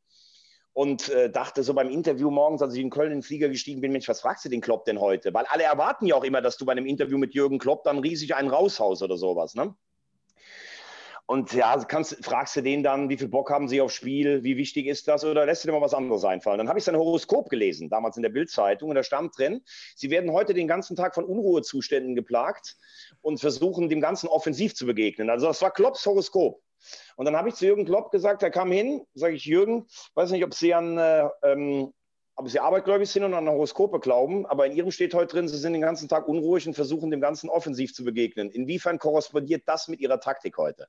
Und 0.73 1.07
äh, 1.07 1.29
dachte 1.29 1.63
so 1.63 1.73
beim 1.73 1.89
Interview 1.89 2.29
morgens, 2.29 2.61
als 2.61 2.73
ich 2.75 2.81
in 2.81 2.89
Köln 2.89 3.11
in 3.11 3.17
den 3.19 3.23
Flieger 3.23 3.47
gestiegen 3.47 3.79
bin, 3.79 3.93
Mensch, 3.93 4.09
was 4.09 4.19
fragst 4.19 4.43
du 4.43 4.49
den 4.49 4.59
Klopp 4.59 4.83
denn 4.83 4.99
heute? 4.99 5.33
Weil 5.33 5.45
alle 5.45 5.63
erwarten 5.63 6.05
ja 6.05 6.15
auch 6.15 6.23
immer, 6.25 6.41
dass 6.41 6.57
du 6.57 6.65
bei 6.65 6.73
einem 6.73 6.85
Interview 6.85 7.17
mit 7.17 7.33
Jürgen 7.33 7.59
Klopp 7.59 7.85
dann 7.85 7.99
riesig 7.99 8.35
einen 8.35 8.49
raushaust 8.49 9.01
oder 9.01 9.15
sowas. 9.15 9.55
Ne? 9.55 9.73
Und 11.27 11.53
ja, 11.53 11.75
kannst, 11.85 12.23
fragst 12.23 12.55
du 12.55 12.61
den 12.61 12.83
dann, 12.83 13.09
wie 13.09 13.17
viel 13.17 13.27
Bock 13.27 13.49
haben 13.49 13.67
sie 13.67 13.81
aufs 13.81 13.95
Spiel, 13.95 14.43
wie 14.43 14.57
wichtig 14.57 14.85
ist 14.85 15.07
das 15.07 15.25
oder 15.25 15.45
lässt 15.45 15.63
du 15.63 15.67
dir 15.67 15.73
mal 15.73 15.81
was 15.81 15.95
anderes 15.95 16.23
einfallen? 16.23 16.59
Dann 16.59 16.69
habe 16.69 16.77
ich 16.77 16.85
sein 16.85 16.95
Horoskop 16.95 17.49
gelesen, 17.49 17.89
damals 17.89 18.15
in 18.15 18.21
der 18.21 18.29
Bildzeitung, 18.29 18.89
und 18.89 18.95
da 18.95 19.01
stand 19.01 19.35
drin, 19.35 19.61
sie 19.95 20.11
werden 20.11 20.31
heute 20.31 20.53
den 20.53 20.67
ganzen 20.67 20.95
Tag 20.95 21.15
von 21.15 21.25
Unruhezuständen 21.25 22.15
geplagt 22.15 22.77
und 23.21 23.39
versuchen, 23.39 23.89
dem 23.89 24.01
Ganzen 24.01 24.27
offensiv 24.27 24.75
zu 24.75 24.85
begegnen. 24.85 25.31
Also 25.31 25.47
das 25.47 25.61
war 25.63 25.71
Klopps 25.71 26.05
Horoskop. 26.05 26.61
Und 27.15 27.25
dann 27.25 27.35
habe 27.35 27.49
ich 27.49 27.55
zu 27.55 27.65
Jürgen 27.65 27.85
Klopp 27.85 28.11
gesagt, 28.11 28.43
er 28.43 28.51
kam 28.51 28.71
hin, 28.71 29.01
sage 29.15 29.33
ich, 29.33 29.45
Jürgen, 29.45 29.87
weiß 30.13 30.29
nicht, 30.29 30.43
ob 30.43 30.53
Sie 30.53 30.75
an 30.75 30.97
äh, 30.99 31.27
ähm, 31.43 31.91
ob 32.37 32.49
sie 32.49 32.59
abergläubig 32.59 33.09
sind 33.09 33.23
und 33.23 33.33
an 33.33 33.47
Horoskope 33.47 33.99
glauben, 33.99 34.45
aber 34.45 34.65
in 34.65 34.73
ihrem 34.73 34.91
steht 34.91 35.13
heute 35.13 35.33
drin, 35.33 35.47
sie 35.47 35.57
sind 35.57 35.71
den 35.71 35.81
ganzen 35.81 36.09
Tag 36.09 36.27
unruhig 36.27 36.67
und 36.67 36.73
versuchen 36.73 37.09
dem 37.09 37.21
Ganzen 37.21 37.49
offensiv 37.49 37.93
zu 37.93 38.03
begegnen. 38.03 38.49
Inwiefern 38.51 38.99
korrespondiert 38.99 39.63
das 39.67 39.87
mit 39.87 40.01
ihrer 40.01 40.19
Taktik 40.19 40.57
heute? 40.57 40.87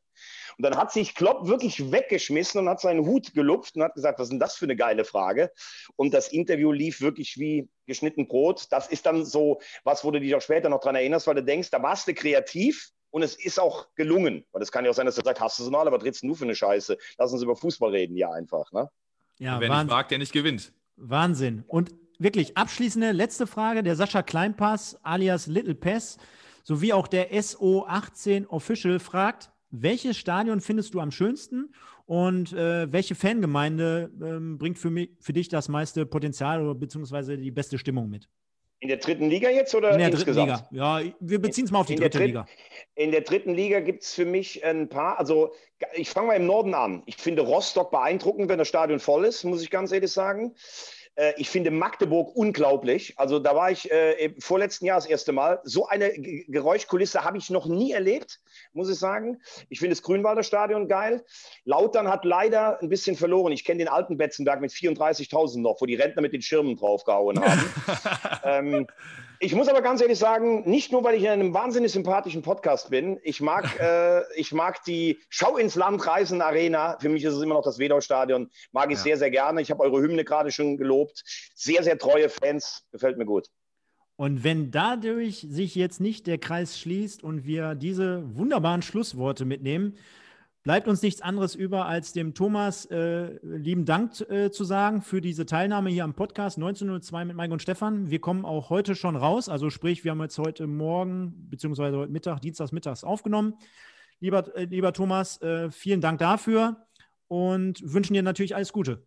Und 0.58 0.64
dann 0.64 0.76
hat 0.76 0.92
sich 0.92 1.14
Klopp 1.14 1.46
wirklich 1.46 1.92
weggeschmissen 1.92 2.60
und 2.60 2.68
hat 2.68 2.80
seinen 2.80 3.06
Hut 3.06 3.32
gelupft 3.32 3.76
und 3.76 3.84
hat 3.84 3.94
gesagt, 3.94 4.18
was 4.18 4.26
ist 4.26 4.32
denn 4.32 4.40
das 4.40 4.56
für 4.56 4.66
eine 4.66 4.74
geile 4.74 5.04
Frage? 5.04 5.52
Und 5.94 6.12
das 6.12 6.28
Interview 6.28 6.72
lief 6.72 7.00
wirklich 7.00 7.38
wie 7.38 7.68
geschnitten 7.86 8.26
Brot. 8.26 8.66
Das 8.70 8.88
ist 8.88 9.06
dann 9.06 9.24
so 9.24 9.60
was, 9.84 10.04
wo 10.04 10.10
du 10.10 10.18
dich 10.18 10.34
auch 10.34 10.42
später 10.42 10.68
noch 10.68 10.80
dran 10.80 10.96
erinnerst, 10.96 11.28
weil 11.28 11.36
du 11.36 11.44
denkst, 11.44 11.70
da 11.70 11.80
warst 11.80 12.08
du 12.08 12.14
kreativ, 12.14 12.90
und 13.10 13.22
es 13.22 13.34
ist 13.34 13.58
auch 13.58 13.86
gelungen. 13.94 14.44
Weil 14.52 14.60
es 14.60 14.70
kann 14.70 14.84
ja 14.84 14.90
auch 14.90 14.94
sein, 14.94 15.06
dass 15.06 15.16
er 15.16 15.24
sagt, 15.24 15.40
hast 15.40 15.58
du 15.58 15.62
so 15.62 15.70
mal, 15.70 15.86
aber 15.86 15.98
trittst 15.98 16.22
du 16.22 16.34
für 16.34 16.44
eine 16.44 16.54
Scheiße? 16.54 16.98
Lass 17.16 17.32
uns 17.32 17.40
über 17.40 17.56
Fußball 17.56 17.90
reden, 17.90 18.14
ja 18.14 18.30
einfach. 18.30 18.70
Ne? 18.72 18.90
Ja, 19.38 19.58
Wer 19.58 19.70
nicht 19.70 19.90
fragt, 19.90 20.10
der 20.10 20.18
nicht 20.18 20.32
gewinnt. 20.32 20.72
Wahnsinn. 20.96 21.64
Und 21.66 21.94
wirklich 22.18 22.56
abschließende 22.56 23.12
letzte 23.12 23.46
Frage. 23.46 23.82
Der 23.82 23.96
Sascha 23.96 24.22
Kleinpass 24.22 24.98
alias 25.02 25.46
Little 25.46 25.74
Pass 25.74 26.18
sowie 26.64 26.92
auch 26.92 27.06
der 27.06 27.32
SO18 27.32 28.46
Official 28.48 28.98
fragt, 28.98 29.50
welches 29.70 30.16
Stadion 30.16 30.60
findest 30.60 30.94
du 30.94 31.00
am 31.00 31.10
schönsten 31.10 31.72
und 32.06 32.52
äh, 32.52 32.90
welche 32.92 33.14
Fangemeinde 33.14 34.10
äh, 34.20 34.56
bringt 34.56 34.78
für, 34.78 34.90
mich, 34.90 35.10
für 35.20 35.32
dich 35.32 35.48
das 35.48 35.68
meiste 35.68 36.06
Potenzial 36.06 36.62
oder 36.62 36.74
beziehungsweise 36.74 37.36
die 37.36 37.50
beste 37.50 37.78
Stimmung 37.78 38.08
mit? 38.08 38.28
In 38.80 38.88
der 38.88 38.98
dritten 38.98 39.30
Liga 39.30 39.48
jetzt 39.48 39.74
oder 39.74 39.92
in 39.92 39.98
der 39.98 40.08
insgesamt? 40.08 40.50
dritten 40.50 40.74
Liga. 40.74 41.02
Ja, 41.02 41.12
wir 41.18 41.40
beziehen 41.40 41.64
es 41.64 41.70
mal 41.70 41.80
auf 41.80 41.86
die 41.86 41.96
dritte 41.96 42.18
Dritt, 42.18 42.26
Liga. 42.28 42.46
In 42.94 43.10
der 43.10 43.22
dritten 43.22 43.54
Liga 43.54 43.80
gibt 43.80 44.02
es 44.02 44.14
für 44.14 44.26
mich 44.26 44.64
ein 44.64 44.88
paar. 44.88 45.18
Also, 45.18 45.54
ich 45.94 46.10
fange 46.10 46.28
mal 46.28 46.34
im 46.34 46.46
Norden 46.46 46.74
an. 46.74 47.02
Ich 47.06 47.16
finde 47.16 47.42
Rostock 47.42 47.90
beeindruckend, 47.90 48.48
wenn 48.50 48.58
das 48.58 48.68
Stadion 48.68 49.00
voll 49.00 49.24
ist, 49.24 49.44
muss 49.44 49.62
ich 49.62 49.70
ganz 49.70 49.92
ehrlich 49.92 50.12
sagen. 50.12 50.54
Äh, 51.16 51.32
ich 51.36 51.50
finde 51.50 51.70
Magdeburg 51.70 52.34
unglaublich. 52.36 53.14
Also 53.18 53.38
da 53.38 53.54
war 53.54 53.70
ich 53.70 53.90
äh, 53.90 54.34
vorletzten 54.38 54.86
Jahr 54.86 54.98
das 54.98 55.06
erste 55.06 55.32
Mal. 55.32 55.60
So 55.64 55.86
eine 55.88 56.10
G 56.12 56.44
Geräuschkulisse 56.48 57.24
habe 57.24 57.38
ich 57.38 57.50
noch 57.50 57.66
nie 57.66 57.92
erlebt, 57.92 58.40
muss 58.72 58.88
ich 58.88 58.98
sagen. 58.98 59.40
Ich 59.68 59.80
finde 59.80 59.94
das 59.94 60.02
Grünwalder 60.02 60.42
Stadion 60.42 60.88
geil. 60.88 61.24
Lautern 61.64 62.08
hat 62.08 62.24
leider 62.24 62.80
ein 62.80 62.88
bisschen 62.88 63.16
verloren. 63.16 63.52
Ich 63.52 63.64
kenne 63.64 63.78
den 63.78 63.88
alten 63.88 64.16
Betzenberg 64.16 64.60
mit 64.60 64.70
34.000 64.70 65.60
noch, 65.60 65.80
wo 65.80 65.86
die 65.86 65.96
Rentner 65.96 66.22
mit 66.22 66.32
den 66.32 66.42
Schirmen 66.42 66.76
draufgehauen 66.76 67.40
haben. 67.40 67.74
ähm, 68.44 68.86
ich 69.40 69.54
muss 69.54 69.68
aber 69.68 69.82
ganz 69.82 70.00
ehrlich 70.00 70.18
sagen, 70.18 70.68
nicht 70.68 70.92
nur, 70.92 71.04
weil 71.04 71.14
ich 71.14 71.22
in 71.22 71.28
einem 71.28 71.54
wahnsinnig 71.54 71.92
sympathischen 71.92 72.42
Podcast 72.42 72.90
bin. 72.90 73.18
Ich 73.22 73.40
mag, 73.40 73.64
äh, 73.80 74.22
ich 74.34 74.52
mag 74.52 74.82
die 74.84 75.18
Schau 75.28 75.56
ins 75.56 75.74
Land 75.74 76.06
Reisen 76.06 76.40
Arena. 76.40 76.98
Für 77.00 77.08
mich 77.08 77.24
ist 77.24 77.34
es 77.34 77.42
immer 77.42 77.54
noch 77.54 77.64
das 77.64 77.78
Wedau-Stadion. 77.78 78.50
Mag 78.72 78.90
ich 78.90 78.98
ja. 78.98 79.04
sehr, 79.04 79.16
sehr 79.18 79.30
gerne. 79.30 79.60
Ich 79.60 79.70
habe 79.70 79.82
eure 79.82 80.00
Hymne 80.00 80.24
gerade 80.24 80.50
schon 80.50 80.76
gelobt. 80.76 81.22
Sehr, 81.54 81.82
sehr 81.82 81.98
treue 81.98 82.28
Fans. 82.28 82.84
Gefällt 82.92 83.18
mir 83.18 83.26
gut. 83.26 83.48
Und 84.16 84.44
wenn 84.44 84.70
dadurch 84.70 85.46
sich 85.48 85.74
jetzt 85.74 86.00
nicht 86.00 86.26
der 86.26 86.38
Kreis 86.38 86.78
schließt 86.78 87.22
und 87.22 87.44
wir 87.44 87.74
diese 87.74 88.24
wunderbaren 88.34 88.80
Schlussworte 88.80 89.44
mitnehmen, 89.44 89.98
bleibt 90.66 90.88
uns 90.88 91.00
nichts 91.00 91.22
anderes 91.22 91.54
über, 91.54 91.86
als 91.86 92.12
dem 92.12 92.34
Thomas 92.34 92.86
äh, 92.86 93.38
lieben 93.40 93.84
Dank 93.84 94.20
äh, 94.28 94.50
zu 94.50 94.64
sagen 94.64 95.00
für 95.00 95.20
diese 95.20 95.46
Teilnahme 95.46 95.90
hier 95.90 96.02
am 96.02 96.14
Podcast 96.14 96.56
1902 96.58 97.24
mit 97.24 97.36
Mike 97.36 97.52
und 97.52 97.62
Stefan. 97.62 98.10
Wir 98.10 98.20
kommen 98.20 98.44
auch 98.44 98.68
heute 98.68 98.96
schon 98.96 99.14
raus, 99.14 99.48
also 99.48 99.70
sprich, 99.70 100.02
wir 100.02 100.10
haben 100.10 100.20
jetzt 100.22 100.38
heute 100.38 100.66
Morgen 100.66 101.48
beziehungsweise 101.48 101.96
heute 101.96 102.10
Mittag, 102.10 102.40
Dienstags 102.40 102.72
mittags 102.72 103.04
aufgenommen. 103.04 103.54
Lieber, 104.18 104.56
äh, 104.56 104.64
lieber 104.64 104.92
Thomas, 104.92 105.40
äh, 105.40 105.70
vielen 105.70 106.00
Dank 106.00 106.18
dafür 106.18 106.88
und 107.28 107.80
wünschen 107.84 108.14
dir 108.14 108.24
natürlich 108.24 108.56
alles 108.56 108.72
Gute. 108.72 109.06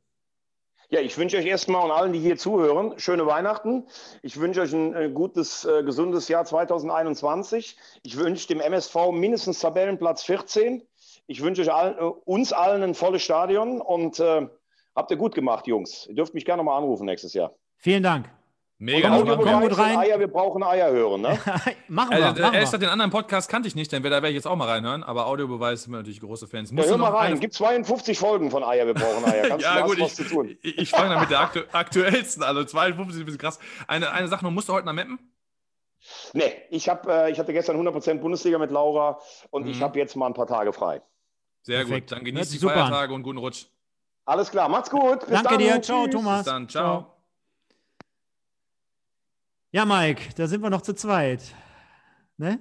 Ja, 0.87 1.01
ich 1.01 1.17
wünsche 1.17 1.35
euch 1.35 1.45
erstmal 1.45 1.83
und 1.83 1.91
allen, 1.91 2.13
die 2.13 2.19
hier 2.19 2.37
zuhören, 2.37 2.97
schöne 2.99 3.25
Weihnachten. 3.25 3.85
Ich 4.23 4.39
wünsche 4.39 4.61
euch 4.61 4.71
ein 4.71 4.95
äh, 4.95 5.09
gutes, 5.09 5.65
äh, 5.65 5.83
gesundes 5.83 6.29
Jahr 6.29 6.45
2021. 6.45 7.77
Ich 8.03 8.15
wünsche 8.15 8.47
dem 8.47 8.61
MSV 8.61 9.11
mindestens 9.11 9.59
Tabellenplatz 9.59 10.23
14. 10.23 10.83
Ich 11.29 11.43
wünsche 11.43 11.61
euch 11.61 11.71
allen, 11.71 11.95
äh, 11.95 12.01
uns 12.25 12.51
allen 12.53 12.81
ein 12.81 12.95
volles 12.95 13.21
Stadion 13.21 13.81
und 13.81 14.19
äh, 14.19 14.47
habt 14.95 15.11
ihr 15.11 15.17
gut 15.17 15.35
gemacht, 15.35 15.67
Jungs. 15.67 16.07
Ihr 16.07 16.15
dürft 16.15 16.33
mich 16.33 16.43
gerne 16.43 16.63
nochmal 16.63 16.79
anrufen 16.79 17.05
nächstes 17.05 17.35
Jahr. 17.35 17.53
Vielen 17.77 18.01
Dank. 18.01 18.31
Mega. 18.79 19.15
Und 19.15 19.27
kommen 19.27 19.61
gut 19.61 19.77
rein. 19.77 19.99
Eier, 19.99 20.19
wir 20.19 20.27
brauchen 20.27 20.63
Eier 20.63 20.89
hören, 20.89 21.21
ne? 21.21 21.37
machen 21.87 22.17
wir. 22.17 22.25
Also, 22.25 22.41
machen 22.41 22.53
ehrlich 22.55 22.61
gesagt, 22.61 22.81
den 22.81 22.89
anderen 22.89 23.11
Podcast 23.11 23.47
kannte 23.47 23.67
ich 23.67 23.75
nicht, 23.75 23.91
denn 23.91 24.01
da 24.01 24.09
werde 24.09 24.29
ich 24.29 24.35
jetzt 24.35 24.47
auch 24.47 24.55
mal 24.55 24.67
reinhören. 24.67 25.03
Aber 25.03 25.27
Audiobeweis 25.27 25.83
sind 25.83 25.93
wir 25.93 25.97
natürlich 25.97 26.19
große 26.19 26.47
Fans. 26.47 26.71
ja, 26.71 26.83
hör 26.83 26.97
mal 26.97 27.11
rein. 27.11 27.33
Es 27.33 27.39
gibt 27.41 27.53
52 27.53 28.17
Folgen 28.17 28.49
von 28.49 28.63
Eier, 28.63 28.87
wir 28.87 28.95
brauchen 28.95 29.23
Eier. 29.23 29.43
Kannst 29.49 29.63
ja, 29.63 29.81
gut, 29.81 29.99
was 29.99 30.19
ich, 30.19 30.27
zu 30.27 30.33
tun. 30.33 30.57
Ich, 30.63 30.79
ich 30.79 30.89
fange 30.89 31.09
dann 31.09 31.19
mit 31.19 31.29
der 31.29 31.41
aktu 31.41 31.59
aktuellsten. 31.71 32.41
Also 32.41 32.63
52 32.63 33.13
ist 33.13 33.21
ein 33.21 33.25
bisschen 33.25 33.37
krass. 33.37 33.59
Eine, 33.87 34.11
eine 34.13 34.29
Sache, 34.29 34.43
noch, 34.43 34.51
musst 34.51 34.67
du 34.67 34.73
heute 34.73 34.87
nach 34.87 34.93
Meppen? 34.93 35.19
Nee, 36.33 36.53
ich, 36.71 36.89
hab, 36.89 37.07
äh, 37.07 37.29
ich 37.29 37.37
hatte 37.37 37.53
gestern 37.53 37.77
100% 37.77 38.15
Bundesliga 38.15 38.57
mit 38.57 38.71
Laura 38.71 39.19
und 39.51 39.65
mhm. 39.65 39.69
ich 39.69 39.83
habe 39.83 39.99
jetzt 39.99 40.15
mal 40.15 40.25
ein 40.25 40.33
paar 40.33 40.47
Tage 40.47 40.73
frei. 40.73 41.03
Sehr 41.61 41.85
Perfekt. 41.85 42.09
gut. 42.09 42.17
Dann 42.17 42.25
genießt 42.25 42.53
die 42.53 42.57
super. 42.57 42.73
Feiertage 42.73 43.13
und 43.13 43.23
guten 43.23 43.37
Rutsch. 43.37 43.65
Alles 44.25 44.51
klar, 44.51 44.69
macht's 44.69 44.89
gut. 44.89 45.21
Bis 45.21 45.29
Danke 45.29 45.49
dann. 45.49 45.59
dir. 45.59 45.81
Ciao, 45.81 46.05
Tschüss. 46.05 46.15
Thomas. 46.15 46.39
Bis 46.39 46.45
dann. 46.45 46.69
Ciao. 46.69 47.01
Ciao. 47.01 47.15
Ja, 49.71 49.85
Mike, 49.85 50.33
da 50.35 50.47
sind 50.47 50.61
wir 50.63 50.69
noch 50.69 50.81
zu 50.81 50.93
zweit. 50.93 51.53
Ne? 52.37 52.59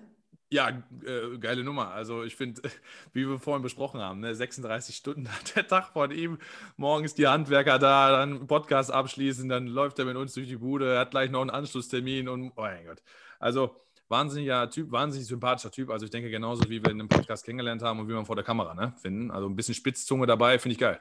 Ja, 0.51 0.71
äh, 0.71 1.39
geile 1.39 1.63
Nummer. 1.63 1.91
Also 1.91 2.23
ich 2.23 2.37
finde, 2.37 2.63
wie 3.13 3.29
wir 3.29 3.39
vorhin 3.39 3.63
besprochen 3.63 4.01
haben, 4.01 4.21
ne, 4.21 4.35
36 4.35 4.97
Stunden 4.97 5.29
hat 5.33 5.57
der 5.57 5.67
Tag 5.67 5.93
von 5.93 6.11
ihm. 6.11 6.39
Morgens 6.77 7.15
die 7.15 7.27
Handwerker 7.27 7.79
da, 7.79 8.11
dann 8.11 8.47
Podcast 8.47 8.91
abschließen, 8.91 9.49
dann 9.49 9.67
läuft 9.67 9.99
er 9.99 10.05
mit 10.07 10.17
uns 10.17 10.35
durch 10.35 10.49
die 10.49 10.57
Bude, 10.57 10.95
er 10.95 11.01
hat 11.01 11.11
gleich 11.11 11.31
noch 11.31 11.43
einen 11.43 11.51
Anschlusstermin 11.51 12.29
und 12.29 12.53
oh 12.57 12.63
mein 12.63 12.87
Gott. 12.87 13.03
Also 13.39 13.77
wahnsinniger 14.09 14.71
Typ, 14.71 14.91
wahnsinnig 14.91 15.27
sympathischer 15.27 15.71
Typ. 15.71 15.91
Also 15.91 16.05
ich 16.05 16.11
denke 16.11 16.31
genauso, 16.31 16.65
wie 16.65 16.83
wir 16.83 16.91
in 16.91 17.01
einem 17.01 17.09
Podcast 17.09 17.45
kennengelernt 17.45 17.83
haben 17.83 18.01
und 18.01 18.09
wie 18.09 18.13
man 18.13 18.25
vor 18.25 18.37
der 18.37 18.45
Kamera 18.45 18.75
ne, 18.75 18.95
finden. 19.01 19.31
Also 19.31 19.49
ein 19.49 19.57
bisschen 19.57 19.75
Spitzzunge 19.75 20.27
dabei, 20.27 20.59
finde 20.59 20.73
ich 20.73 20.79
geil. 20.79 21.01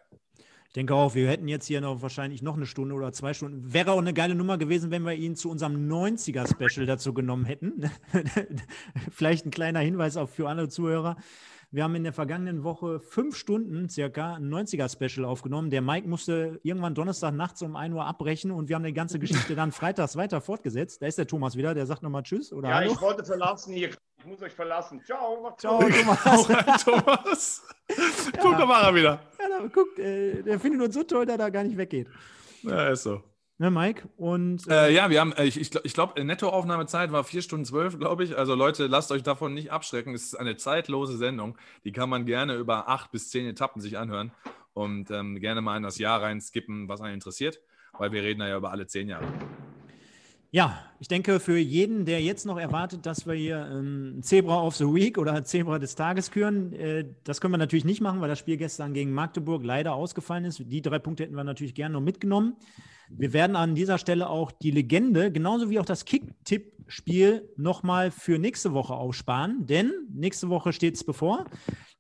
Ich 0.68 0.74
denke 0.74 0.94
auch, 0.94 1.16
wir 1.16 1.30
hätten 1.30 1.48
jetzt 1.48 1.66
hier 1.66 1.82
noch 1.82 2.02
wahrscheinlich 2.02 2.42
noch 2.42 2.56
eine 2.56 2.66
Stunde 2.66 2.94
oder 2.94 3.14
zwei 3.14 3.34
Stunden. 3.34 3.74
Wäre 3.74 3.92
auch 3.92 4.00
eine 4.00 4.14
geile 4.14 4.36
Nummer 4.36 4.58
gewesen, 4.58 4.92
wenn 4.92 5.04
wir 5.04 5.14
ihn 5.14 5.36
zu 5.36 5.50
unserem 5.50 5.88
90er-Special 5.88 6.86
dazu 6.86 7.14
genommen 7.14 7.46
hätten. 7.46 7.90
Vielleicht 9.12 9.46
ein 9.46 9.52
kleiner 9.52 9.80
Hinweis 9.80 10.18
auch 10.18 10.30
für 10.30 10.50
alle 10.50 10.68
Zuhörer. 10.68 11.16
Wir 11.70 11.84
haben 11.84 11.96
in 11.96 12.04
der 12.04 12.14
vergangenen 12.14 12.64
Woche 12.64 13.02
fünf 13.02 13.36
Stunden 13.36 13.90
circa 13.90 14.36
ein 14.36 14.50
90er-Special 14.50 15.26
aufgenommen. 15.26 15.70
Der 15.70 15.82
Mike 15.82 16.08
musste 16.08 16.62
irgendwann 16.64 16.96
Donnerstag 16.96 17.34
nachts 17.34 17.62
um 17.62 17.76
1 17.76 17.94
Uhr 17.94 18.06
abbrechen 18.06 18.52
und 18.52 18.70
wir 18.70 18.78
haben 18.78 18.84
die 18.84 18.94
ganze 18.94 19.20
Geschichte 19.20 19.54
dann 19.54 19.72
freitags 19.74 20.16
weiter 20.16 20.40
fortgesetzt. 20.40 21.02
Da 21.02 21.08
ist 21.08 21.18
der 21.18 21.28
Thomas 21.28 21.58
wieder, 21.58 21.74
der 21.74 21.86
sagt 21.86 22.04
nochmal 22.04 22.24
Tschüss. 22.24 22.54
Oder 22.54 22.70
ja, 22.70 22.76
Hallo. 22.76 22.94
ich 22.94 23.02
wollte 23.02 23.26
verlassen 23.26 23.74
hier. 23.74 23.90
Ich 23.90 24.26
muss 24.26 24.42
euch 24.42 24.54
verlassen. 24.54 25.02
Ciao. 25.04 25.54
Ciao, 25.58 25.80
Thomas. 25.80 26.24
Thomas. 26.86 27.68
Guck, 28.42 28.52
ja. 28.54 28.58
da 28.58 28.68
war 28.68 28.84
er 28.84 28.96
wieder. 28.96 29.22
Ja, 29.38 29.60
da, 29.60 29.68
guck, 29.68 30.00
äh, 30.00 30.42
der 30.44 30.60
findet 30.60 30.82
uns 30.82 30.96
so 30.96 31.04
toll, 31.04 31.26
dass 31.26 31.34
er 31.34 31.38
da 31.38 31.50
gar 31.50 31.64
nicht 31.64 31.78
weggeht. 31.78 32.08
Ja, 32.64 32.90
ist 32.90 33.04
so. 33.04 33.22
Ne, 33.60 33.72
Mike? 33.72 34.08
Und, 34.18 34.68
äh, 34.68 34.90
äh, 34.90 34.94
ja, 34.94 35.10
wir 35.10 35.20
haben, 35.20 35.34
äh, 35.34 35.46
ich, 35.46 35.60
ich, 35.60 35.74
ich 35.84 35.94
glaube, 35.94 36.24
Nettoaufnahmezeit 36.24 37.12
war 37.12 37.24
4 37.24 37.42
Stunden 37.42 37.66
12, 37.66 37.98
glaube 37.98 38.24
ich. 38.24 38.38
Also 38.38 38.54
Leute, 38.54 38.86
lasst 38.86 39.12
euch 39.12 39.24
davon 39.24 39.56
nicht 39.56 39.72
abschrecken. 39.72 40.14
Es 40.14 40.26
ist 40.26 40.36
eine 40.36 40.58
zeitlose 40.58 41.18
Sendung. 41.18 41.58
Die 41.84 41.92
kann 41.92 42.08
man 42.08 42.28
gerne 42.28 42.54
über 42.56 42.88
acht 42.88 43.12
bis 43.12 43.32
zehn 43.32 43.48
Etappen 43.48 43.82
sich 43.82 43.98
anhören 43.98 44.32
und 44.74 45.10
ähm, 45.10 45.40
gerne 45.40 45.62
mal 45.62 45.76
in 45.76 45.84
das 45.84 45.98
Jahr 45.98 46.22
reinskippen, 46.22 46.88
was 46.88 47.02
einen 47.02 47.16
interessiert, 47.16 47.60
weil 47.98 48.12
wir 48.12 48.22
reden 48.22 48.42
ja 48.42 48.56
über 48.56 48.70
alle 48.70 48.86
zehn 48.86 49.10
Jahre. 49.10 49.26
Ja, 50.52 50.86
ich 51.00 51.08
denke, 51.08 51.40
für 51.40 51.58
jeden, 51.58 52.06
der 52.06 52.22
jetzt 52.22 52.46
noch 52.46 52.58
erwartet, 52.58 53.06
dass 53.08 53.26
wir 53.26 53.34
hier 53.34 53.68
ähm, 53.72 54.20
Zebra 54.22 54.62
of 54.62 54.76
the 54.76 54.86
Week 54.86 55.18
oder 55.18 55.44
Zebra 55.44 55.80
des 55.80 55.96
Tages 55.96 56.30
küren, 56.30 56.74
äh, 56.74 57.06
das 57.24 57.42
können 57.42 57.54
wir 57.54 57.58
natürlich 57.58 57.86
nicht 57.86 58.02
machen, 58.02 58.22
weil 58.22 58.30
das 58.30 58.40
Spiel 58.40 58.58
gestern 58.58 58.94
gegen 58.94 59.12
Magdeburg 59.12 59.64
leider 59.66 59.94
ausgefallen 59.94 60.46
ist. 60.46 60.62
Die 60.64 60.82
drei 60.82 61.00
Punkte 61.00 61.24
hätten 61.24 61.36
wir 61.36 61.44
natürlich 61.44 61.74
gerne 61.74 61.94
noch 61.94 62.02
mitgenommen. 62.02 62.56
Wir 63.10 63.34
werden 63.34 63.56
an 63.56 63.76
dieser 63.76 63.98
Stelle 63.98 64.30
auch 64.30 64.52
die 64.52 64.72
Legende, 64.72 65.32
genauso 65.32 65.70
wie 65.70 65.80
auch 65.80 65.86
das 65.86 66.06
Kick-Tipp-Spiel, 66.06 67.50
nochmal 67.56 68.12
für 68.12 68.38
nächste 68.38 68.74
Woche 68.74 68.94
aufsparen, 68.94 69.66
denn 69.66 69.92
nächste 70.14 70.50
Woche 70.50 70.74
steht 70.74 70.96
es 70.96 71.04
bevor. 71.04 71.46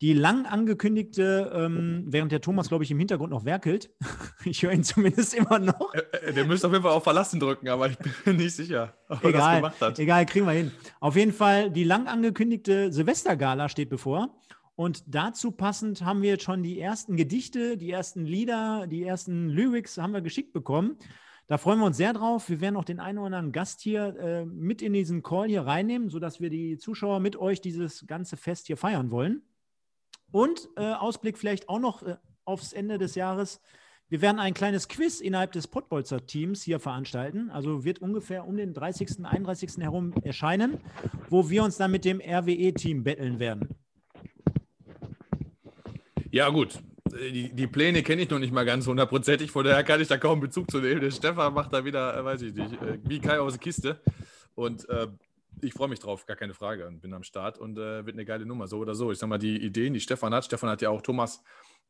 Die 0.02 0.14
lang 0.14 0.46
angekündigte, 0.46 1.52
ähm, 1.56 2.04
während 2.08 2.32
der 2.32 2.42
Thomas, 2.42 2.68
glaube 2.68 2.84
ich, 2.84 2.92
im 2.92 3.00
Hintergrund 3.00 3.32
noch 3.32 3.46
werkelt, 3.46 3.90
ich 4.46 4.62
höre 4.64 4.74
ihn 4.74 4.84
zumindest 4.84 5.34
immer 5.34 5.60
noch. 5.60 5.92
Der 6.36 6.46
müsste 6.46 6.68
auf 6.68 6.74
jeden 6.74 6.84
Fall 6.84 6.94
auf 6.94 7.04
Verlassen 7.04 7.40
drücken, 7.40 7.70
aber 7.70 7.90
ich 7.90 7.98
bin 8.26 8.36
nicht 8.36 8.56
sicher, 8.56 8.94
ob 9.10 9.24
er 9.24 9.32
das 9.32 9.56
gemacht 9.56 9.82
hat. 9.82 10.00
Egal, 10.00 10.26
kriegen 10.26 10.46
wir 10.46 10.54
hin. 10.54 10.72
Auf 11.00 11.16
jeden 11.16 11.34
Fall, 11.34 11.72
die 11.72 11.84
lang 11.84 12.08
angekündigte 12.08 12.92
Silvestergala 12.92 13.70
steht 13.70 13.90
bevor. 13.90 14.38
Und 14.78 15.04
dazu 15.08 15.52
passend 15.52 16.04
haben 16.04 16.22
wir 16.22 16.30
jetzt 16.30 16.44
schon 16.44 16.62
die 16.62 16.80
ersten 16.80 17.18
Gedichte, 17.18 17.78
die 17.78 17.90
ersten 17.90 18.28
Lieder, 18.28 18.86
die 18.86 19.04
ersten 19.04 19.50
Lyrics 19.50 19.98
haben 19.98 20.14
wir 20.14 20.22
geschickt 20.22 20.54
bekommen. 20.54 20.98
Da 21.48 21.58
freuen 21.58 21.80
wir 21.80 21.88
uns 21.88 21.98
sehr 21.98 22.14
drauf. 22.14 22.48
Wir 22.48 22.62
werden 22.62 22.76
auch 22.76 22.86
den 22.86 23.00
einen 23.00 23.18
oder 23.18 23.26
anderen 23.26 23.52
Gast 23.52 23.82
hier 23.82 24.16
äh, 24.20 24.46
mit 24.46 24.84
in 24.84 24.94
diesen 24.94 25.24
Call 25.24 25.48
hier 25.48 25.64
reinnehmen, 25.64 26.12
sodass 26.12 26.40
wir 26.42 26.52
die 26.52 26.78
Zuschauer 26.78 27.20
mit 27.20 27.38
euch 27.38 27.60
dieses 27.60 28.06
ganze 28.06 28.38
Fest 28.38 28.68
hier 28.68 28.78
feiern 28.78 29.10
wollen. 29.10 29.42
Und 30.30 30.70
äh, 30.76 30.94
Ausblick 30.94 31.40
vielleicht 31.40 31.70
auch 31.70 31.80
noch 31.80 32.04
äh, 32.04 32.18
aufs 32.46 32.72
Ende 32.72 33.00
des 33.00 33.16
Jahres. 33.16 33.60
Wir 34.10 34.22
werden 34.22 34.38
ein 34.38 34.54
kleines 34.54 34.88
Quiz 34.90 35.22
innerhalb 35.22 35.54
des 35.54 35.68
Pottbolzer 35.68 36.28
Teams 36.28 36.62
hier 36.62 36.80
veranstalten. 36.80 37.50
Also 37.50 37.84
wird 37.84 37.98
ungefähr 37.98 38.48
um 38.48 38.56
den 38.56 38.76
30., 38.76 39.26
31. 39.26 39.78
herum 39.80 40.14
erscheinen, 40.22 40.78
wo 41.30 41.50
wir 41.50 41.64
uns 41.64 41.78
dann 41.78 41.90
mit 41.90 42.06
dem 42.06 42.22
RWE-Team 42.22 43.04
betteln 43.04 43.40
werden. 43.40 43.76
Ja, 46.32 46.50
gut. 46.50 46.80
Die, 47.12 47.54
die 47.54 47.68
Pläne 47.68 48.04
kenne 48.04 48.24
ich 48.24 48.30
noch 48.30 48.40
nicht 48.40 48.52
mal 48.54 48.66
ganz 48.66 48.86
hundertprozentig, 48.86 49.50
von 49.50 49.64
daher 49.64 49.84
kann 49.84 50.02
ich 50.02 50.10
da 50.10 50.18
kaum 50.18 50.42
Bezug 50.42 50.70
zu 50.70 50.80
nehmen. 50.80 51.00
Der 51.00 51.12
Stefan 51.12 51.54
macht 51.54 51.74
da 51.74 51.86
wieder, 51.86 52.18
äh, 52.18 52.24
weiß 52.24 52.42
ich 52.42 52.54
nicht, 52.54 52.74
äh, 52.74 53.00
wie 53.04 53.20
Kai 53.20 53.40
aus 53.40 53.54
der 53.54 53.62
Kiste. 53.62 54.02
Und 54.56 54.88
äh, 54.90 55.08
ich 55.62 55.74
freue 55.74 55.88
mich 55.88 56.00
drauf, 56.00 56.26
gar 56.26 56.36
keine 56.36 56.54
Frage. 56.54 56.86
Und 56.86 57.02
bin 57.02 57.14
am 57.14 57.24
Start 57.24 57.58
und 57.58 57.78
äh, 57.78 58.06
wird 58.06 58.16
eine 58.16 58.26
geile 58.26 58.46
Nummer, 58.46 58.68
so 58.68 58.80
oder 58.80 58.94
so. 58.94 59.12
Ich 59.12 59.20
sag 59.20 59.30
mal, 59.30 59.38
die 59.38 59.58
Ideen, 59.58 59.94
die 59.94 60.00
Stefan 60.00 60.34
hat, 60.34 60.46
Stefan 60.46 60.70
hat 60.70 60.82
ja 60.82 60.90
auch 60.90 61.02
Thomas 61.02 61.44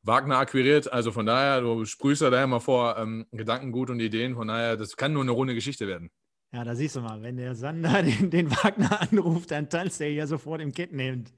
Wagner 0.04 0.38
akquiriert. 0.38 0.92
Also 0.92 1.12
von 1.12 1.26
daher, 1.26 1.62
du 1.62 1.86
sprühst 1.86 2.22
ja 2.22 2.30
da 2.30 2.44
immer 2.44 2.62
vor 2.62 2.98
ähm, 2.98 3.26
Gedankengut 3.32 3.90
und 3.90 4.00
Ideen. 4.00 4.36
Von 4.36 4.48
daher, 4.48 4.78
das 4.78 4.96
kann 4.96 5.14
nur 5.14 5.24
eine 5.24 5.32
runde 5.32 5.56
Geschichte 5.56 5.88
werden. 5.88 6.12
Ja, 6.58 6.64
da 6.64 6.74
siehst 6.74 6.96
du 6.96 7.02
mal, 7.02 7.22
wenn 7.22 7.38
der 7.38 7.54
Sander 7.54 8.02
den, 8.02 8.32
den 8.32 8.50
Wagner 8.50 9.00
anruft, 9.00 9.52
dann 9.52 9.70
tanzt 9.70 10.02
er 10.02 10.12
ja 10.12 10.26
sofort 10.26 10.60
im 10.60 10.72
Kettenhemd. 10.72 11.32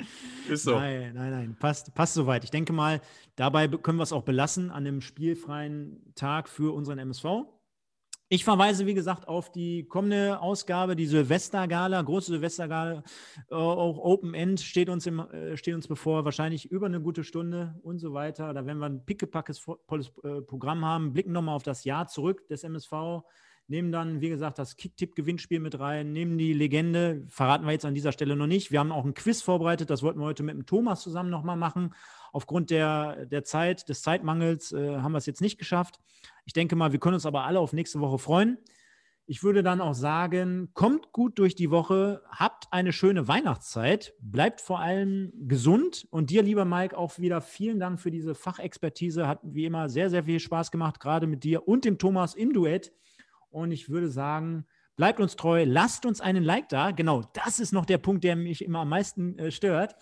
Ist 0.47 0.63
so. 0.63 0.71
Nein, 0.71 1.11
nein, 1.13 1.31
nein, 1.31 1.57
passt, 1.59 1.93
passt 1.93 2.13
soweit. 2.13 2.45
Ich 2.45 2.51
denke 2.51 2.71
mal, 2.71 3.01
dabei 3.35 3.67
können 3.67 3.97
wir 3.97 4.03
es 4.03 4.13
auch 4.13 4.23
belassen 4.23 4.71
an 4.71 4.87
einem 4.87 5.01
spielfreien 5.01 6.13
Tag 6.15 6.47
für 6.47 6.73
unseren 6.73 6.99
MSV. 6.99 7.25
Ich 8.29 8.45
verweise, 8.45 8.85
wie 8.85 8.93
gesagt, 8.93 9.27
auf 9.27 9.51
die 9.51 9.89
kommende 9.89 10.39
Ausgabe, 10.39 10.95
die 10.95 11.05
Silvestergala, 11.05 12.01
große 12.01 12.31
Silvestergala, 12.31 13.03
äh, 13.49 13.55
auch 13.55 13.97
Open 13.97 14.33
End 14.33 14.61
steht 14.61 14.87
uns, 14.87 15.05
im, 15.05 15.19
äh, 15.19 15.57
steht 15.57 15.75
uns 15.75 15.89
bevor, 15.89 16.23
wahrscheinlich 16.23 16.71
über 16.71 16.85
eine 16.85 17.01
gute 17.01 17.25
Stunde 17.25 17.75
und 17.83 17.99
so 17.99 18.13
weiter. 18.13 18.53
Da 18.53 18.65
werden 18.65 18.79
wir 18.79 18.85
ein 18.85 19.03
pickepackes 19.03 19.59
volles 19.59 20.13
äh, 20.23 20.39
Programm 20.43 20.85
haben, 20.85 21.11
blicken 21.11 21.33
nochmal 21.33 21.57
auf 21.57 21.63
das 21.63 21.83
Jahr 21.83 22.07
zurück 22.07 22.47
des 22.47 22.63
MSV, 22.63 23.25
nehmen 23.69 23.91
dann, 23.91 24.21
wie 24.21 24.29
gesagt, 24.29 24.59
das 24.59 24.77
Kicktipp-Gewinnspiel 24.77 25.59
mit 25.59 25.79
rein, 25.79 26.11
nehmen 26.11 26.37
die 26.37 26.53
Legende, 26.53 27.23
verraten 27.27 27.65
wir 27.65 27.71
jetzt 27.71 27.85
an 27.85 27.93
dieser 27.93 28.11
Stelle 28.11 28.35
noch 28.35 28.47
nicht. 28.47 28.71
Wir 28.71 28.79
haben 28.79 28.91
auch 28.91 29.05
ein 29.05 29.13
Quiz 29.13 29.41
vorbereitet, 29.41 29.89
das 29.89 30.01
wollten 30.01 30.19
wir 30.19 30.25
heute 30.25 30.43
mit 30.43 30.55
dem 30.55 30.65
Thomas 30.65 31.01
zusammen 31.01 31.29
nochmal 31.29 31.57
machen. 31.57 31.93
Aufgrund 32.31 32.69
der, 32.69 33.25
der 33.25 33.43
Zeit, 33.43 33.87
des 33.89 34.01
Zeitmangels 34.01 34.71
äh, 34.71 34.97
haben 34.97 35.11
wir 35.11 35.19
es 35.19 35.25
jetzt 35.25 35.41
nicht 35.41 35.57
geschafft. 35.57 35.99
Ich 36.45 36.53
denke 36.53 36.75
mal, 36.75 36.91
wir 36.91 36.99
können 36.99 37.15
uns 37.15 37.25
aber 37.25 37.43
alle 37.43 37.59
auf 37.59 37.73
nächste 37.73 37.99
Woche 37.99 38.17
freuen. 38.17 38.57
Ich 39.31 39.43
würde 39.43 39.61
dann 39.61 39.79
auch 39.79 39.93
sagen, 39.93 40.71
kommt 40.73 41.11
gut 41.11 41.37
durch 41.37 41.53
die 41.53 41.69
Woche, 41.69 42.23
habt 42.31 42.65
eine 42.71 42.91
schöne 42.91 43.27
Weihnachtszeit, 43.27 44.15
bleibt 44.19 44.59
vor 44.59 44.79
allem 44.79 45.31
gesund 45.47 46.07
und 46.09 46.31
dir, 46.31 46.41
lieber 46.41 46.65
Mike, 46.65 46.97
auch 46.97 47.19
wieder 47.19 47.39
vielen 47.39 47.79
Dank 47.79 47.99
für 47.99 48.09
diese 48.09 48.33
Fachexpertise. 48.33 49.27
Hat 49.27 49.41
wie 49.43 49.65
immer 49.65 49.87
sehr, 49.87 50.09
sehr 50.09 50.23
viel 50.23 50.39
Spaß 50.39 50.71
gemacht, 50.71 50.99
gerade 50.99 51.27
mit 51.27 51.43
dir 51.43 51.67
und 51.67 51.85
dem 51.85 51.99
Thomas 51.99 52.33
im 52.33 52.53
Duett. 52.53 52.91
Und 53.49 53.71
ich 53.71 53.89
würde 53.89 54.09
sagen, 54.09 54.65
bleibt 54.95 55.19
uns 55.19 55.35
treu, 55.35 55.63
lasst 55.65 56.05
uns 56.05 56.21
einen 56.21 56.43
Like 56.43 56.69
da. 56.69 56.91
Genau, 56.91 57.23
das 57.33 57.59
ist 57.59 57.71
noch 57.71 57.85
der 57.85 57.97
Punkt, 57.97 58.23
der 58.23 58.35
mich 58.35 58.63
immer 58.63 58.79
am 58.79 58.89
meisten 58.89 59.37
äh, 59.39 59.51
stört. 59.51 59.95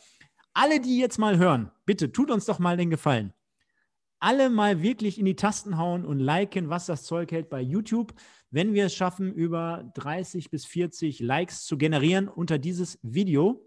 Alle, 0.53 0.79
die 0.79 0.99
jetzt 0.99 1.19
mal 1.19 1.37
hören, 1.37 1.71
bitte 1.85 2.11
tut 2.11 2.31
uns 2.31 2.45
doch 2.45 2.59
mal 2.59 2.77
den 2.77 2.89
Gefallen. 2.89 3.33
Alle 4.19 4.49
mal 4.49 4.81
wirklich 4.81 5.19
in 5.19 5.25
die 5.25 5.35
Tasten 5.35 5.77
hauen 5.77 6.03
und 6.03 6.19
liken, 6.19 6.69
was 6.69 6.87
das 6.87 7.03
Zeug 7.03 7.31
hält 7.31 7.49
bei 7.49 7.61
YouTube. 7.61 8.13
Wenn 8.49 8.73
wir 8.73 8.85
es 8.85 8.95
schaffen, 8.95 9.31
über 9.31 9.91
30 9.93 10.49
bis 10.49 10.65
40 10.65 11.19
Likes 11.19 11.65
zu 11.65 11.77
generieren 11.77 12.27
unter 12.27 12.57
dieses 12.57 12.97
Video, 13.03 13.63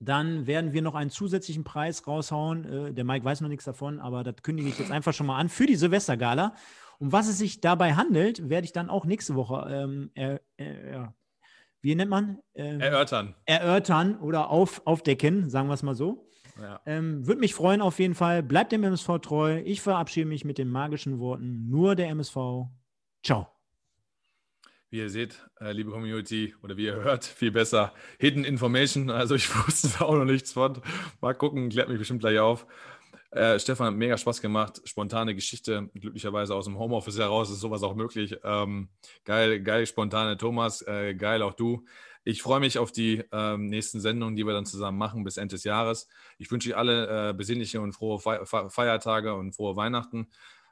dann 0.00 0.46
werden 0.46 0.74
wir 0.74 0.82
noch 0.82 0.94
einen 0.94 1.08
zusätzlichen 1.08 1.64
Preis 1.64 2.06
raushauen. 2.06 2.64
Äh, 2.64 2.92
der 2.92 3.04
Mike 3.04 3.24
weiß 3.24 3.40
noch 3.40 3.48
nichts 3.48 3.64
davon, 3.64 4.00
aber 4.00 4.22
das 4.22 4.36
kündige 4.42 4.68
ich 4.68 4.78
jetzt 4.78 4.90
einfach 4.90 5.14
schon 5.14 5.26
mal 5.26 5.38
an 5.38 5.48
für 5.48 5.64
die 5.64 5.76
Silvestergala. 5.76 6.54
Um 7.04 7.12
was 7.12 7.28
es 7.28 7.36
sich 7.36 7.60
dabei 7.60 7.96
handelt, 7.96 8.48
werde 8.48 8.64
ich 8.64 8.72
dann 8.72 8.88
auch 8.88 9.04
nächste 9.04 9.34
Woche 9.34 9.68
ähm, 9.70 10.10
er, 10.14 10.40
er, 10.56 11.14
wie 11.82 11.94
nennt 11.94 12.08
man? 12.08 12.38
Ähm, 12.54 12.80
erörtern. 12.80 13.34
Erörtern 13.44 14.18
oder 14.20 14.48
auf, 14.48 14.80
aufdecken, 14.86 15.50
sagen 15.50 15.68
wir 15.68 15.74
es 15.74 15.82
mal 15.82 15.94
so. 15.94 16.30
Ja. 16.58 16.80
Ähm, 16.86 17.26
Würde 17.26 17.40
mich 17.40 17.54
freuen 17.54 17.82
auf 17.82 17.98
jeden 17.98 18.14
Fall. 18.14 18.42
Bleibt 18.42 18.72
dem 18.72 18.84
MSV 18.84 19.18
treu. 19.20 19.60
Ich 19.66 19.82
verabschiede 19.82 20.24
mich 20.24 20.46
mit 20.46 20.56
den 20.56 20.70
magischen 20.70 21.18
Worten. 21.18 21.68
Nur 21.68 21.94
der 21.94 22.08
MSV. 22.08 22.68
Ciao. 23.22 23.48
Wie 24.88 25.00
ihr 25.00 25.10
seht, 25.10 25.46
äh, 25.60 25.72
liebe 25.72 25.90
Community, 25.90 26.54
oder 26.62 26.78
wie 26.78 26.86
ihr 26.86 26.94
hört, 26.94 27.24
viel 27.24 27.50
besser 27.50 27.92
Hidden 28.18 28.44
Information. 28.44 29.10
Also 29.10 29.34
ich 29.34 29.54
wusste 29.66 29.90
da 29.98 30.06
auch 30.06 30.14
noch 30.14 30.24
nichts 30.24 30.54
von. 30.54 30.80
Mal 31.20 31.34
gucken, 31.34 31.68
klärt 31.68 31.90
mich 31.90 31.98
bestimmt 31.98 32.20
gleich 32.20 32.38
auf. 32.38 32.66
Äh, 33.34 33.58
Stefan 33.58 33.96
mega 33.96 34.16
Spaß 34.16 34.40
gemacht. 34.40 34.80
Spontane 34.84 35.34
Geschichte, 35.34 35.90
glücklicherweise 35.94 36.54
aus 36.54 36.66
dem 36.66 36.78
Homeoffice 36.78 37.18
heraus 37.18 37.50
ist 37.50 37.58
sowas 37.58 37.82
auch 37.82 37.96
möglich. 37.96 38.36
Ähm, 38.44 38.90
geil, 39.24 39.60
geil, 39.60 39.86
spontane 39.86 40.36
Thomas, 40.36 40.82
äh, 40.82 41.14
geil 41.14 41.42
auch 41.42 41.54
du. 41.54 41.84
Ich 42.22 42.42
freue 42.42 42.60
mich 42.60 42.78
auf 42.78 42.92
die 42.92 43.24
ähm, 43.32 43.66
nächsten 43.66 44.00
Sendungen, 44.00 44.36
die 44.36 44.46
wir 44.46 44.52
dann 44.52 44.66
zusammen 44.66 44.98
machen 44.98 45.24
bis 45.24 45.36
Ende 45.36 45.56
des 45.56 45.64
Jahres. 45.64 46.08
Ich 46.38 46.48
wünsche 46.52 46.70
euch 46.70 46.76
alle 46.76 47.30
äh, 47.30 47.32
besinnliche 47.34 47.80
und 47.80 47.92
frohe 47.92 48.20
Feiertage 48.20 49.34
und 49.34 49.52
frohe 49.52 49.74
Weihnachten. 49.74 50.28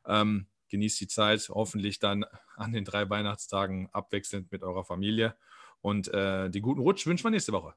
Ähm, 0.06 0.46
genießt 0.68 1.00
die 1.00 1.08
Zeit, 1.08 1.48
hoffentlich 1.48 1.98
dann 1.98 2.24
an 2.54 2.72
den 2.72 2.84
drei 2.84 3.10
Weihnachtstagen 3.10 3.88
abwechselnd 3.92 4.52
mit 4.52 4.62
eurer 4.62 4.84
Familie. 4.84 5.34
Und 5.80 6.06
äh, 6.14 6.48
die 6.48 6.60
guten 6.60 6.80
Rutsch 6.80 7.06
wünschen 7.06 7.24
wir 7.24 7.30
nächste 7.30 7.52
Woche. 7.52 7.74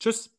Tschüss. 0.00 0.34